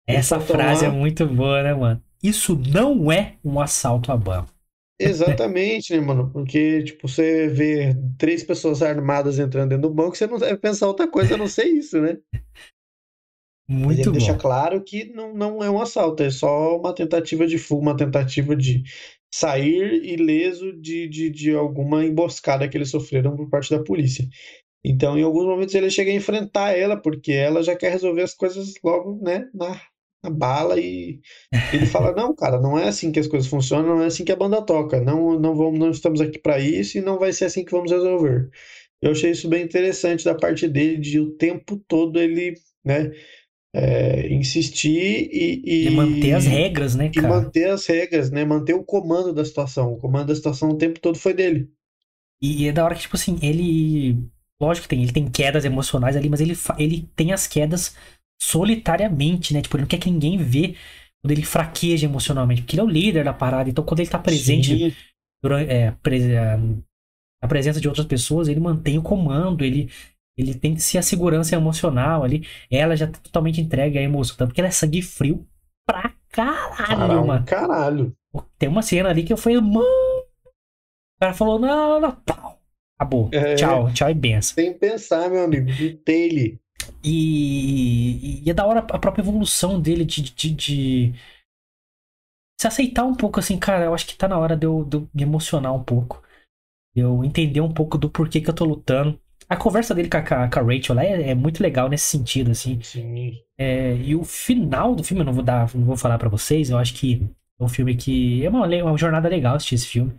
Eles 0.07 0.19
Essa 0.19 0.39
frase 0.39 0.85
lá- 0.85 0.91
é 0.91 0.95
muito 0.95 1.25
boa, 1.25 1.63
né, 1.63 1.73
mano? 1.73 2.03
Isso 2.21 2.55
não 2.71 3.11
é 3.11 3.37
um 3.43 3.59
assalto 3.59 4.11
a 4.11 4.17
banco. 4.17 4.53
Exatamente, 5.01 5.95
né, 5.95 6.01
mano? 6.01 6.29
Porque, 6.31 6.83
tipo, 6.83 7.07
você 7.07 7.47
vê 7.47 7.95
três 8.19 8.43
pessoas 8.43 8.83
armadas 8.83 9.39
entrando 9.39 9.69
dentro 9.69 9.89
do 9.89 9.93
banco, 9.93 10.15
você 10.15 10.27
não 10.27 10.37
deve 10.37 10.57
pensar 10.57 10.85
outra 10.87 11.07
coisa 11.07 11.33
a 11.33 11.37
não 11.37 11.47
ser 11.47 11.65
isso, 11.65 11.99
né? 11.99 12.17
Muito 13.71 14.01
ele 14.01 14.11
deixa 14.11 14.35
claro 14.35 14.83
que 14.83 15.05
não, 15.13 15.33
não 15.33 15.63
é 15.63 15.69
um 15.69 15.79
assalto, 15.81 16.21
é 16.21 16.29
só 16.29 16.77
uma 16.77 16.93
tentativa 16.93 17.47
de 17.47 17.57
fuga, 17.57 17.81
uma 17.81 17.95
tentativa 17.95 18.53
de 18.53 18.83
sair 19.33 20.03
ileso 20.03 20.73
de, 20.73 21.07
de, 21.07 21.29
de 21.29 21.55
alguma 21.55 22.03
emboscada 22.03 22.67
que 22.67 22.77
eles 22.77 22.89
sofreram 22.89 23.33
por 23.33 23.49
parte 23.49 23.69
da 23.69 23.81
polícia. 23.81 24.27
Então, 24.83 25.17
em 25.17 25.23
alguns 25.23 25.45
momentos, 25.45 25.73
ele 25.73 25.89
chega 25.89 26.11
a 26.11 26.15
enfrentar 26.15 26.71
ela, 26.77 26.97
porque 26.97 27.31
ela 27.31 27.63
já 27.63 27.73
quer 27.75 27.91
resolver 27.91 28.23
as 28.23 28.33
coisas 28.33 28.73
logo, 28.83 29.23
né, 29.23 29.47
na, 29.53 29.79
na 30.21 30.29
bala, 30.29 30.77
e 30.77 31.21
ele 31.73 31.85
fala: 31.85 32.11
Não, 32.15 32.35
cara, 32.35 32.59
não 32.59 32.77
é 32.77 32.89
assim 32.89 33.11
que 33.11 33.19
as 33.19 33.27
coisas 33.27 33.49
funcionam, 33.49 33.95
não 33.95 34.03
é 34.03 34.07
assim 34.07 34.25
que 34.25 34.31
a 34.33 34.35
banda 34.35 34.61
toca, 34.61 34.99
não, 34.99 35.39
não, 35.39 35.55
vamos, 35.55 35.79
não 35.79 35.91
estamos 35.91 36.19
aqui 36.19 36.39
para 36.39 36.59
isso 36.59 36.97
e 36.97 37.01
não 37.01 37.17
vai 37.17 37.31
ser 37.31 37.45
assim 37.45 37.63
que 37.63 37.71
vamos 37.71 37.91
resolver. 37.91 38.49
Eu 39.01 39.11
achei 39.11 39.31
isso 39.31 39.47
bem 39.47 39.63
interessante 39.63 40.25
da 40.25 40.35
parte 40.35 40.67
dele, 40.67 40.97
de 40.97 41.19
o 41.19 41.31
tempo 41.31 41.77
todo 41.87 42.19
ele, 42.19 42.55
né, 42.83 43.11
é, 43.73 44.27
insistir 44.33 45.29
e, 45.31 45.61
e, 45.65 45.87
E 45.87 45.91
manter 45.91 46.33
as 46.33 46.45
regras, 46.47 46.95
né, 46.95 47.09
e 47.13 47.21
cara? 47.21 47.21
manter 47.21 47.69
as 47.69 47.85
regras, 47.85 48.31
né, 48.31 48.45
manter 48.45 48.73
o 48.75 48.83
comando 48.83 49.33
da 49.33 49.45
situação. 49.45 49.93
O 49.93 49.97
comando 49.99 50.27
da 50.27 50.35
situação 50.35 50.69
o 50.71 50.77
tempo 50.77 50.99
todo 50.99 51.17
foi 51.17 51.33
dele. 51.33 51.71
E 52.41 52.67
é 52.67 52.71
da 52.71 52.83
hora 52.83 52.95
que, 52.95 53.01
tipo 53.01 53.15
assim, 53.15 53.37
ele. 53.41 54.17
Lógico 54.59 54.83
que 54.83 54.89
tem, 54.89 55.01
ele 55.03 55.11
tem 55.11 55.29
quedas 55.29 55.65
emocionais 55.65 56.15
ali, 56.15 56.29
mas 56.29 56.39
ele, 56.41 56.53
ele 56.77 57.09
tem 57.15 57.33
as 57.33 57.47
quedas 57.47 57.95
solitariamente, 58.41 59.53
né? 59.53 59.61
Tipo, 59.61 59.75
ele 59.77 59.83
não 59.83 59.87
quer 59.87 59.97
que 59.99 60.09
ninguém 60.09 60.37
vê 60.37 60.75
quando 61.21 61.31
ele 61.31 61.43
fraqueja 61.43 62.05
emocionalmente, 62.05 62.61
porque 62.61 62.75
ele 62.75 62.81
é 62.81 62.83
o 62.83 62.87
líder 62.89 63.23
da 63.25 63.33
parada. 63.33 63.69
Então, 63.69 63.83
quando 63.83 63.99
ele 64.01 64.09
tá 64.09 64.19
presente 64.19 64.79
Sim, 64.79 64.95
durante 65.43 65.71
é, 65.71 65.91
pre- 66.03 66.35
a 67.41 67.47
presença 67.47 67.81
de 67.81 67.87
outras 67.87 68.05
pessoas, 68.05 68.47
ele 68.47 68.59
mantém 68.59 68.97
o 68.97 69.01
comando, 69.03 69.63
ele, 69.63 69.89
ele 70.41 70.53
tem 70.55 70.73
que 70.75 70.81
ser 70.81 70.97
a 70.97 71.01
segurança 71.03 71.55
emocional 71.55 72.23
ali. 72.23 72.45
Ela 72.69 72.95
já 72.95 73.07
tá 73.07 73.19
totalmente 73.19 73.61
entregue 73.61 73.97
à 73.97 74.01
emoção, 74.01 74.35
tanto 74.37 74.53
que 74.53 74.61
ela 74.61 74.67
é 74.67 74.71
sangue 74.71 75.01
frio 75.01 75.47
pra 75.85 76.13
caralho, 76.29 76.87
Caralho, 76.87 77.27
mano. 77.27 77.45
caralho. 77.45 78.15
Tem 78.57 78.69
uma 78.69 78.81
cena 78.81 79.09
ali 79.09 79.23
que 79.23 79.33
eu 79.33 79.37
falei, 79.37 79.59
mano. 79.59 79.81
O 79.81 81.19
cara 81.19 81.33
falou, 81.33 81.59
não, 81.59 81.99
não, 81.99 82.11
pau. 82.15 82.59
Acabou. 82.99 83.29
É. 83.31 83.55
Tchau, 83.55 83.91
tchau 83.93 84.09
e 84.09 84.13
benção. 84.13 84.55
Sem 84.55 84.77
pensar, 84.77 85.29
meu 85.29 85.43
amigo, 85.43 85.65
gritei 85.65 86.23
ele. 86.29 86.61
E, 87.03 88.43
e 88.45 88.49
é 88.49 88.53
da 88.53 88.65
hora 88.65 88.79
a 88.79 88.99
própria 88.99 89.21
evolução 89.21 89.79
dele 89.81 90.05
de, 90.05 90.21
de, 90.21 90.51
de 90.51 91.13
se 92.59 92.67
aceitar 92.67 93.03
um 93.03 93.15
pouco, 93.15 93.39
assim, 93.39 93.57
cara. 93.57 93.85
Eu 93.85 93.93
acho 93.93 94.05
que 94.05 94.15
tá 94.15 94.27
na 94.27 94.37
hora 94.37 94.55
de 94.55 94.65
eu, 94.65 94.83
de 94.85 94.97
eu 94.97 95.09
me 95.13 95.23
emocionar 95.23 95.73
um 95.73 95.83
pouco. 95.83 96.21
Eu 96.95 97.23
entender 97.23 97.61
um 97.61 97.73
pouco 97.73 97.97
do 97.97 98.09
porquê 98.09 98.39
que 98.41 98.49
eu 98.49 98.53
tô 98.55 98.65
lutando. 98.65 99.19
A 99.51 99.57
conversa 99.57 99.93
dele 99.93 100.09
com 100.09 100.17
a, 100.17 100.21
com 100.23 100.59
a- 100.59 100.63
Rachel 100.63 100.95
lá 100.95 101.03
é, 101.03 101.31
é 101.31 101.35
muito 101.35 101.61
legal 101.61 101.89
nesse 101.89 102.05
sentido, 102.05 102.51
assim. 102.51 102.79
Sim. 102.81 103.33
É, 103.57 103.95
e 103.97 104.15
o 104.15 104.23
final 104.23 104.95
do 104.95 105.03
filme, 105.03 105.21
eu 105.21 105.25
não 105.25 105.33
vou 105.33 105.43
dar, 105.43 105.69
não 105.75 105.85
vou 105.85 105.97
falar 105.97 106.17
pra 106.17 106.29
vocês, 106.29 106.69
eu 106.69 106.77
acho 106.77 106.93
que 106.93 107.21
é 107.59 107.63
um 107.63 107.67
filme 107.69 107.95
que. 107.95 108.43
É 108.45 108.49
uma, 108.49 108.65
uma 108.65 108.97
jornada 108.97 109.27
legal 109.29 109.55
assistir 109.55 109.75
esse 109.75 109.87
filme. 109.87 110.13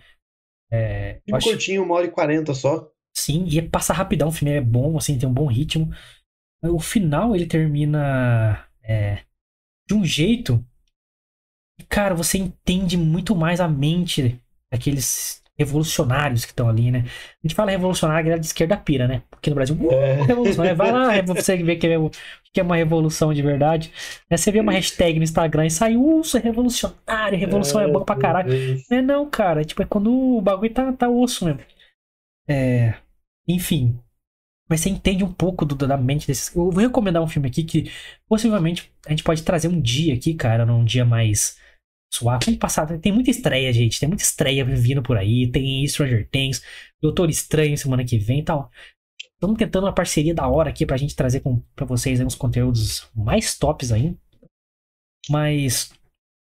É, 0.71 1.21
Filme 1.25 1.39
acho- 1.39 1.49
curtinho, 1.51 1.83
uma 1.83 1.95
hora 1.95 2.07
e 2.07 2.11
quarenta 2.11 2.55
só. 2.55 2.91
Sim, 3.15 3.47
e 3.47 3.61
passa 3.63 3.93
rapidão, 3.93 4.29
o 4.29 4.33
filme 4.33 4.55
é 4.55 4.61
bom, 4.61 4.97
assim, 4.97 5.19
tem 5.19 5.29
um 5.29 5.33
bom 5.33 5.47
ritmo. 5.47 5.91
O 6.65 6.81
final 6.81 7.35
ele 7.35 7.47
termina 7.47 8.67
é, 8.83 9.21
de 9.89 9.95
um 9.95 10.05
jeito 10.05 10.65
cara, 11.89 12.15
você 12.15 12.39
entende 12.39 12.97
muito 12.97 13.35
mais 13.35 13.61
a 13.61 13.69
mente 13.69 14.41
daqueles 14.71 15.42
revolucionários 15.65 16.45
que 16.45 16.53
estão 16.53 16.69
ali, 16.69 16.91
né? 16.91 17.05
A 17.07 17.47
gente 17.47 17.55
fala 17.55 17.71
revolucionário, 17.71 18.21
a 18.21 18.23
galera 18.23 18.41
de 18.41 18.47
esquerda 18.47 18.77
pira, 18.77 19.07
né? 19.09 19.23
Porque 19.31 19.51
no 19.51 19.57
Brasil, 19.57 19.77
uh, 19.77 19.93
É. 19.93 20.23
revolucionário, 20.23 20.77
vai 20.77 20.93
lá, 20.93 21.15
é 21.17 21.23
você 21.23 21.57
ver 21.57 21.77
que 21.77 21.87
é, 21.87 21.97
que 22.53 22.61
é 22.61 22.63
uma 22.63 22.77
revolução 22.77 23.33
de 23.33 23.43
verdade. 23.43 23.93
Aí 24.31 24.37
você 24.39 24.51
vê 24.53 24.61
uma 24.61 24.73
hashtag 24.73 25.19
no 25.19 25.25
Instagram 25.25 25.67
e 25.67 25.71
sai, 25.71 25.97
uh, 25.97 26.23
sou 26.25 26.41
revolucionário, 26.41 27.39
revolução 27.39 27.81
é, 27.81 27.89
bom 27.91 28.05
pra 28.05 28.17
caralho. 28.17 28.53
Não 28.91 28.99
é 28.99 29.03
não, 29.03 29.31
cara. 29.31 29.65
Tipo, 29.65 29.83
é 29.83 29.87
quando 29.87 30.11
o 30.13 30.41
bagulho 30.41 30.73
tá, 30.73 30.93
tá 30.93 31.09
osso 31.09 31.45
mesmo. 31.45 31.61
É. 32.49 32.95
Enfim. 33.49 33.99
Mas 34.69 34.81
você 34.81 34.89
entende 34.89 35.23
um 35.23 35.33
pouco 35.33 35.65
do- 35.67 35.75
da 35.87 35.97
mente 35.99 36.27
desses. 36.27 36.55
Eu 36.55 36.71
vou 36.71 36.81
recomendar 36.83 37.23
um 37.23 37.27
filme 37.29 37.49
aqui 37.49 37.63
que 37.65 37.91
possivelmente 38.29 38.91
a 39.07 39.11
gente 39.11 39.23
pode 39.23 39.43
trazer 39.43 39.69
um 39.69 39.81
dia 39.81 40.15
aqui, 40.15 40.33
cara, 40.35 40.65
num 40.65 40.85
dia 40.85 41.05
mais 41.05 41.57
suave. 42.13 42.45
Vamos 42.45 42.61
passar. 42.61 42.87
Tem 42.99 43.13
muita 43.13 43.31
estreia, 43.31 43.73
gente. 43.73 43.99
Tem 43.99 44.09
muita 44.09 44.23
estreia 44.23 44.65
vindo 44.65 45.03
por 45.03 45.17
aí. 45.17 45.51
Tem 45.51 45.87
Stranger 45.87 46.29
Things, 46.31 46.63
Doutor 47.01 47.31
Estranho 47.31 47.77
semana 47.77 48.05
que 48.05 48.19
vem 48.19 48.41
e 48.41 48.45
tal. 48.45 48.71
Estamos 49.35 49.59
tentando 49.59 49.87
uma 49.87 49.95
parceria 49.95 50.35
da 50.35 50.47
hora 50.47 50.71
aqui 50.71 50.87
pra 50.87 50.97
gente 50.97 51.17
trazer 51.17 51.41
com, 51.41 51.61
pra 51.75 51.87
vocês 51.87 52.21
uns 52.21 52.35
conteúdos 52.35 53.11
mais 53.15 53.59
tops 53.59 53.91
ainda. 53.91 54.19
Mas. 55.29 55.93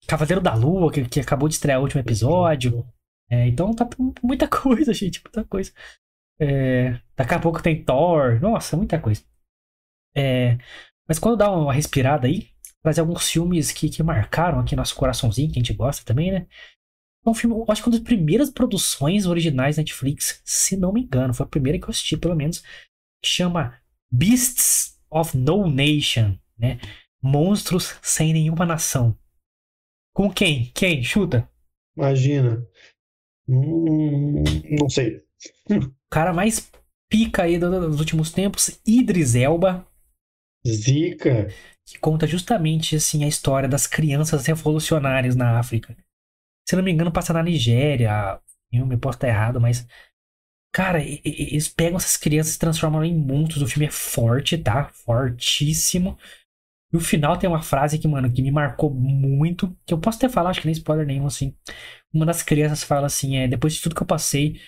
Cavaleiro 0.08 0.41
da 0.41 0.56
Lua, 0.56 0.91
que, 0.91 1.08
que 1.08 1.19
acabou 1.19 1.48
de 1.48 1.56
estrear 1.56 1.80
o 1.80 1.84
último 1.84 2.02
episódio. 2.02 2.88
É, 3.30 3.48
então 3.48 3.76
tá 3.76 3.88
muita 4.24 4.48
coisa, 4.50 4.91
gente, 4.93 5.22
muita 5.24 5.43
coisa. 5.43 5.72
É, 6.41 7.00
daqui 7.15 7.34
a 7.34 7.39
pouco 7.39 7.62
tem 7.62 7.84
Thor, 7.84 8.39
nossa, 8.41 8.76
muita 8.76 9.00
coisa. 9.00 9.22
É, 10.15 10.58
mas 11.08 11.19
quando 11.19 11.38
dá 11.38 11.52
uma 11.52 11.74
respirada 11.74 12.28
aí, 12.28 12.48
trazer 12.83 13.01
alguns 13.01 13.29
filmes 13.29 13.71
que, 13.71 13.89
que 13.89 14.03
marcaram 14.03 14.59
aqui 14.59 14.75
nosso 14.75 14.95
coraçãozinho, 14.95 15.51
que 15.51 15.59
a 15.59 15.61
gente 15.61 15.73
gosta 15.73 16.05
também, 16.05 16.31
né? 16.31 16.47
É 17.25 17.29
um 17.29 17.33
filme, 17.33 17.63
acho 17.67 17.81
que 17.81 17.89
uma 17.89 17.97
das 17.97 18.05
primeiras 18.05 18.49
produções 18.49 19.25
originais 19.25 19.75
da 19.75 19.81
Netflix, 19.81 20.41
se 20.45 20.77
não 20.77 20.93
me 20.93 21.01
engano, 21.01 21.33
foi 21.33 21.45
a 21.45 21.49
primeira 21.49 21.77
que 21.77 21.85
eu 21.85 21.89
assisti, 21.89 22.15
pelo 22.15 22.35
menos, 22.35 22.63
chama 23.23 23.77
Beasts 24.11 24.97
of 25.11 25.37
No 25.37 25.69
Nation, 25.69 26.37
né? 26.57 26.79
Monstros 27.21 27.97
sem 28.01 28.31
nenhuma 28.31 28.65
nação. 28.65 29.17
Com 30.13 30.31
quem? 30.31 30.71
Quem? 30.73 31.03
Chuta. 31.03 31.49
Imagina. 31.97 32.65
Hum, 33.47 34.43
não 34.79 34.89
sei. 34.89 35.17
O 35.69 35.91
cara 36.09 36.33
mais 36.33 36.71
pica 37.09 37.43
aí 37.43 37.57
dos 37.57 37.99
últimos 37.99 38.31
tempos, 38.31 38.79
Idris 38.85 39.35
Elba. 39.35 39.85
Zica. 40.65 41.49
Que 41.89 41.97
conta 41.97 42.28
justamente 42.28 42.95
assim 42.95 43.23
a 43.23 43.28
história 43.28 43.67
das 43.67 43.88
crianças 43.88 44.45
revolucionárias 44.45 45.36
na 45.36 45.58
África. 45.58 45.97
Se 46.67 46.75
não 46.75 46.84
me 46.84 46.91
engano, 46.91 47.12
passa 47.12 47.34
na 47.34 47.41
Nigéria. 47.41 48.39
Eu 48.71 48.86
me 48.86 48.95
posso 48.95 49.17
estar 49.17 49.28
errado, 49.28 49.60
mas. 49.60 49.88
Cara, 50.71 51.02
eles 51.04 51.67
pegam 51.67 51.97
essas 51.97 52.15
crianças 52.15 52.54
e 52.56 52.60
transformam 52.60 53.04
em 53.04 53.17
monstros. 53.17 53.63
O 53.63 53.67
filme 53.67 53.88
é 53.88 53.91
forte, 53.91 54.56
tá? 54.56 54.89
Fortíssimo. 54.89 56.15
E 56.93 56.97
o 56.97 56.99
final 56.99 57.38
tem 57.38 57.49
uma 57.49 57.63
frase 57.63 57.97
que, 57.97 58.08
mano, 58.08 58.32
que 58.32 58.43
me 58.43 58.52
marcou 58.52 58.93
muito. 58.93 59.75
Que 59.84 59.95
eu 59.95 59.99
posso 59.99 60.19
até 60.19 60.30
falar, 60.30 60.52
acho 60.52 60.62
que 60.62 60.67
nem 60.67 60.73
spoiler 60.73 61.08
nenhum, 61.08 61.25
assim. 61.25 61.56
Uma 62.13 62.25
das 62.28 62.43
crianças 62.43 62.84
fala 62.84 63.08
assim: 63.08 63.38
é, 63.38 63.47
depois 63.47 63.73
de 63.73 63.82
tudo 63.82 63.95
que 63.95 64.04
eu 64.04 64.08
passei, 64.08 64.62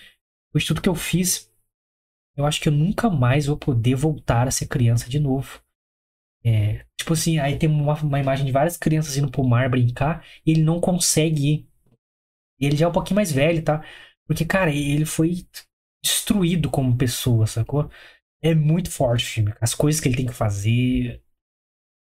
depois 0.48 0.64
de 0.64 0.66
tudo 0.66 0.82
que 0.82 0.88
eu 0.88 0.94
fiz, 0.96 1.48
eu 2.36 2.44
acho 2.44 2.60
que 2.60 2.68
eu 2.68 2.72
nunca 2.72 3.08
mais 3.08 3.46
vou 3.46 3.56
poder 3.56 3.94
voltar 3.94 4.48
a 4.48 4.50
ser 4.50 4.66
criança 4.66 5.08
de 5.08 5.20
novo. 5.20 5.61
É, 6.44 6.84
tipo 6.96 7.12
assim, 7.12 7.38
aí 7.38 7.58
tem 7.58 7.68
uma, 7.68 7.94
uma, 8.02 8.20
imagem 8.20 8.44
de 8.44 8.52
várias 8.52 8.76
crianças 8.76 9.16
indo 9.16 9.30
pro 9.30 9.46
mar 9.46 9.68
brincar 9.70 10.24
e 10.44 10.50
ele 10.50 10.62
não 10.62 10.80
consegue 10.80 11.48
ir. 11.48 11.68
Ele 12.60 12.76
já 12.76 12.86
é 12.86 12.88
um 12.88 12.92
pouquinho 12.92 13.16
mais 13.16 13.32
velho, 13.32 13.62
tá? 13.62 13.84
Porque, 14.26 14.44
cara, 14.44 14.70
ele 14.72 15.04
foi 15.04 15.46
destruído 16.02 16.70
como 16.70 16.96
pessoa, 16.96 17.46
sacou? 17.46 17.90
É 18.42 18.54
muito 18.54 18.90
forte 18.90 19.24
o 19.24 19.28
filme. 19.28 19.54
As 19.60 19.74
coisas 19.74 20.00
que 20.00 20.08
ele 20.08 20.16
tem 20.16 20.26
que 20.26 20.32
fazer, 20.32 21.22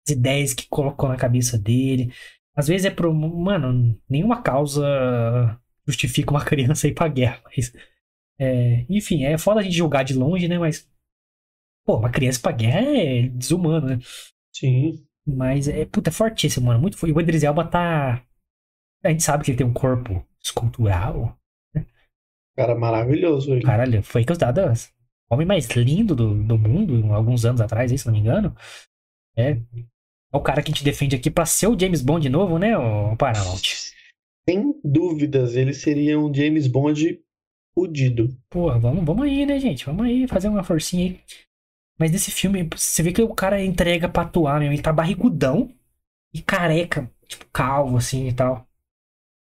as 0.06 0.12
ideias 0.14 0.54
que 0.54 0.66
colocou 0.68 1.08
na 1.08 1.16
cabeça 1.16 1.58
dele. 1.58 2.12
Às 2.54 2.68
vezes 2.68 2.86
é 2.86 2.90
pro. 2.90 3.14
Mano, 3.14 3.98
nenhuma 4.08 4.42
causa 4.42 4.82
justifica 5.86 6.30
uma 6.30 6.44
criança 6.44 6.88
ir 6.88 6.94
pra 6.94 7.08
guerra, 7.08 7.40
mas. 7.44 7.72
É, 8.40 8.86
enfim, 8.88 9.24
é 9.24 9.36
foda 9.36 9.60
a 9.60 9.62
gente 9.62 9.76
julgar 9.76 10.04
de 10.04 10.14
longe, 10.14 10.48
né? 10.48 10.58
Mas. 10.58 10.88
Pô, 11.88 11.96
uma 11.96 12.10
criança 12.10 12.38
pra 12.38 12.52
guerra 12.52 12.80
é 12.80 13.22
desumano, 13.28 13.86
né? 13.86 13.98
Sim. 14.54 15.02
Mas 15.26 15.68
é, 15.68 15.86
puta, 15.86 16.10
é 16.10 16.12
fortíssimo, 16.12 16.66
mano. 16.66 16.78
Muito, 16.78 16.98
e 17.06 17.12
o 17.12 17.18
Idris 17.18 17.42
Elba 17.42 17.64
tá. 17.64 18.22
A 19.02 19.08
gente 19.08 19.22
sabe 19.22 19.42
que 19.42 19.52
ele 19.52 19.56
tem 19.56 19.66
um 19.66 19.72
corpo 19.72 20.22
escultural. 20.38 21.34
Né? 21.74 21.86
Cara 22.54 22.74
maravilhoso 22.74 23.54
ele. 23.54 23.62
Caralho, 23.62 24.02
foi 24.02 24.22
considerado 24.22 24.58
o 24.58 25.34
homem 25.34 25.46
mais 25.46 25.66
lindo 25.70 26.14
do, 26.14 26.34
do 26.34 26.58
mundo, 26.58 27.10
alguns 27.10 27.46
anos 27.46 27.62
atrás, 27.62 27.90
se 27.98 28.06
não 28.06 28.12
me 28.12 28.20
engano. 28.20 28.54
É, 29.34 29.52
é 29.52 29.56
o 30.36 30.42
cara 30.42 30.62
que 30.62 30.70
a 30.70 30.74
gente 30.74 30.84
defende 30.84 31.16
aqui 31.16 31.30
pra 31.30 31.46
ser 31.46 31.68
o 31.68 31.78
James 31.78 32.02
Bond 32.02 32.20
de 32.20 32.28
novo, 32.28 32.58
né, 32.58 32.76
o 32.76 33.16
Paramount? 33.16 33.62
Sem 34.46 34.78
dúvidas, 34.84 35.56
ele 35.56 35.72
seria 35.72 36.20
um 36.20 36.34
James 36.34 36.66
Bond 36.66 37.18
fudido. 37.74 38.28
Porra, 38.50 38.78
vamos, 38.78 39.06
vamos 39.06 39.24
aí, 39.24 39.46
né, 39.46 39.58
gente? 39.58 39.86
Vamos 39.86 40.04
aí 40.04 40.28
fazer 40.28 40.48
uma 40.48 40.62
forcinha 40.62 41.12
aí. 41.12 41.47
Mas 41.98 42.10
nesse 42.12 42.30
filme, 42.30 42.68
você 42.74 43.02
vê 43.02 43.12
que 43.12 43.22
o 43.22 43.34
cara 43.34 43.62
entrega 43.64 44.08
pra 44.08 44.22
atuar. 44.22 44.62
Ele 44.62 44.80
tá 44.82 44.92
barrigudão 44.92 45.74
e 46.32 46.42
careca, 46.42 47.10
tipo, 47.26 47.46
calvo, 47.52 47.96
assim 47.96 48.28
e 48.28 48.32
tal. 48.32 48.68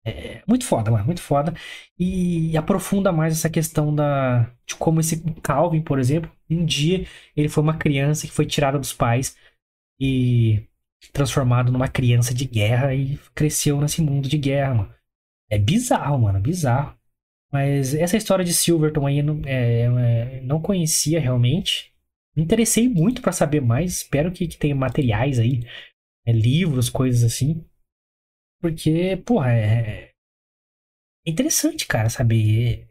É 0.04 0.42
muito 0.46 0.64
foda, 0.64 0.90
mano, 0.90 1.04
muito 1.04 1.20
foda. 1.22 1.54
E 1.98 2.56
aprofunda 2.56 3.12
mais 3.12 3.34
essa 3.34 3.50
questão 3.50 3.94
da 3.94 4.50
de 4.66 4.74
como 4.76 5.00
esse 5.00 5.20
Calvin, 5.42 5.82
por 5.82 5.98
exemplo, 5.98 6.30
um 6.48 6.64
dia 6.64 7.06
ele 7.36 7.48
foi 7.48 7.62
uma 7.62 7.76
criança 7.76 8.26
que 8.26 8.32
foi 8.32 8.46
tirada 8.46 8.78
dos 8.78 8.92
pais 8.92 9.36
e 10.00 10.66
transformado 11.12 11.72
numa 11.72 11.88
criança 11.88 12.34
de 12.34 12.44
guerra 12.46 12.94
e 12.94 13.18
cresceu 13.34 13.80
nesse 13.80 14.02
mundo 14.02 14.28
de 14.28 14.38
guerra, 14.38 14.74
mano. 14.74 14.94
É 15.50 15.58
bizarro, 15.58 16.18
mano, 16.20 16.40
bizarro. 16.40 16.96
Mas 17.52 17.94
essa 17.94 18.16
história 18.16 18.44
de 18.44 18.54
Silverton 18.54 19.06
aí 19.06 19.22
não, 19.22 19.42
é, 19.44 19.82
é, 20.38 20.40
não 20.42 20.60
conhecia 20.62 21.20
realmente. 21.20 21.89
Me 22.36 22.42
interessei 22.42 22.88
muito 22.88 23.20
para 23.20 23.32
saber 23.32 23.60
mais. 23.60 23.98
Espero 23.98 24.32
que, 24.32 24.46
que 24.46 24.56
tenha 24.56 24.74
materiais 24.74 25.38
aí, 25.38 25.60
é, 26.26 26.32
livros, 26.32 26.88
coisas 26.88 27.24
assim. 27.24 27.64
Porque, 28.60 29.16
porra, 29.24 29.52
é, 29.52 30.12
é 31.26 31.30
interessante, 31.30 31.86
cara, 31.86 32.08
saber. 32.08 32.88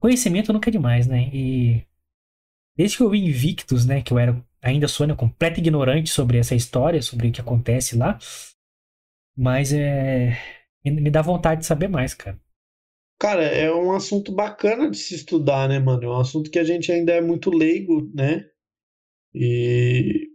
Conhecimento 0.00 0.52
nunca 0.52 0.68
é 0.68 0.72
demais, 0.72 1.06
né? 1.06 1.30
E 1.32 1.86
desde 2.76 2.98
que 2.98 3.02
eu 3.02 3.10
vi 3.10 3.24
Invictus, 3.24 3.86
né, 3.86 4.02
que 4.02 4.12
eu 4.12 4.18
era 4.18 4.44
ainda 4.60 4.88
sou 4.88 5.06
né, 5.06 5.14
completo 5.14 5.60
ignorante 5.60 6.10
sobre 6.10 6.38
essa 6.38 6.54
história, 6.54 7.00
sobre 7.00 7.28
o 7.28 7.32
que 7.32 7.40
acontece 7.40 7.96
lá, 7.96 8.18
mas 9.36 9.72
é 9.72 10.36
me 10.84 11.10
dá 11.10 11.22
vontade 11.22 11.60
de 11.60 11.66
saber 11.66 11.88
mais, 11.88 12.14
cara. 12.14 12.38
Cara, 13.18 13.42
é 13.42 13.72
um 13.72 13.92
assunto 13.92 14.30
bacana 14.30 14.90
de 14.90 14.96
se 14.96 15.14
estudar, 15.14 15.68
né, 15.68 15.78
mano? 15.78 16.04
É 16.04 16.08
um 16.08 16.20
assunto 16.20 16.50
que 16.50 16.58
a 16.58 16.64
gente 16.64 16.92
ainda 16.92 17.12
é 17.12 17.20
muito 17.20 17.50
leigo, 17.50 18.10
né? 18.14 18.44
E 19.38 20.30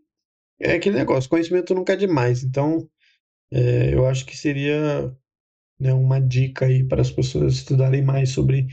é 0.59 0.73
aquele 0.73 0.97
negócio, 0.97 1.29
conhecimento 1.29 1.73
nunca 1.73 1.93
é 1.93 1.95
demais. 1.95 2.43
Então, 2.43 2.87
é, 3.51 3.93
eu 3.93 4.05
acho 4.05 4.25
que 4.25 4.37
seria 4.37 5.11
né, 5.79 5.91
uma 5.93 6.21
dica 6.21 6.65
aí 6.65 6.83
para 6.83 7.01
as 7.01 7.09
pessoas 7.09 7.55
estudarem 7.55 8.03
mais 8.03 8.29
sobre 8.29 8.67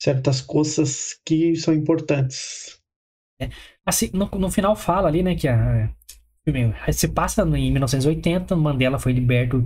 certas 0.00 0.40
coisas 0.40 1.18
que 1.26 1.56
são 1.56 1.74
importantes. 1.74 2.80
É, 3.40 3.50
assim, 3.84 4.10
no, 4.12 4.26
no, 4.38 4.48
final 4.48 4.76
fala 4.76 5.08
ali, 5.08 5.24
né, 5.24 5.34
que 5.34 5.48
a, 5.48 5.92
se 6.92 7.08
passa 7.08 7.42
em 7.42 7.72
1980, 7.72 8.54
Mandela 8.54 8.98
foi 9.00 9.12
liberto 9.12 9.64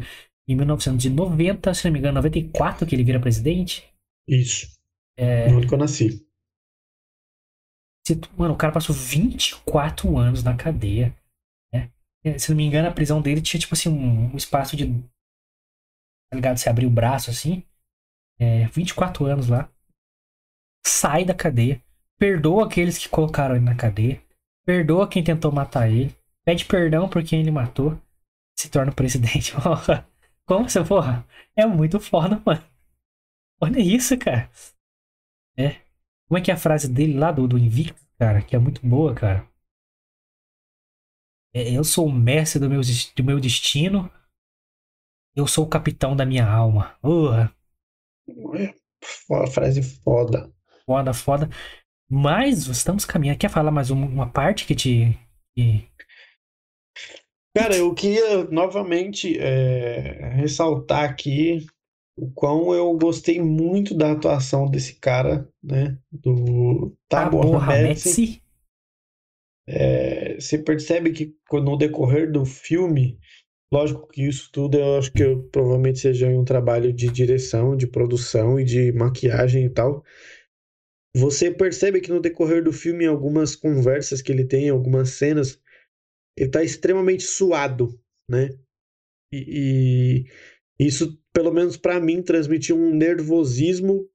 em 0.48 0.56
1990, 0.56 1.74
se 1.74 1.84
não 1.84 1.92
me 1.92 1.98
engano, 1.98 2.14
94 2.14 2.86
que 2.86 2.94
ele 2.94 3.04
vira 3.04 3.20
presidente. 3.20 3.86
Isso. 4.26 4.68
É... 5.18 5.50
No 5.50 5.58
ano 5.58 5.68
que 5.68 5.74
eu 5.74 5.78
nasci. 5.78 6.26
Mano, 8.36 8.54
o 8.54 8.56
cara 8.56 8.72
passou 8.72 8.94
24 8.94 10.16
anos 10.16 10.42
na 10.42 10.56
cadeia. 10.56 11.14
Né? 11.72 11.90
É, 12.24 12.38
se 12.38 12.50
não 12.50 12.56
me 12.56 12.64
engano, 12.64 12.88
a 12.88 12.92
prisão 12.92 13.20
dele 13.20 13.42
tinha, 13.42 13.60
tipo 13.60 13.74
assim, 13.74 13.88
um, 13.88 14.32
um 14.32 14.36
espaço 14.36 14.76
de. 14.76 14.86
Tá 16.30 16.36
ligado? 16.36 16.56
Você 16.56 16.68
abrir 16.68 16.86
o 16.86 16.90
braço 16.90 17.30
assim. 17.30 17.62
É, 18.38 18.66
24 18.68 19.26
anos 19.26 19.48
lá. 19.48 19.70
Sai 20.86 21.24
da 21.24 21.34
cadeia 21.34 21.82
perdoa 22.18 22.66
aqueles 22.66 22.98
que 22.98 23.08
colocaram 23.08 23.54
ele 23.54 23.64
na 23.64 23.76
cadeia, 23.76 24.20
perdoa 24.66 25.08
quem 25.08 25.22
tentou 25.22 25.52
matar 25.52 25.88
ele, 25.88 26.14
pede 26.44 26.64
perdão 26.64 27.08
por 27.08 27.22
quem 27.22 27.40
ele 27.40 27.50
matou, 27.50 27.98
se 28.58 28.68
torna 28.68 28.90
o 28.90 28.94
presidente. 28.94 29.54
Como 30.44 30.66
essa 30.66 30.84
porra? 30.84 31.24
É 31.56 31.64
muito 31.64 32.00
foda, 32.00 32.42
mano. 32.44 32.62
Olha 33.60 33.78
isso, 33.78 34.16
cara. 34.18 34.50
É. 35.56 35.76
Como 36.28 36.38
é 36.38 36.42
que 36.42 36.50
é 36.50 36.54
a 36.54 36.58
frase 36.58 36.92
dele 36.92 37.18
lá 37.18 37.32
do, 37.32 37.48
do 37.48 37.58
Invicto, 37.58 38.00
cara? 38.18 38.42
Que 38.42 38.54
é 38.54 38.58
muito 38.58 38.86
boa, 38.86 39.14
cara. 39.14 39.48
É, 41.54 41.74
eu 41.74 41.82
sou 41.82 42.06
o 42.06 42.12
mestre 42.12 42.60
do 42.60 42.68
meu, 42.68 42.82
do 43.16 43.24
meu 43.24 43.40
destino. 43.40 44.12
Eu 45.34 45.46
sou 45.46 45.64
o 45.64 45.68
capitão 45.68 46.14
da 46.14 46.26
minha 46.26 46.46
alma. 46.46 46.98
Porra. 47.00 47.54
Frase 49.52 49.82
foda. 49.82 50.52
Foda, 50.84 51.14
foda. 51.14 51.48
Mas 52.10 52.66
estamos 52.66 53.06
caminhando. 53.06 53.38
Quer 53.38 53.50
falar 53.50 53.70
mais 53.70 53.90
uma 53.90 54.30
parte 54.30 54.66
que 54.66 54.74
te. 54.74 55.18
Que... 55.56 55.88
Cara, 57.56 57.74
eu 57.74 57.94
queria 57.94 58.44
novamente 58.44 59.38
é, 59.38 60.28
ressaltar 60.34 61.08
aqui 61.08 61.66
o 62.18 62.30
quão 62.32 62.74
eu 62.74 62.92
gostei 62.98 63.40
muito 63.40 63.94
da 63.94 64.12
atuação 64.12 64.68
desse 64.68 64.96
cara, 64.96 65.48
né? 65.62 65.96
Do 66.10 66.96
Tabor 67.08 67.62
Hametsi. 67.62 68.42
É, 69.68 70.34
você 70.40 70.58
percebe 70.58 71.12
que 71.12 71.36
no 71.52 71.76
decorrer 71.76 72.32
do 72.32 72.44
filme, 72.44 73.18
lógico 73.72 74.08
que 74.08 74.26
isso 74.26 74.50
tudo 74.50 74.78
eu 74.78 74.98
acho 74.98 75.12
que 75.12 75.22
eu, 75.22 75.42
provavelmente 75.50 76.00
seja 76.00 76.26
um 76.28 76.44
trabalho 76.44 76.92
de 76.92 77.08
direção, 77.08 77.76
de 77.76 77.86
produção 77.86 78.58
e 78.58 78.64
de 78.64 78.90
maquiagem 78.92 79.66
e 79.66 79.70
tal. 79.70 80.02
Você 81.14 81.50
percebe 81.50 82.00
que 82.00 82.10
no 82.10 82.20
decorrer 82.20 82.64
do 82.64 82.72
filme, 82.72 83.04
em 83.04 83.08
algumas 83.08 83.54
conversas 83.54 84.20
que 84.20 84.32
ele 84.32 84.44
tem, 84.44 84.68
algumas 84.68 85.10
cenas, 85.10 85.60
ele 86.36 86.50
tá 86.50 86.62
extremamente 86.62 87.24
suado, 87.24 88.00
né? 88.28 88.50
E, 89.32 90.24
e 90.78 90.86
isso, 90.86 91.20
pelo 91.38 91.52
menos 91.52 91.76
para 91.76 92.00
mim, 92.00 92.20
transmitiu 92.20 92.76
um 92.76 92.92
nervosismo 92.92 94.08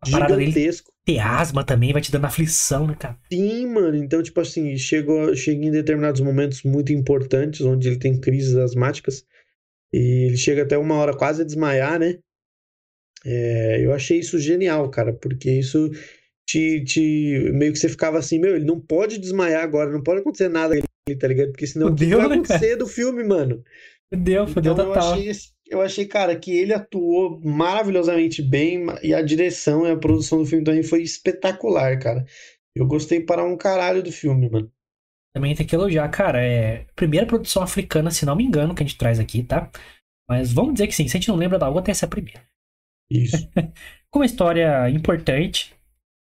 a 0.00 0.08
gigantesco. 0.08 0.90
Ter 1.04 1.18
asma 1.18 1.62
também 1.66 1.92
vai 1.92 2.00
te 2.00 2.10
dando 2.10 2.24
aflição, 2.24 2.86
né, 2.86 2.96
cara? 2.98 3.18
Sim, 3.30 3.66
mano. 3.66 3.94
Então, 3.94 4.22
tipo 4.22 4.40
assim, 4.40 4.74
chegou, 4.78 5.36
chega 5.36 5.62
em 5.66 5.70
determinados 5.70 6.22
momentos 6.22 6.62
muito 6.62 6.94
importantes, 6.94 7.60
onde 7.60 7.88
ele 7.88 7.98
tem 7.98 8.18
crises 8.18 8.56
asmáticas, 8.56 9.22
e 9.92 10.28
ele 10.28 10.36
chega 10.38 10.62
até 10.62 10.78
uma 10.78 10.94
hora 10.96 11.14
quase 11.14 11.42
a 11.42 11.44
desmaiar, 11.44 11.98
né? 11.98 12.18
É, 13.24 13.84
eu 13.84 13.92
achei 13.92 14.18
isso 14.18 14.38
genial, 14.38 14.90
cara, 14.90 15.12
porque 15.12 15.50
isso 15.50 15.90
te, 16.46 16.82
te 16.84 17.50
meio 17.52 17.72
que 17.72 17.78
você 17.78 17.88
ficava 17.88 18.18
assim, 18.18 18.38
meu, 18.38 18.56
ele 18.56 18.64
não 18.64 18.80
pode 18.80 19.18
desmaiar 19.18 19.62
agora, 19.62 19.92
não 19.92 20.02
pode 20.02 20.20
acontecer 20.20 20.48
nada 20.48 20.74
tá 21.20 21.28
ligado? 21.28 21.50
Porque 21.50 21.66
senão 21.66 21.88
o 21.88 21.94
que 21.94 22.06
vai 22.06 22.28
né, 22.28 22.34
acontecer 22.34 22.66
cara? 22.68 22.76
do 22.78 22.86
filme, 22.86 23.24
mano? 23.24 23.62
Fudeu, 24.12 24.46
fudeu 24.46 24.72
Então 24.72 24.84
eu 24.86 24.94
total. 24.94 25.12
achei, 25.12 25.28
esse- 25.28 25.50
eu 25.72 25.80
achei, 25.80 26.06
cara, 26.06 26.38
que 26.38 26.50
ele 26.52 26.74
atuou 26.74 27.40
maravilhosamente 27.40 28.42
bem 28.42 28.84
e 29.02 29.14
a 29.14 29.22
direção 29.22 29.86
e 29.86 29.90
a 29.90 29.96
produção 29.96 30.38
do 30.38 30.46
filme 30.46 30.62
também 30.62 30.82
foi 30.82 31.02
espetacular, 31.02 31.98
cara. 31.98 32.26
Eu 32.76 32.86
gostei 32.86 33.20
para 33.20 33.42
um 33.42 33.56
caralho 33.56 34.02
do 34.02 34.12
filme, 34.12 34.50
mano. 34.50 34.70
Também 35.34 35.54
tem 35.54 35.66
que 35.66 35.74
elogiar, 35.74 36.06
cara. 36.10 36.44
É 36.44 36.82
a 36.82 36.92
primeira 36.94 37.26
produção 37.26 37.62
africana, 37.62 38.10
se 38.10 38.26
não 38.26 38.36
me 38.36 38.44
engano, 38.44 38.74
que 38.74 38.82
a 38.82 38.86
gente 38.86 38.98
traz 38.98 39.18
aqui, 39.18 39.42
tá? 39.42 39.70
Mas 40.28 40.52
vamos 40.52 40.74
dizer 40.74 40.86
que 40.88 40.94
sim, 40.94 41.08
se 41.08 41.16
a 41.16 41.20
gente 41.20 41.28
não 41.28 41.36
lembra 41.36 41.58
da 41.58 41.70
outra, 41.70 41.90
essa 41.90 42.04
é 42.04 42.06
a 42.06 42.10
primeira. 42.10 42.42
Isso. 43.10 43.48
Com 44.12 44.18
uma 44.18 44.26
história 44.26 44.90
importante, 44.90 45.74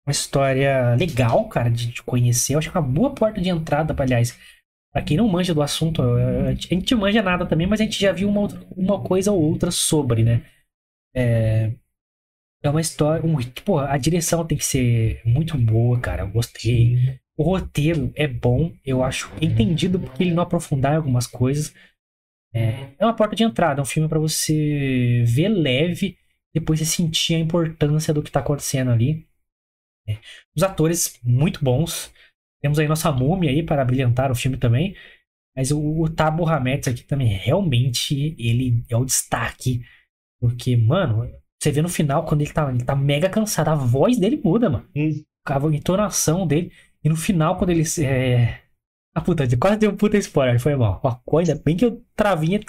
uma 0.06 0.12
história 0.12 0.94
legal, 0.96 1.48
cara, 1.48 1.70
de, 1.70 1.88
de 1.88 2.04
conhecer. 2.04 2.54
Eu 2.54 2.60
acho 2.60 2.70
que 2.70 2.78
é 2.78 2.82
uma 2.82 2.88
boa 2.88 3.16
porta 3.16 3.40
de 3.40 3.48
entrada, 3.48 3.94
pra, 3.94 4.04
aliás. 4.04 4.38
Pra 4.98 5.04
quem 5.04 5.16
não 5.16 5.28
manja 5.28 5.54
do 5.54 5.62
assunto, 5.62 6.02
a 6.02 6.50
gente, 6.56 6.74
a 6.74 6.76
gente 6.80 6.96
manja 6.96 7.22
nada 7.22 7.46
também, 7.46 7.68
mas 7.68 7.80
a 7.80 7.84
gente 7.84 8.02
já 8.02 8.12
viu 8.12 8.28
uma, 8.28 8.42
outra- 8.42 8.60
uma 8.76 9.00
coisa 9.00 9.32
ou 9.32 9.40
outra 9.40 9.70
sobre, 9.70 10.24
né? 10.24 10.44
É, 11.16 11.72
é 12.64 12.70
uma 12.70 12.82
história. 12.82 13.26
Um, 13.26 13.36
pô, 13.66 13.80
a 13.80 13.98
direção 13.98 14.46
tem 14.48 14.58
que 14.58 14.66
ser 14.66 15.22
muito 15.26 15.58
boa, 15.58 16.00
cara. 16.00 16.24
Eu 16.24 16.30
gostei. 16.32 17.20
O 17.38 17.44
roteiro 17.44 18.12
é 18.16 18.28
bom, 18.28 18.74
eu 18.86 19.04
acho 19.04 19.32
entendido 19.42 20.00
porque 20.00 20.24
ele 20.24 20.34
não 20.34 20.44
aprofundar 20.44 20.96
algumas 20.96 21.28
coisas. 21.28 21.74
É, 22.54 22.90
é 23.00 23.06
uma 23.06 23.16
porta 23.16 23.36
de 23.36 23.44
entrada, 23.44 23.82
é 23.82 23.84
um 23.84 23.86
filme 23.86 24.10
pra 24.10 24.20
você 24.20 25.24
ver 25.28 25.50
leve, 25.50 26.18
depois 26.54 26.80
você 26.80 26.86
sentir 26.86 27.36
a 27.36 27.40
importância 27.40 28.14
do 28.14 28.24
que 28.24 28.32
tá 28.32 28.40
acontecendo 28.40 28.92
ali. 28.92 29.28
É. 30.08 30.18
Os 30.56 30.64
atores 30.64 31.20
muito 31.24 31.64
bons. 31.64 32.12
Temos 32.62 32.80
aí 32.80 32.88
nossa 32.88 33.12
múmia 33.12 33.50
aí 33.50 33.64
para 33.64 33.86
brilhantar 33.86 34.32
o 34.32 34.36
filme 34.36 34.58
também. 34.58 34.96
Mas 35.56 35.72
o, 35.72 36.02
o 36.02 36.10
Tabo 36.10 36.48
Hametz 36.48 36.88
aqui 36.88 37.04
também, 37.04 37.30
realmente, 37.30 38.36
ele 38.38 38.84
é 38.90 38.96
o 38.96 39.06
destaque. 39.06 39.84
Porque, 40.40 40.78
mano, 40.78 41.30
você 41.60 41.72
vê 41.72 41.82
no 41.82 41.90
final, 41.90 42.26
quando 42.26 42.42
ele 42.42 42.54
tá, 42.54 42.70
ele 42.70 42.84
tá 42.84 42.96
mega 42.96 43.30
cansado, 43.30 43.70
a 43.70 43.76
voz 43.76 44.20
dele 44.20 44.40
muda, 44.44 44.70
mano 44.70 44.88
Hum, 44.96 45.24
a 45.46 45.76
entonação 45.76 46.46
dele. 46.46 46.72
E 47.04 47.10
no 47.10 47.16
final, 47.16 47.58
quando 47.58 47.72
ele. 47.72 47.84
É... 48.04 48.62
Ah, 49.16 49.22
puta, 49.22 49.46
quase 49.58 49.78
deu 49.78 49.92
um 49.92 49.98
puta 49.98 50.18
spoiler, 50.18 50.60
foi 50.60 50.76
mal. 50.76 51.02
Ó, 51.04 51.38
ainda 51.40 51.56
bem 51.56 51.76
que 51.76 51.86
eu 51.86 52.06
travinha. 52.16 52.60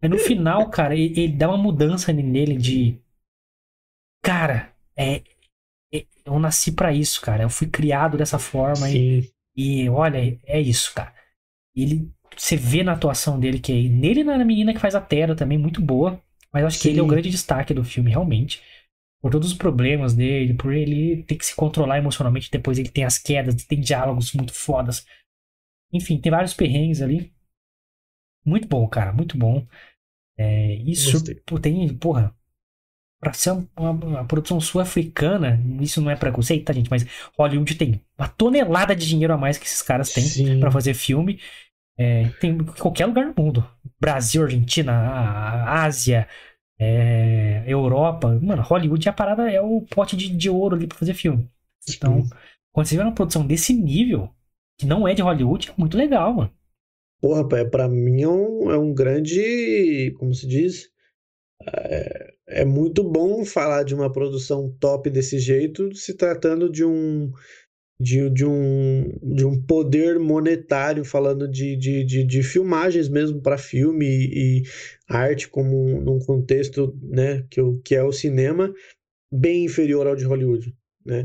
Mas 0.00 0.10
no 0.10 0.18
final, 0.18 0.70
cara, 0.70 0.94
ele, 0.94 1.20
ele 1.20 1.32
dá 1.36 1.48
uma 1.48 1.58
mudança 1.58 2.12
nele 2.12 2.56
de. 2.56 2.98
Cara, 4.22 4.72
é. 4.96 5.22
Eu 6.24 6.38
nasci 6.38 6.72
pra 6.72 6.92
isso, 6.92 7.20
cara. 7.20 7.42
Eu 7.42 7.50
fui 7.50 7.68
criado 7.68 8.16
dessa 8.16 8.38
forma 8.38 8.90
e, 8.90 9.22
sim. 9.22 9.30
e 9.56 9.88
olha, 9.88 10.38
é 10.44 10.60
isso, 10.60 10.92
cara. 10.94 11.14
Ele. 11.74 12.10
Você 12.36 12.56
vê 12.56 12.82
na 12.82 12.92
atuação 12.92 13.38
dele 13.38 13.60
que 13.60 13.70
é 13.72 13.88
nele 13.88 14.24
na 14.24 14.44
menina 14.44 14.74
que 14.74 14.80
faz 14.80 14.94
a 14.94 15.00
Terra 15.00 15.36
também, 15.36 15.56
muito 15.56 15.80
boa. 15.80 16.20
Mas 16.52 16.64
acho 16.64 16.80
que 16.80 16.88
ele 16.88 16.98
é 16.98 17.02
o 17.02 17.04
Sim. 17.04 17.10
grande 17.10 17.30
destaque 17.30 17.74
do 17.74 17.84
filme, 17.84 18.10
realmente 18.10 18.62
por 19.24 19.30
todos 19.30 19.52
os 19.52 19.56
problemas 19.56 20.12
dele, 20.12 20.52
por 20.52 20.70
ele 20.70 21.22
ter 21.22 21.36
que 21.36 21.46
se 21.46 21.56
controlar 21.56 21.96
emocionalmente, 21.96 22.50
depois 22.50 22.78
ele 22.78 22.90
tem 22.90 23.04
as 23.04 23.16
quedas, 23.16 23.64
tem 23.64 23.80
diálogos 23.80 24.34
muito 24.34 24.52
fodas. 24.52 25.06
Enfim, 25.90 26.20
tem 26.20 26.30
vários 26.30 26.52
perrengues 26.52 27.00
ali. 27.00 27.32
Muito 28.44 28.68
bom, 28.68 28.86
cara, 28.86 29.14
muito 29.14 29.38
bom. 29.38 29.66
É, 30.36 30.74
isso 30.74 31.24
tem, 31.58 31.96
porra, 31.96 32.36
pra 33.30 33.32
ser 33.32 33.50
uma, 33.76 33.90
uma 33.90 34.24
produção 34.24 34.60
sul-africana, 34.60 35.60
isso 35.80 36.00
não 36.00 36.10
é 36.10 36.16
preconceito, 36.16 36.64
tá, 36.64 36.72
gente? 36.72 36.90
Mas 36.90 37.04
Hollywood 37.36 37.74
tem 37.74 38.00
uma 38.18 38.28
tonelada 38.28 38.94
de 38.94 39.06
dinheiro 39.06 39.32
a 39.32 39.38
mais 39.38 39.58
que 39.58 39.66
esses 39.66 39.82
caras 39.82 40.12
têm 40.12 40.60
pra 40.60 40.70
fazer 40.70 40.94
filme. 40.94 41.40
É, 41.96 42.28
tem 42.40 42.50
em 42.50 42.64
qualquer 42.64 43.06
lugar 43.06 43.32
do 43.32 43.42
mundo. 43.42 43.68
Brasil, 44.00 44.42
Argentina, 44.42 45.64
Ásia, 45.64 46.28
é, 46.78 47.64
Europa. 47.66 48.38
Mano, 48.42 48.62
Hollywood 48.62 49.08
é 49.08 49.10
a 49.10 49.14
parada, 49.14 49.50
é 49.50 49.60
o 49.60 49.80
pote 49.82 50.16
de, 50.16 50.28
de 50.28 50.50
ouro 50.50 50.76
ali 50.76 50.86
pra 50.86 50.98
fazer 50.98 51.14
filme. 51.14 51.48
Então, 51.88 52.24
Sim. 52.24 52.30
quando 52.72 52.86
você 52.86 52.96
vê 52.96 53.02
uma 53.02 53.14
produção 53.14 53.46
desse 53.46 53.72
nível, 53.72 54.30
que 54.78 54.86
não 54.86 55.06
é 55.06 55.14
de 55.14 55.22
Hollywood, 55.22 55.70
é 55.70 55.74
muito 55.76 55.96
legal, 55.96 56.34
mano. 56.34 56.50
Porra, 57.20 57.46
pra 57.70 57.88
mim 57.88 58.22
é 58.22 58.28
um, 58.28 58.70
é 58.70 58.78
um 58.78 58.92
grande, 58.92 60.14
como 60.18 60.34
se 60.34 60.46
diz? 60.46 60.90
É, 62.64 62.66
muito 62.66 63.04
bom 63.04 63.44
falar 63.44 63.82
de 63.84 63.94
uma 63.94 64.10
produção 64.10 64.74
top 64.80 65.10
desse 65.10 65.38
jeito, 65.38 65.94
se 65.94 66.14
tratando 66.14 66.70
de 66.70 66.84
um 66.84 67.30
de, 68.00 68.30
de 68.30 68.44
um 68.46 69.12
de 69.22 69.44
um 69.46 69.62
poder 69.62 70.18
monetário, 70.18 71.04
falando 71.04 71.48
de, 71.48 71.76
de, 71.76 72.04
de, 72.04 72.24
de 72.24 72.42
filmagens 72.42 73.08
mesmo 73.08 73.40
para 73.42 73.58
filme 73.58 74.06
e, 74.06 74.60
e 74.60 74.64
arte 75.08 75.48
como 75.48 75.76
um- 75.86 76.00
num 76.02 76.18
contexto, 76.20 76.98
né, 77.02 77.44
que, 77.50 77.60
o- 77.60 77.80
que 77.84 77.94
é 77.94 78.02
o 78.04 78.12
cinema, 78.12 78.72
bem 79.32 79.64
inferior 79.66 80.06
ao 80.06 80.16
de 80.16 80.24
Hollywood, 80.24 80.74
né? 81.06 81.24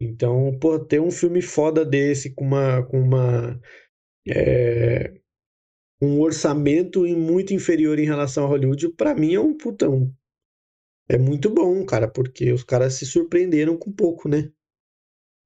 Então, 0.00 0.56
pô, 0.60 0.78
ter 0.80 1.00
um 1.00 1.10
filme 1.12 1.42
foda 1.42 1.84
desse 1.84 2.30
com 2.34 2.44
uma 2.46 2.82
com 2.84 3.00
uma 3.00 3.60
é, 4.28 5.14
um 6.02 6.20
orçamento 6.20 7.06
muito 7.16 7.54
inferior 7.54 7.98
em 7.98 8.04
relação 8.06 8.44
a 8.44 8.48
Hollywood, 8.48 8.90
pra 8.90 9.14
mim 9.14 9.34
é 9.34 9.40
um 9.40 9.56
putão. 9.56 10.12
É 11.08 11.18
muito 11.18 11.50
bom, 11.50 11.84
cara, 11.84 12.08
porque 12.08 12.52
os 12.52 12.64
caras 12.64 12.94
se 12.94 13.06
surpreenderam 13.06 13.76
com 13.76 13.92
pouco, 13.92 14.28
né? 14.28 14.50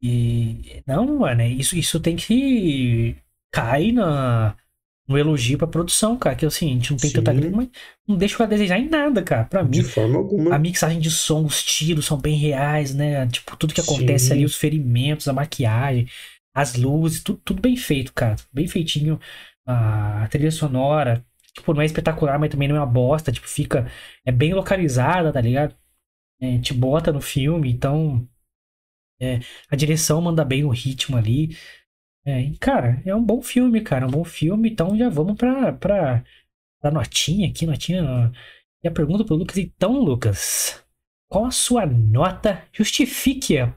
E 0.03 0.83
não, 0.87 1.19
mano, 1.19 1.41
é 1.43 1.49
isso, 1.49 1.77
isso 1.77 1.99
tem 2.01 2.17
que 2.17 3.17
cair 3.51 3.93
na, 3.93 4.57
no 5.09 5.17
elogio 5.19 5.59
pra 5.59 5.67
produção, 5.67 6.19
cara. 6.19 6.37
Que 6.37 6.47
assim, 6.47 6.67
a 6.71 6.75
gente 6.75 6.91
não 6.93 6.99
tem 6.99 7.11
tanta 7.11 7.33
Sim. 7.33 7.41
grana, 7.41 7.57
mas 7.57 7.69
não 8.07 8.17
deixa 8.17 8.43
a 8.45 8.47
desejar 8.47 8.79
em 8.79 8.89
nada, 8.89 9.23
cara. 9.23 9.45
Pra 9.47 9.65
mim, 9.65 9.71
De 9.71 9.83
forma 9.83 10.19
alguma. 10.19 10.55
a 10.55 10.59
mixagem 10.59 11.01
de 11.01 11.11
som, 11.11 11.45
os 11.45 11.63
tiros 11.65 12.07
são 12.07 12.19
bem 12.21 12.37
reais, 12.37 12.95
né? 12.95 13.27
Tipo, 13.29 13.57
tudo 13.57 13.75
que 13.75 13.81
acontece 13.81 14.27
Sim. 14.27 14.33
ali, 14.35 14.45
os 14.45 14.57
ferimentos, 14.57 15.29
a 15.29 15.33
maquiagem, 15.33 16.07
as 16.55 16.75
luzes, 16.75 17.23
tudo, 17.23 17.41
tudo 17.45 17.63
bem 17.63 17.77
feito, 17.77 18.13
cara. 18.13 18.37
Bem 18.53 18.69
feitinho. 18.69 19.19
A 19.67 20.29
trilha 20.31 20.51
sonora, 20.51 21.25
tipo, 21.57 21.75
não 21.75 21.83
é 21.83 21.87
espetacular, 21.87 22.39
mas 22.39 22.51
também 22.51 22.69
não 22.69 22.77
é 22.77 22.81
uma 22.81 22.87
bosta. 22.87 23.33
Tipo, 23.33 23.49
fica. 23.49 23.91
É 24.25 24.33
bem 24.33 24.55
localizada, 24.55 25.33
tá 25.33 25.41
ligado? 25.41 25.77
É, 26.41 26.59
te 26.61 26.75
bota 26.75 27.13
no 27.13 27.21
filme, 27.23 27.71
então. 27.73 28.29
é, 29.21 29.41
a 29.71 29.77
direção 29.77 30.21
manda 30.21 30.45
bem 30.45 30.65
o 30.65 30.71
ritmo 30.71 31.17
ali. 31.17 31.57
É, 32.27 32.41
e, 32.43 32.57
cara, 32.59 33.03
é 33.07 33.15
um 33.15 33.25
bom 33.25 33.43
filme, 33.43 33.81
cara. 33.83 34.05
É 34.07 34.09
um 34.09 34.11
bom 34.13 34.25
filme, 34.25 34.71
então 34.71 34.97
já 34.99 35.09
vamos 35.09 35.37
pra, 35.37 35.73
pra, 35.75 36.25
pra 36.81 36.91
notinha 36.93 37.49
aqui, 37.51 37.67
notinha. 37.67 38.33
E 38.85 38.89
a 38.89 38.93
pergunta 38.93 39.25
pro 39.25 39.37
Lucas, 39.37 39.59
então, 39.59 39.95
Lucas, 40.01 40.85
qual 41.31 41.47
a 41.47 41.51
sua 41.53 41.87
nota? 41.87 42.65
Justifique-a. 42.73 43.75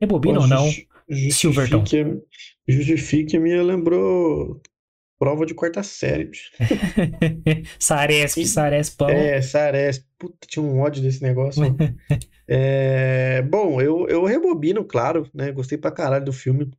Rebobina 0.00 0.40
ou 0.40 0.46
não? 0.46 0.66
Jus- 1.08 1.36
Silverton. 1.36 1.84
Justifique, 1.84 2.22
justifique 2.68 3.38
me 3.38 3.60
lembrou 3.62 4.60
prova 5.22 5.46
de 5.46 5.54
quarta 5.54 5.84
série. 5.84 6.24
bicho. 6.24 6.50
Saresp. 7.78 8.44
Sarespão. 8.44 9.08
É, 9.08 9.40
Sares. 9.40 10.04
Puta, 10.18 10.48
tinha 10.48 10.64
um 10.64 10.80
ódio 10.80 11.00
desse 11.00 11.22
negócio. 11.22 11.62
É, 12.54 13.40
bom, 13.42 13.80
eu, 13.80 14.06
eu 14.08 14.24
rebobino, 14.24 14.84
claro, 14.84 15.30
né? 15.32 15.52
Gostei 15.52 15.78
pra 15.78 15.92
caralho 15.92 16.24
do 16.24 16.32
filme. 16.32 16.70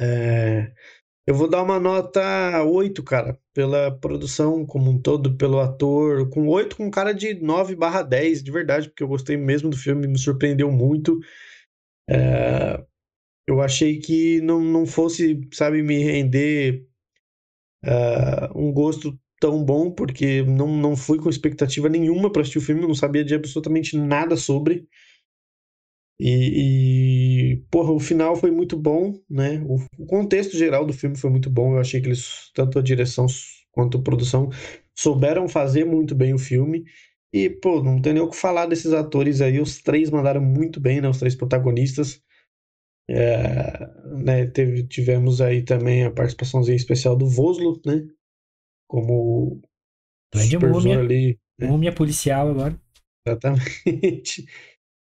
É, 0.00 0.72
eu 1.28 1.34
vou 1.34 1.48
dar 1.48 1.62
uma 1.62 1.78
nota 1.78 2.64
8, 2.64 3.00
cara, 3.04 3.38
pela 3.54 3.92
produção 3.92 4.66
como 4.66 4.90
um 4.90 4.98
todo, 4.98 5.36
pelo 5.36 5.60
ator, 5.60 6.28
com 6.30 6.48
8 6.48 6.76
com 6.76 6.90
cara 6.90 7.12
de 7.12 7.34
9 7.34 7.76
barra 7.76 8.02
10, 8.02 8.42
de 8.42 8.50
verdade, 8.50 8.88
porque 8.88 9.02
eu 9.04 9.08
gostei 9.08 9.36
mesmo 9.36 9.70
do 9.70 9.76
filme, 9.76 10.08
me 10.08 10.18
surpreendeu 10.18 10.72
muito. 10.72 11.20
É, 12.08 12.82
eu 13.46 13.60
achei 13.60 14.00
que 14.00 14.40
não, 14.40 14.60
não 14.60 14.86
fosse, 14.86 15.40
sabe, 15.52 15.82
me 15.82 16.02
render 16.02 16.89
ah, 17.84 18.50
um 18.54 18.72
gosto 18.72 19.18
tão 19.40 19.64
bom, 19.64 19.90
porque 19.90 20.42
não, 20.42 20.68
não 20.76 20.96
fui 20.96 21.18
com 21.18 21.30
expectativa 21.30 21.88
nenhuma 21.88 22.30
para 22.30 22.42
assistir 22.42 22.58
o 22.58 22.62
filme, 22.62 22.82
não 22.82 22.94
sabia 22.94 23.24
de 23.24 23.34
absolutamente 23.34 23.96
nada 23.96 24.36
sobre. 24.36 24.86
E, 26.22 27.52
e, 27.54 27.56
porra, 27.70 27.92
o 27.92 27.98
final 27.98 28.36
foi 28.36 28.50
muito 28.50 28.76
bom, 28.76 29.14
né? 29.28 29.62
O, 29.66 29.76
o 30.02 30.06
contexto 30.06 30.56
geral 30.56 30.84
do 30.84 30.92
filme 30.92 31.16
foi 31.16 31.30
muito 31.30 31.48
bom. 31.48 31.74
Eu 31.74 31.80
achei 31.80 32.00
que 32.00 32.08
eles, 32.08 32.50
tanto 32.54 32.78
a 32.78 32.82
direção 32.82 33.26
quanto 33.72 33.96
a 33.98 34.02
produção, 34.02 34.50
souberam 34.94 35.48
fazer 35.48 35.84
muito 35.86 36.14
bem 36.14 36.34
o 36.34 36.38
filme. 36.38 36.84
E, 37.32 37.48
pô, 37.48 37.82
não 37.82 38.02
tem 38.02 38.12
nem 38.12 38.22
o 38.22 38.28
que 38.28 38.36
falar 38.36 38.66
desses 38.66 38.92
atores 38.92 39.40
aí. 39.40 39.60
Os 39.60 39.80
três 39.80 40.10
mandaram 40.10 40.42
muito 40.42 40.78
bem, 40.80 41.00
né? 41.00 41.08
Os 41.08 41.18
três 41.18 41.34
protagonistas. 41.34 42.20
É, 43.08 43.86
né, 44.06 44.46
teve, 44.46 44.84
tivemos 44.86 45.40
aí 45.40 45.62
também 45.64 46.04
a 46.04 46.10
participaçãozinha 46.10 46.76
especial 46.76 47.16
do 47.16 47.26
Voslo, 47.26 47.80
né? 47.84 48.06
Como 48.88 49.60
Grande 50.32 50.58
múmia. 50.58 50.98
ali, 50.98 51.38
né? 51.58 51.66
Múmia 51.66 51.92
policial 51.92 52.50
agora. 52.50 52.80
Exatamente. 53.26 54.46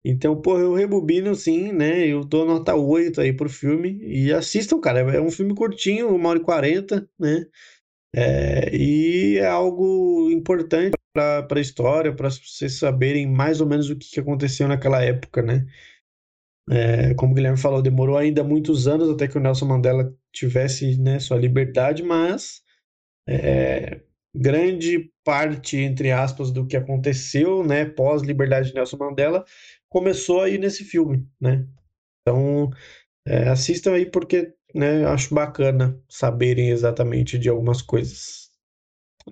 Então, 0.09 0.39
pô, 0.39 0.57
eu 0.57 0.73
rebobino 0.73 1.35
sim, 1.35 1.73
né? 1.73 2.07
Eu 2.07 2.23
dou 2.23 2.45
nota 2.45 2.73
8 2.73 3.19
aí 3.19 3.33
pro 3.33 3.49
filme. 3.49 3.99
E 4.03 4.31
assistam, 4.31 4.79
cara. 4.79 4.99
É 4.99 5.19
um 5.19 5.29
filme 5.29 5.53
curtinho, 5.53 6.15
uma 6.15 6.29
hora 6.29 6.39
e 6.39 6.43
quarenta, 6.43 7.09
né? 7.19 7.45
É, 8.15 8.73
e 8.73 9.37
é 9.37 9.47
algo 9.47 10.29
importante 10.31 10.95
para 11.13 11.45
a 11.51 11.59
história, 11.59 12.15
para 12.15 12.29
vocês 12.29 12.79
saberem 12.79 13.27
mais 13.27 13.59
ou 13.59 13.67
menos 13.67 13.89
o 13.89 13.97
que 13.97 14.19
aconteceu 14.19 14.67
naquela 14.67 15.03
época, 15.03 15.41
né? 15.41 15.65
É, 16.69 17.13
como 17.13 17.31
o 17.31 17.35
Guilherme 17.35 17.57
falou, 17.57 17.81
demorou 17.81 18.17
ainda 18.17 18.43
muitos 18.43 18.87
anos 18.87 19.09
até 19.09 19.27
que 19.27 19.37
o 19.37 19.41
Nelson 19.41 19.65
Mandela 19.65 20.13
tivesse 20.33 20.97
né, 20.97 21.17
sua 21.19 21.37
liberdade, 21.37 22.03
mas 22.03 22.61
é, 23.27 24.01
grande 24.35 25.11
parte, 25.23 25.77
entre 25.77 26.11
aspas, 26.11 26.51
do 26.51 26.65
que 26.67 26.75
aconteceu 26.75 27.63
né, 27.63 27.85
pós-liberdade 27.85 28.69
de 28.69 28.75
Nelson 28.75 28.97
Mandela 28.97 29.45
começou 29.89 30.41
aí 30.41 30.57
nesse 30.57 30.83
filme, 30.83 31.25
né? 31.39 31.65
Então, 32.21 32.69
é, 33.25 33.47
assistam 33.49 33.93
aí 33.93 34.05
porque 34.05 34.53
né, 34.75 35.05
acho 35.05 35.33
bacana 35.33 35.99
saberem 36.09 36.69
exatamente 36.69 37.37
de 37.39 37.49
algumas 37.49 37.81
coisas. 37.81 38.47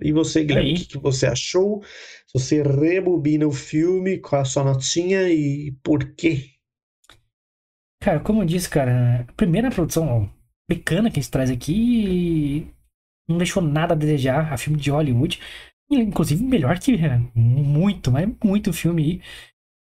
E 0.02 0.12
você, 0.12 0.44
Guilherme, 0.44 0.74
o 0.74 0.76
que, 0.76 0.98
você 0.98 1.26
achou? 1.26 1.82
Se 2.26 2.34
você 2.34 2.62
rebobina 2.62 3.46
o 3.46 3.52
filme, 3.52 4.18
qual 4.18 4.42
a 4.42 4.44
sua 4.44 4.64
notinha 4.64 5.28
e 5.30 5.72
por 5.82 6.14
quê? 6.14 6.55
Cara, 8.06 8.20
como 8.20 8.40
eu 8.42 8.46
disse, 8.46 8.70
cara, 8.70 9.22
a 9.28 9.32
primeira 9.32 9.68
produção 9.68 10.32
bacana 10.70 11.10
que 11.10 11.18
gente 11.20 11.28
traz 11.28 11.50
aqui 11.50 12.72
não 13.28 13.36
deixou 13.36 13.60
nada 13.60 13.94
a 13.94 13.96
desejar 13.96 14.52
a 14.52 14.56
filme 14.56 14.78
de 14.78 14.92
Hollywood. 14.92 15.40
Inclusive, 15.90 16.40
melhor 16.44 16.78
que 16.78 16.96
muito, 17.34 18.12
mas 18.12 18.28
muito 18.44 18.72
filme. 18.72 19.20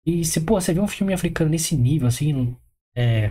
E 0.06 0.26
se, 0.26 0.42
pô, 0.42 0.60
você 0.60 0.74
vê 0.74 0.82
um 0.82 0.88
filme 0.88 1.14
africano 1.14 1.50
nesse 1.50 1.78
nível, 1.78 2.10
assim, 2.10 2.58
é... 2.94 3.30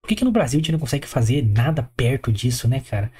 Por 0.00 0.08
que, 0.08 0.16
que 0.16 0.24
no 0.24 0.32
Brasil 0.32 0.56
a 0.58 0.62
gente 0.62 0.72
não 0.72 0.78
consegue 0.78 1.06
fazer 1.06 1.44
nada 1.44 1.82
perto 1.94 2.32
disso, 2.32 2.66
né, 2.66 2.80
cara? 2.80 3.12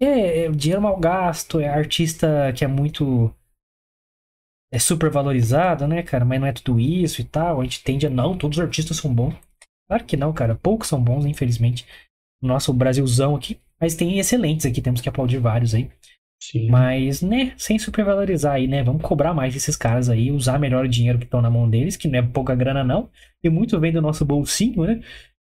É, 0.00 0.44
é 0.44 0.50
dinheiro 0.50 0.80
mal 0.80 0.98
gasto, 0.98 1.60
é 1.60 1.68
artista 1.68 2.54
que 2.56 2.64
é 2.64 2.68
muito. 2.68 3.30
É 4.72 4.78
super 4.78 5.10
valorizado, 5.10 5.86
né, 5.86 6.02
cara? 6.02 6.24
Mas 6.24 6.40
não 6.40 6.46
é 6.46 6.54
tudo 6.54 6.80
isso 6.80 7.20
e 7.20 7.24
tal. 7.24 7.60
A 7.60 7.64
gente 7.64 7.84
tende 7.84 8.06
a. 8.06 8.10
Não, 8.10 8.34
todos 8.38 8.56
os 8.56 8.64
artistas 8.64 8.96
são 8.96 9.14
bons. 9.14 9.34
Claro 9.88 10.04
que 10.04 10.16
não, 10.16 10.32
cara. 10.32 10.54
Poucos 10.54 10.88
são 10.88 11.02
bons, 11.02 11.24
infelizmente. 11.26 11.86
Nosso 12.42 12.72
Brasilzão 12.72 13.36
aqui. 13.36 13.58
Mas 13.80 13.94
tem 13.94 14.18
excelentes 14.18 14.66
aqui, 14.66 14.80
temos 14.80 15.00
que 15.00 15.08
aplaudir 15.08 15.38
vários 15.38 15.74
aí. 15.74 15.90
Sim. 16.42 16.68
Mas, 16.68 17.22
né, 17.22 17.54
sem 17.56 17.78
supervalorizar 17.78 18.54
aí, 18.54 18.66
né? 18.66 18.82
Vamos 18.82 19.02
cobrar 19.02 19.32
mais 19.32 19.54
desses 19.54 19.74
caras 19.74 20.08
aí, 20.08 20.30
usar 20.30 20.58
melhor 20.58 20.84
o 20.84 20.88
dinheiro 20.88 21.18
que 21.18 21.24
estão 21.24 21.40
na 21.40 21.50
mão 21.50 21.68
deles, 21.68 21.96
que 21.96 22.08
não 22.08 22.18
é 22.18 22.22
pouca 22.22 22.54
grana, 22.54 22.84
não. 22.84 23.10
E 23.42 23.48
muito 23.48 23.78
vem 23.80 23.92
do 23.92 24.02
nosso 24.02 24.24
bolsinho, 24.24 24.84
né? 24.84 25.00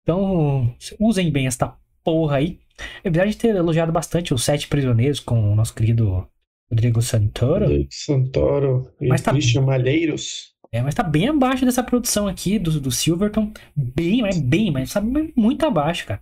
Então, 0.01 0.73
usem 0.99 1.29
bem 1.31 1.47
esta 1.47 1.75
porra 2.03 2.38
aí. 2.38 2.59
Apesar 3.03 3.25
de 3.25 3.35
ter 3.35 3.55
elogiado 3.55 3.91
bastante 3.91 4.33
os 4.33 4.43
Sete 4.43 4.67
Prisioneiros 4.67 5.19
com 5.19 5.51
o 5.51 5.55
nosso 5.55 5.73
querido 5.73 6.27
Rodrigo 6.71 7.01
Santoro. 7.01 7.65
Rodrigo 7.65 7.89
Santoro 7.91 8.91
e 9.01 9.07
mas 9.07 9.21
tá, 9.21 9.31
Christian 9.31 9.63
Malheiros. 9.63 10.53
É, 10.72 10.82
mas 10.82 10.93
tá 10.93 11.03
bem 11.03 11.30
abaixo 11.30 11.65
dessa 11.65 11.84
produção 11.84 12.28
aqui 12.28 12.59
do, 12.59 12.80
do 12.80 12.91
Silverton. 12.91 13.51
Bem, 13.76 14.22
mas 14.22 14.39
bem, 14.39 14.72
mas 14.72 14.91
sabe, 14.91 15.34
muito 15.36 15.65
abaixo, 15.65 16.05
cara. 16.05 16.22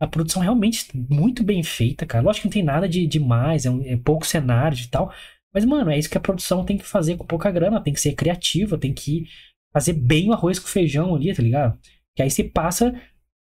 A 0.00 0.06
produção 0.06 0.42
realmente 0.42 0.88
muito 0.94 1.42
bem 1.42 1.62
feita, 1.62 2.04
cara. 2.06 2.24
Lógico 2.24 2.42
que 2.42 2.48
não 2.48 2.52
tem 2.52 2.62
nada 2.62 2.88
de 2.88 3.06
demais, 3.06 3.66
é, 3.66 3.70
um, 3.70 3.82
é 3.82 3.96
pouco 3.96 4.26
cenário 4.26 4.78
e 4.78 4.88
tal. 4.88 5.12
Mas, 5.52 5.64
mano, 5.64 5.90
é 5.90 5.98
isso 5.98 6.10
que 6.10 6.18
a 6.18 6.20
produção 6.20 6.64
tem 6.64 6.76
que 6.76 6.84
fazer 6.84 7.16
com 7.16 7.24
pouca 7.24 7.50
grana. 7.50 7.80
Tem 7.80 7.92
que 7.92 8.00
ser 8.00 8.14
criativa, 8.14 8.76
tem 8.76 8.92
que 8.92 9.26
fazer 9.72 9.92
bem 9.92 10.28
o 10.28 10.32
arroz 10.32 10.58
com 10.58 10.66
feijão 10.66 11.14
ali, 11.14 11.32
tá 11.34 11.42
ligado? 11.42 11.78
Que 12.16 12.22
aí 12.22 12.30
você 12.30 12.42
passa 12.42 12.94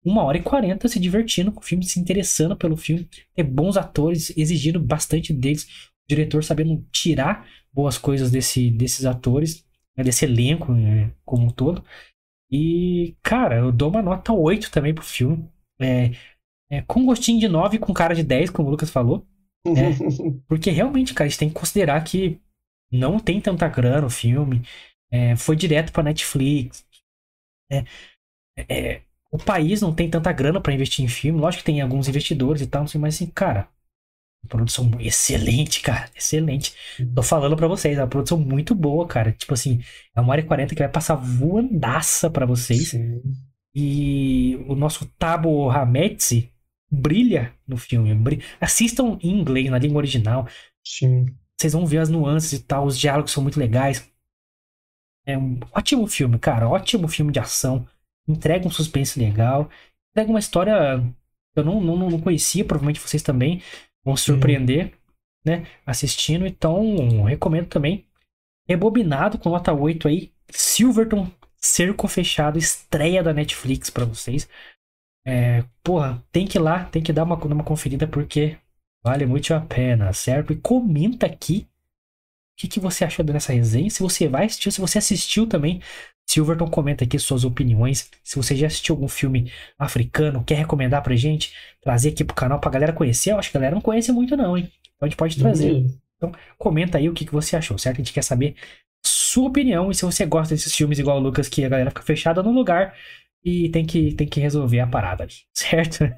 uma 0.03 0.23
hora 0.23 0.37
e 0.37 0.41
quarenta 0.41 0.87
se 0.87 0.99
divertindo 0.99 1.51
com 1.51 1.61
o 1.61 1.63
filme, 1.63 1.85
se 1.85 1.99
interessando 1.99 2.57
pelo 2.57 2.75
filme, 2.75 3.07
ter 3.33 3.43
bons 3.43 3.77
atores, 3.77 4.35
exigindo 4.35 4.79
bastante 4.79 5.31
deles, 5.31 5.63
o 5.63 6.09
diretor 6.09 6.43
sabendo 6.43 6.85
tirar 6.91 7.47
boas 7.71 7.97
coisas 7.97 8.29
desse, 8.29 8.69
desses 8.69 9.05
atores, 9.05 9.65
né, 9.97 10.03
desse 10.03 10.25
elenco 10.25 10.73
né, 10.73 11.11
como 11.25 11.45
um 11.45 11.49
todo. 11.49 11.83
E, 12.51 13.15
cara, 13.23 13.57
eu 13.57 13.71
dou 13.71 13.89
uma 13.89 14.01
nota 14.01 14.31
8 14.31 14.69
também 14.71 14.93
pro 14.93 15.03
filme. 15.03 15.49
É, 15.79 16.11
é, 16.71 16.81
com 16.83 17.05
gostinho 17.05 17.39
de 17.39 17.47
9 17.47 17.79
com 17.79 17.93
cara 17.93 18.13
de 18.13 18.23
10, 18.23 18.49
como 18.49 18.67
o 18.67 18.71
Lucas 18.71 18.89
falou. 18.89 19.25
Né? 19.65 19.91
Porque 20.47 20.69
realmente, 20.69 21.13
cara, 21.13 21.25
a 21.25 21.29
gente 21.29 21.39
tem 21.39 21.49
que 21.49 21.55
considerar 21.55 22.03
que 22.03 22.39
não 22.91 23.19
tem 23.19 23.41
tanta 23.41 23.67
grana 23.67 24.05
o 24.05 24.09
filme. 24.09 24.61
É, 25.11 25.35
foi 25.35 25.55
direto 25.55 25.91
pra 25.91 26.03
Netflix. 26.03 26.85
É, 27.71 27.83
é, 28.69 29.01
o 29.31 29.37
país 29.37 29.81
não 29.81 29.93
tem 29.93 30.09
tanta 30.09 30.31
grana 30.31 30.61
para 30.61 30.73
investir 30.73 31.03
em 31.03 31.07
filme. 31.07 31.39
Lógico 31.39 31.63
que 31.63 31.71
tem 31.71 31.81
alguns 31.81 32.07
investidores 32.07 32.61
e 32.61 32.67
tal, 32.67 32.81
não 32.81 32.87
sei, 32.87 33.01
mas 33.01 33.15
assim, 33.15 33.27
cara, 33.27 33.67
produção 34.47 34.91
excelente, 34.99 35.81
cara, 35.81 36.09
excelente. 36.15 36.73
Tô 37.13 37.23
falando 37.23 37.55
para 37.55 37.67
vocês, 37.67 37.97
é 37.97 38.01
uma 38.01 38.07
produção 38.07 38.37
muito 38.37 38.75
boa, 38.75 39.07
cara. 39.07 39.31
Tipo 39.31 39.53
assim, 39.53 39.81
é 40.15 40.21
uma 40.21 40.31
hora 40.31 40.41
e 40.41 40.45
quarenta 40.45 40.75
que 40.75 40.81
vai 40.81 40.89
passar 40.89 41.15
voandaça 41.15 42.29
para 42.29 42.45
vocês. 42.45 42.89
Sim. 42.89 43.21
E 43.75 44.55
o 44.67 44.75
nosso 44.75 45.05
Tabo 45.17 45.69
Hametsi 45.69 46.51
brilha 46.91 47.53
no 47.67 47.77
filme. 47.77 48.13
Brilha. 48.13 48.43
Assistam 48.61 49.17
em 49.21 49.39
inglês, 49.39 49.69
na 49.69 49.79
língua 49.79 49.97
original. 49.97 50.47
Sim. 50.85 51.25
Vocês 51.59 51.73
vão 51.73 51.85
ver 51.85 51.99
as 51.99 52.09
nuances 52.09 52.53
e 52.53 52.63
tal, 52.63 52.85
os 52.85 52.99
diálogos 52.99 53.31
são 53.31 53.41
muito 53.41 53.59
legais. 53.59 54.07
É 55.25 55.37
um 55.37 55.59
ótimo 55.71 56.05
filme, 56.05 56.37
cara. 56.37 56.67
Ótimo 56.67 57.07
filme 57.07 57.31
de 57.31 57.39
ação 57.39 57.87
entrega 58.27 58.67
um 58.67 58.71
suspense 58.71 59.19
legal, 59.19 59.69
entrega 60.11 60.29
uma 60.29 60.39
história 60.39 60.99
que 61.53 61.59
eu 61.59 61.63
não, 61.63 61.81
não, 61.81 62.09
não 62.09 62.19
conhecia, 62.19 62.65
provavelmente 62.65 62.99
vocês 62.99 63.21
também 63.21 63.61
vão 64.03 64.15
se 64.15 64.25
surpreender, 64.25 64.93
né, 65.45 65.65
assistindo. 65.85 66.45
Então, 66.45 67.23
recomendo 67.23 67.67
também. 67.67 68.05
Rebobinado 68.67 69.37
com 69.37 69.49
nota 69.49 69.73
8 69.73 70.07
aí, 70.07 70.31
Silverton, 70.49 71.29
Cerco 71.57 72.07
Fechado, 72.07 72.57
estreia 72.57 73.21
da 73.21 73.33
Netflix 73.33 73.89
para 73.89 74.05
vocês. 74.05 74.47
É, 75.25 75.63
porra, 75.83 76.23
tem 76.31 76.45
que 76.45 76.57
ir 76.57 76.61
lá, 76.61 76.85
tem 76.85 77.01
que 77.01 77.13
dar 77.13 77.23
uma, 77.23 77.35
uma 77.35 77.63
conferida 77.63 78.07
porque 78.07 78.57
vale 79.03 79.25
muito 79.25 79.53
a 79.53 79.59
pena, 79.61 80.11
certo? 80.13 80.53
E 80.53 80.57
comenta 80.57 81.25
aqui 81.25 81.67
o 82.53 82.61
que, 82.61 82.67
que 82.67 82.79
você 82.79 83.03
achou 83.03 83.25
dessa 83.25 83.51
resenha, 83.51 83.89
se 83.89 84.01
você 84.01 84.27
vai 84.27 84.45
assistir, 84.45 84.71
se 84.71 84.79
você 84.79 84.99
assistiu 84.99 85.47
também, 85.47 85.81
Silverton 86.33 86.67
comenta 86.67 87.03
aqui 87.03 87.19
suas 87.19 87.43
opiniões. 87.45 88.09
Se 88.23 88.35
você 88.35 88.55
já 88.55 88.65
assistiu 88.65 88.95
algum 88.95 89.07
filme 89.07 89.51
africano, 89.77 90.43
quer 90.43 90.55
recomendar 90.55 91.03
pra 91.03 91.15
gente, 91.15 91.53
trazer 91.79 92.09
aqui 92.09 92.23
pro 92.23 92.35
canal 92.35 92.59
pra 92.59 92.71
galera 92.71 92.91
conhecer. 92.91 93.31
Eu 93.31 93.37
acho 93.37 93.51
que 93.51 93.57
a 93.57 93.59
galera 93.59 93.75
não 93.75 93.81
conhece 93.81 94.11
muito, 94.11 94.35
não, 94.35 94.57
hein? 94.57 94.71
Então 94.95 95.05
a 95.05 95.09
gente 95.09 95.17
pode 95.17 95.37
trazer. 95.37 95.71
Uhum. 95.71 95.97
Então, 96.17 96.31
comenta 96.57 96.97
aí 96.97 97.07
o 97.07 97.13
que, 97.13 97.25
que 97.25 97.31
você 97.31 97.55
achou, 97.55 97.77
certo? 97.77 97.97
A 97.97 98.03
gente 98.03 98.13
quer 98.13 98.23
saber 98.23 98.55
sua 99.05 99.47
opinião 99.47 99.91
e 99.91 99.95
se 99.95 100.05
você 100.05 100.25
gosta 100.25 100.55
desses 100.55 100.73
filmes 100.73 100.97
igual 100.97 101.17
o 101.17 101.19
Lucas, 101.19 101.47
que 101.47 101.63
a 101.63 101.69
galera 101.69 101.91
fica 101.91 102.01
fechada 102.01 102.41
no 102.41 102.51
lugar 102.51 102.95
e 103.43 103.69
tem 103.69 103.85
que, 103.85 104.13
tem 104.13 104.27
que 104.27 104.39
resolver 104.39 104.79
a 104.79 104.87
parada 104.87 105.23
ali, 105.23 105.33
certo? 105.53 106.09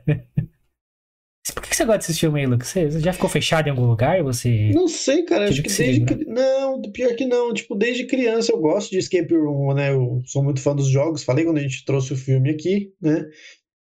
Por 1.53 1.61
que 1.61 1.75
você 1.75 1.85
gosta 1.85 2.07
desse 2.07 2.19
filme 2.19 2.39
aí, 2.39 2.47
Lucas? 2.47 2.69
Você 2.69 2.99
já 2.99 3.13
ficou 3.13 3.29
fechado 3.29 3.67
em 3.67 3.69
algum 3.69 3.85
lugar? 3.85 4.23
Você. 4.23 4.71
Não 4.73 4.87
sei, 4.87 5.23
cara. 5.23 5.47
Acho 5.47 5.61
que, 5.61 5.69
que 5.69 5.77
desde. 5.77 6.05
Que... 6.05 6.25
Não, 6.25 6.81
pior 6.91 7.15
que 7.15 7.25
não. 7.25 7.53
Tipo, 7.53 7.75
desde 7.75 8.07
criança 8.07 8.51
eu 8.51 8.59
gosto 8.59 8.89
de 8.89 8.97
Escape 8.97 9.35
Room, 9.35 9.73
né? 9.75 9.91
Eu 9.91 10.21
sou 10.25 10.43
muito 10.43 10.59
fã 10.59 10.75
dos 10.75 10.87
jogos. 10.87 11.23
Falei 11.23 11.45
quando 11.45 11.59
a 11.59 11.61
gente 11.61 11.85
trouxe 11.85 12.13
o 12.13 12.17
filme 12.17 12.49
aqui, 12.49 12.91
né? 12.99 13.29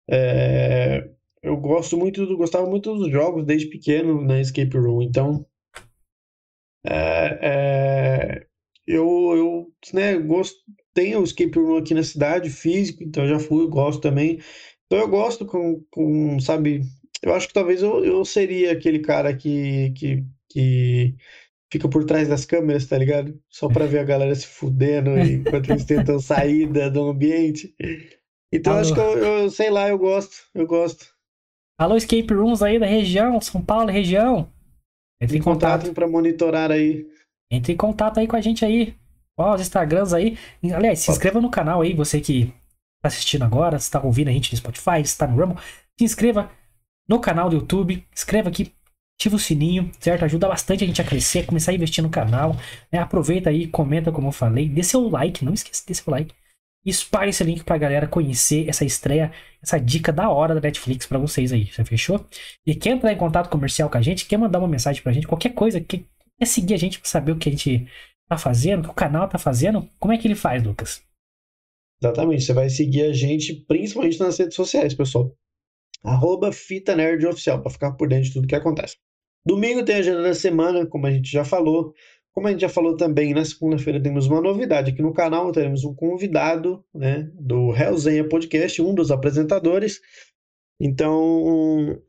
É... 0.09 1.07
Eu 1.43 1.57
gosto 1.57 1.97
muito, 1.97 2.36
gostava 2.36 2.68
muito 2.68 2.95
dos 2.95 3.12
jogos 3.12 3.45
desde 3.45 3.70
pequeno, 3.70 4.24
né? 4.26 4.41
Escape 4.41 4.78
Room. 4.78 5.03
Então. 5.03 5.45
É... 6.84 7.39
É... 7.41 8.45
Eu, 8.88 9.05
eu 9.36 9.68
né, 9.93 10.18
gosto. 10.18 10.55
Tenho 10.93 11.22
o 11.22 11.24
Escape 11.24 11.57
Room 11.57 11.78
aqui 11.78 11.93
na 11.93 12.03
cidade, 12.03 12.49
físico, 12.49 13.03
então 13.03 13.26
já 13.26 13.39
fui, 13.39 13.68
gosto 13.68 14.01
também. 14.01 14.39
Então 14.88 14.99
eu 14.99 15.07
gosto 15.07 15.45
com, 15.45 15.82
com 15.89 16.38
sabe, 16.41 16.82
eu 17.22 17.34
acho 17.34 17.47
que 17.47 17.53
talvez 17.53 17.82
eu, 17.82 18.03
eu 18.03 18.26
seria 18.26 18.72
aquele 18.72 18.99
cara 18.99 19.36
que, 19.36 19.91
que, 19.91 20.26
que 20.49 21.15
fica 21.72 21.88
por 21.88 22.03
trás 22.03 22.28
das 22.28 22.45
câmeras, 22.45 22.86
tá 22.86 22.97
ligado? 22.97 23.39
Só 23.49 23.69
pra 23.69 23.86
ver 23.86 23.99
a 23.99 24.03
galera 24.03 24.34
se 24.34 24.47
fudendo 24.47 25.17
enquanto 25.19 25.69
eles 25.69 25.86
tentam 25.86 26.19
sair 26.19 26.67
do 26.67 27.09
ambiente. 27.09 27.74
Então 28.51 28.74
Alô. 28.74 28.82
acho 28.82 28.93
que 28.93 28.99
eu, 28.99 29.17
eu, 29.17 29.49
sei 29.49 29.69
lá, 29.69 29.88
eu 29.88 29.97
gosto, 29.97 30.36
eu 30.53 30.65
gosto. 30.65 31.05
Alô, 31.80 31.95
escape 31.95 32.34
rooms 32.34 32.61
aí 32.61 32.78
da 32.78 32.86
região, 32.86 33.39
São 33.39 33.61
Paulo, 33.61 33.89
região. 33.89 34.51
Entre 35.22 35.38
em 35.38 35.41
contato. 35.41 35.82
contato 35.82 35.93
para 35.93 36.07
monitorar 36.07 36.72
aí. 36.72 37.07
Entre 37.49 37.74
em 37.74 37.78
contato 37.78 38.19
aí 38.19 38.28
com 38.28 38.36
a 38.36 38.41
gente 38.41 38.65
aí. 38.65 38.95
Ó, 39.38 39.55
os 39.55 39.61
Instagrams 39.61 40.13
aí. 40.13 40.38
Aliás, 40.74 40.99
se 40.99 41.11
inscreva 41.11 41.39
no 41.39 41.49
canal 41.49 41.82
aí, 41.82 41.93
você 41.93 42.19
que 42.19 42.53
tá 43.01 43.07
assistindo 43.07 43.43
agora, 43.43 43.80
se 43.80 43.89
tá 43.89 44.01
ouvindo 44.01 44.30
a 44.30 44.32
gente 44.32 44.51
no 44.51 44.57
Spotify, 44.57 45.05
se 45.05 45.17
tá 45.17 45.28
no 45.28 45.39
Rumble. 45.39 45.61
Se 45.97 46.05
inscreva 46.05 46.51
no 47.12 47.20
canal 47.20 47.49
do 47.49 47.57
YouTube. 47.57 48.07
Escreva 48.16 48.47
aqui, 48.47 48.74
ativa 49.20 49.36
o 49.36 49.39
sininho, 49.39 49.91
certo? 49.99 50.24
Ajuda 50.24 50.47
bastante 50.47 50.86
a 50.86 50.88
gente 50.88 51.01
a 51.01 51.03
crescer, 51.03 51.45
começar 51.45 51.72
a 51.72 51.76
investir 51.76 52.01
no 52.01 52.09
canal. 52.09 52.55
Né? 52.89 52.99
Aproveita 52.99 53.49
aí, 53.49 53.68
comenta 53.68 54.14
como 54.14 54.30
eu 54.30 54.32
falei, 54.32 54.70
dê 54.70 54.82
seu 54.82 55.09
like, 55.09 55.43
não 55.43 55.53
esqueça 55.53 55.82
de 55.82 55.88
dar 55.89 55.93
seu 55.95 56.09
like. 56.09 56.34
Espalhe 56.86 57.30
esse 57.30 57.43
link 57.43 57.64
pra 57.64 57.78
galera 57.78 58.07
conhecer 58.07 58.68
essa 58.68 58.86
estreia, 58.86 59.32
essa 59.62 59.78
dica 59.78 60.12
da 60.12 60.30
hora 60.30 60.55
da 60.55 60.62
Netflix 60.62 61.05
para 61.05 61.20
vocês 61.20 61.51
aí, 61.51 61.66
já 61.66 61.84
fechou? 61.86 62.26
E 62.66 62.74
quer 62.74 62.91
entrar 62.91 63.12
em 63.12 63.18
contato 63.18 63.49
comercial 63.49 63.89
com 63.89 63.97
a 63.97 64.01
gente, 64.01 64.26
quer 64.26 64.38
mandar 64.38 64.57
uma 64.57 64.68
mensagem 64.68 65.03
pra 65.03 65.12
gente, 65.12 65.28
qualquer 65.28 65.49
coisa, 65.49 65.80
quer, 65.82 66.01
quer 66.39 66.45
seguir 66.45 66.74
a 66.74 66.78
gente 66.78 66.97
pra 66.97 67.07
saber 67.07 67.34
o 67.34 67.38
que 67.38 67.49
a 67.49 67.51
gente 67.51 67.88
tá 68.28 68.38
fazendo, 68.38 68.80
o 68.80 68.84
que 68.86 68.89
o 68.89 68.93
canal 68.93 69.28
tá 69.28 69.38
fazendo, 69.38 69.88
como 69.99 70.14
é 70.14 70.18
que 70.18 70.26
ele 70.26 70.34
faz, 70.34 70.64
Lucas? 70.64 71.03
Exatamente, 72.01 72.43
você 72.43 72.53
vai 72.53 72.68
seguir 72.68 73.03
a 73.03 73.14
gente 73.14 73.53
principalmente 73.68 74.20
nas 74.20 74.39
redes 74.39 74.55
sociais, 74.55 74.95
pessoal. 74.95 75.32
Arroba 76.03 76.51
Fita 76.51 76.95
Nerd 76.95 77.25
Oficial, 77.25 77.61
para 77.61 77.71
ficar 77.71 77.91
por 77.93 78.07
dentro 78.07 78.25
de 78.25 78.33
tudo 78.33 78.47
que 78.47 78.55
acontece. 78.55 78.97
Domingo 79.45 79.83
tem 79.83 79.95
a 79.95 79.99
agenda 79.99 80.21
da 80.21 80.33
semana, 80.33 80.85
como 80.85 81.07
a 81.07 81.11
gente 81.11 81.31
já 81.31 81.43
falou. 81.43 81.93
Como 82.33 82.47
a 82.47 82.51
gente 82.51 82.61
já 82.61 82.69
falou 82.69 82.95
também, 82.95 83.33
na 83.33 83.43
segunda-feira 83.43 84.01
temos 84.01 84.27
uma 84.27 84.39
novidade 84.39 84.91
aqui 84.91 85.01
no 85.01 85.13
canal, 85.13 85.51
teremos 85.51 85.83
um 85.83 85.93
convidado 85.93 86.83
né, 86.93 87.29
do 87.33 87.75
Hellzenha 87.75 88.27
Podcast, 88.27 88.81
um 88.81 88.95
dos 88.95 89.11
apresentadores. 89.11 89.99
Então, 90.79 92.01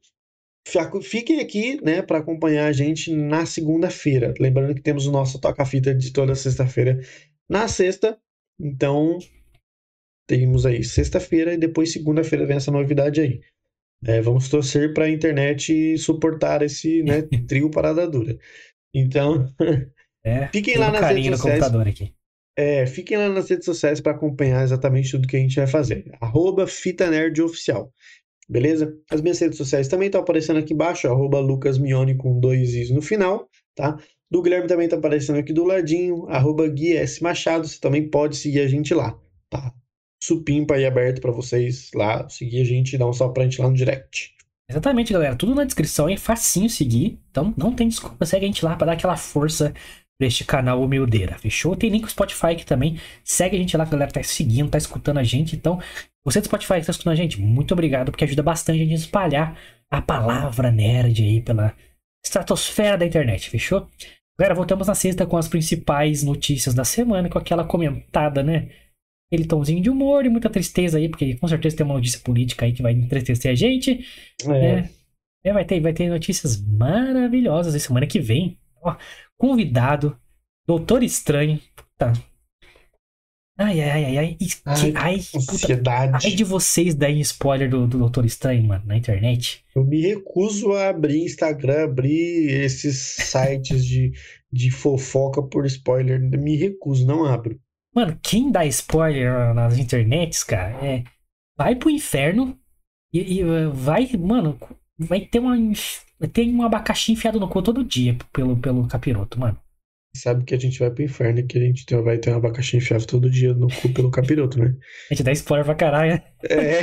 fiquem 1.02 1.40
aqui 1.40 1.82
né, 1.82 2.02
para 2.02 2.18
acompanhar 2.18 2.66
a 2.66 2.72
gente 2.72 3.12
na 3.12 3.44
segunda-feira. 3.44 4.32
Lembrando 4.38 4.74
que 4.74 4.82
temos 4.82 5.06
o 5.06 5.12
nosso 5.12 5.40
toca-fita 5.40 5.92
de 5.92 6.12
toda 6.12 6.36
sexta-feira 6.36 7.00
na 7.48 7.66
sexta. 7.66 8.16
Então, 8.60 9.18
temos 10.28 10.64
aí 10.64 10.84
sexta-feira 10.84 11.54
e 11.54 11.58
depois 11.58 11.92
segunda-feira 11.92 12.46
vem 12.46 12.56
essa 12.56 12.70
novidade 12.70 13.20
aí. 13.20 13.40
É, 14.04 14.20
vamos 14.20 14.48
torcer 14.48 14.92
para 14.92 15.04
a 15.04 15.10
internet 15.10 15.96
suportar 15.98 16.62
esse 16.62 17.02
né, 17.02 17.22
trio 17.46 17.70
parada 17.70 18.08
dura. 18.08 18.36
Então, 18.94 19.46
é, 20.24 20.48
fiquem 20.48 20.76
lá 20.76 20.90
nas 20.90 21.08
redes 21.08 21.40
sociais. 21.40 22.12
É, 22.56 22.84
fiquem 22.86 23.16
lá 23.16 23.28
nas 23.30 23.48
redes 23.48 23.64
sociais 23.64 24.00
para 24.00 24.12
acompanhar 24.12 24.62
exatamente 24.62 25.10
tudo 25.10 25.26
que 25.26 25.36
a 25.36 25.40
gente 25.40 25.56
vai 25.56 25.66
fazer. 25.66 26.10
Arroba 26.20 26.66
Fita 26.66 27.08
Nerd 27.08 27.40
Oficial. 27.40 27.92
Beleza? 28.48 28.94
As 29.10 29.22
minhas 29.22 29.38
redes 29.38 29.56
sociais 29.56 29.88
também 29.88 30.06
estão 30.06 30.20
aparecendo 30.20 30.58
aqui 30.58 30.74
embaixo, 30.74 31.08
arroba 31.08 31.40
Lucas 31.40 31.78
Mione 31.78 32.16
com 32.16 32.38
dois 32.38 32.74
is 32.74 32.90
no 32.90 33.00
final, 33.00 33.48
tá? 33.74 33.96
Do 34.30 34.42
Guilherme 34.42 34.66
também 34.66 34.84
está 34.84 34.96
aparecendo 34.96 35.38
aqui 35.38 35.52
do 35.52 35.64
ladinho, 35.64 36.26
arroba 36.28 36.68
Gui 36.68 36.96
S. 36.96 37.22
Machado, 37.22 37.66
você 37.66 37.78
também 37.78 38.10
pode 38.10 38.36
seguir 38.36 38.60
a 38.60 38.68
gente 38.68 38.92
lá, 38.92 39.18
tá? 39.48 39.72
Supimpa 40.22 40.74
aí 40.74 40.86
aberto 40.86 41.20
para 41.20 41.32
vocês 41.32 41.90
lá, 41.92 42.28
seguir 42.28 42.60
a 42.60 42.64
gente 42.64 42.92
e 42.92 42.98
dar 42.98 43.08
um 43.08 43.12
salve 43.12 43.34
pra 43.34 43.42
gente 43.42 43.60
lá 43.60 43.68
no 43.68 43.74
direct. 43.74 44.32
Exatamente, 44.70 45.12
galera. 45.12 45.34
Tudo 45.34 45.52
na 45.52 45.64
descrição, 45.64 46.08
é 46.08 46.16
facinho 46.16 46.70
seguir. 46.70 47.18
Então 47.30 47.52
não 47.56 47.74
tem 47.74 47.88
desculpa, 47.88 48.24
segue 48.24 48.44
a 48.44 48.46
gente 48.46 48.64
lá 48.64 48.76
para 48.76 48.86
dar 48.86 48.92
aquela 48.92 49.16
força 49.16 49.74
pra 50.16 50.28
este 50.28 50.44
canal 50.44 50.80
humildeira, 50.80 51.36
fechou? 51.38 51.74
Tem 51.74 51.90
link 51.90 52.04
no 52.04 52.08
Spotify 52.08 52.46
aqui 52.52 52.64
também. 52.64 53.00
Segue 53.24 53.56
a 53.56 53.58
gente 53.58 53.76
lá, 53.76 53.82
a 53.82 53.88
galera 53.88 54.12
tá 54.12 54.22
seguindo, 54.22 54.70
tá 54.70 54.78
escutando 54.78 55.18
a 55.18 55.24
gente. 55.24 55.56
Então, 55.56 55.80
você 56.24 56.40
do 56.40 56.44
Spotify 56.44 56.74
que 56.74 56.86
tá 56.86 56.92
escutando 56.92 57.14
a 57.14 57.16
gente, 57.16 57.40
muito 57.40 57.72
obrigado, 57.72 58.12
porque 58.12 58.22
ajuda 58.22 58.44
bastante 58.44 58.76
a 58.80 58.84
gente 58.84 58.92
a 58.92 58.98
espalhar 58.98 59.58
a 59.90 60.00
palavra 60.00 60.70
nerd 60.70 61.20
aí 61.20 61.40
pela 61.40 61.74
estratosfera 62.24 62.96
da 62.96 63.04
internet, 63.04 63.50
fechou? 63.50 63.88
Galera, 64.38 64.54
voltamos 64.54 64.86
na 64.86 64.94
sexta 64.94 65.26
com 65.26 65.36
as 65.36 65.48
principais 65.48 66.22
notícias 66.22 66.76
da 66.76 66.84
semana, 66.84 67.28
com 67.28 67.38
aquela 67.38 67.64
comentada, 67.64 68.44
né? 68.44 68.68
Aquele 69.32 69.46
tomzinho 69.46 69.82
de 69.82 69.88
humor 69.88 70.26
e 70.26 70.28
muita 70.28 70.50
tristeza 70.50 70.98
aí, 70.98 71.08
porque 71.08 71.36
com 71.36 71.48
certeza 71.48 71.74
tem 71.74 71.86
uma 71.86 71.94
notícia 71.94 72.20
política 72.20 72.66
aí 72.66 72.72
que 72.74 72.82
vai 72.82 72.92
entristecer 72.92 73.50
a 73.50 73.54
gente. 73.54 74.04
É. 74.44 74.48
Né? 74.48 74.90
é 75.42 75.52
vai, 75.54 75.64
ter, 75.64 75.80
vai 75.80 75.94
ter 75.94 76.10
notícias 76.10 76.62
maravilhosas 76.62 77.80
semana 77.82 78.06
que 78.06 78.20
vem. 78.20 78.58
Ó, 78.82 78.94
convidado, 79.38 80.18
Doutor 80.66 81.02
Estranho. 81.02 81.58
Puta. 81.74 82.12
Ai, 83.58 83.80
ai, 83.80 84.04
ai, 84.04 84.18
ai. 84.18 84.38
Ai, 84.66 84.92
ai, 84.96 85.20
puta, 85.46 86.18
ai 86.24 86.30
de 86.30 86.44
vocês 86.44 86.94
darem 86.94 87.20
spoiler 87.20 87.70
do, 87.70 87.86
do 87.86 87.98
Doutor 87.98 88.26
Estranho, 88.26 88.62
mano, 88.64 88.84
na 88.86 88.96
internet. 88.96 89.64
Eu 89.74 89.84
me 89.84 90.00
recuso 90.00 90.72
a 90.72 90.88
abrir 90.88 91.24
Instagram, 91.24 91.84
abrir 91.84 92.50
esses 92.50 92.98
sites 92.98 93.86
de, 93.86 94.12
de 94.52 94.70
fofoca 94.70 95.42
por 95.42 95.64
spoiler. 95.64 96.20
Me 96.20 96.56
recuso, 96.56 97.06
não 97.06 97.24
abro. 97.24 97.58
Mano, 97.94 98.18
quem 98.22 98.50
dá 98.50 98.64
spoiler 98.66 99.52
nas 99.54 99.78
internets, 99.78 100.42
cara, 100.42 100.74
é. 100.84 101.04
Vai 101.56 101.76
pro 101.76 101.90
inferno 101.90 102.58
e, 103.12 103.38
e 103.38 103.44
uh, 103.44 103.70
vai. 103.70 104.08
Mano, 104.16 104.58
vai 104.98 105.20
ter 105.20 105.38
uma. 105.38 105.56
Tem 106.32 106.54
um 106.54 106.62
abacaxi 106.62 107.12
enfiado 107.12 107.38
no 107.38 107.48
cu 107.48 107.62
todo 107.62 107.84
dia 107.84 108.16
pelo, 108.32 108.56
pelo 108.56 108.88
capiroto, 108.88 109.38
mano. 109.38 109.58
Sabe 110.14 110.44
que 110.44 110.54
a 110.54 110.58
gente 110.58 110.78
vai 110.78 110.90
pro 110.90 111.02
inferno 111.02 111.40
e 111.40 111.46
que 111.46 111.58
a 111.58 111.60
gente 111.60 111.86
tem, 111.86 112.00
vai 112.02 112.18
ter 112.18 112.30
um 112.30 112.36
abacaxi 112.36 112.76
enfiado 112.76 113.06
todo 113.06 113.30
dia 113.30 113.54
no 113.54 113.68
cu 113.68 113.92
pelo 113.92 114.10
capiroto, 114.10 114.58
né? 114.58 114.76
A 115.10 115.14
gente 115.14 115.24
dá 115.24 115.32
spoiler 115.32 115.64
pra 115.64 115.74
caralho, 115.74 116.12
né? 116.12 116.22
É. 116.50 116.82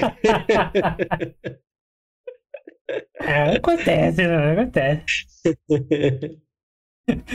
é 3.21 3.55
acontece, 3.55 4.27
não 4.27 4.35
né? 4.35 4.51
acontece. 4.53 5.05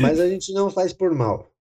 Mas 0.01 0.21
a 0.21 0.29
gente 0.29 0.53
não 0.53 0.69
faz 0.71 0.93
por 0.93 1.15
mal. 1.15 1.54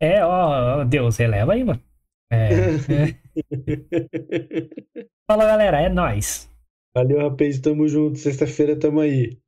É, 0.00 0.24
ó, 0.24 0.84
Deus, 0.84 1.16
releva 1.16 1.52
aí, 1.54 1.64
mano. 1.64 1.82
É, 2.30 2.48
é. 2.88 3.20
Fala, 5.26 5.46
galera, 5.46 5.80
é 5.80 5.88
nóis. 5.88 6.50
Valeu, 6.94 7.18
rapaz, 7.28 7.58
tamo 7.60 7.88
junto. 7.88 8.18
Sexta-feira 8.18 8.78
tamo 8.78 9.00
aí. 9.00 9.38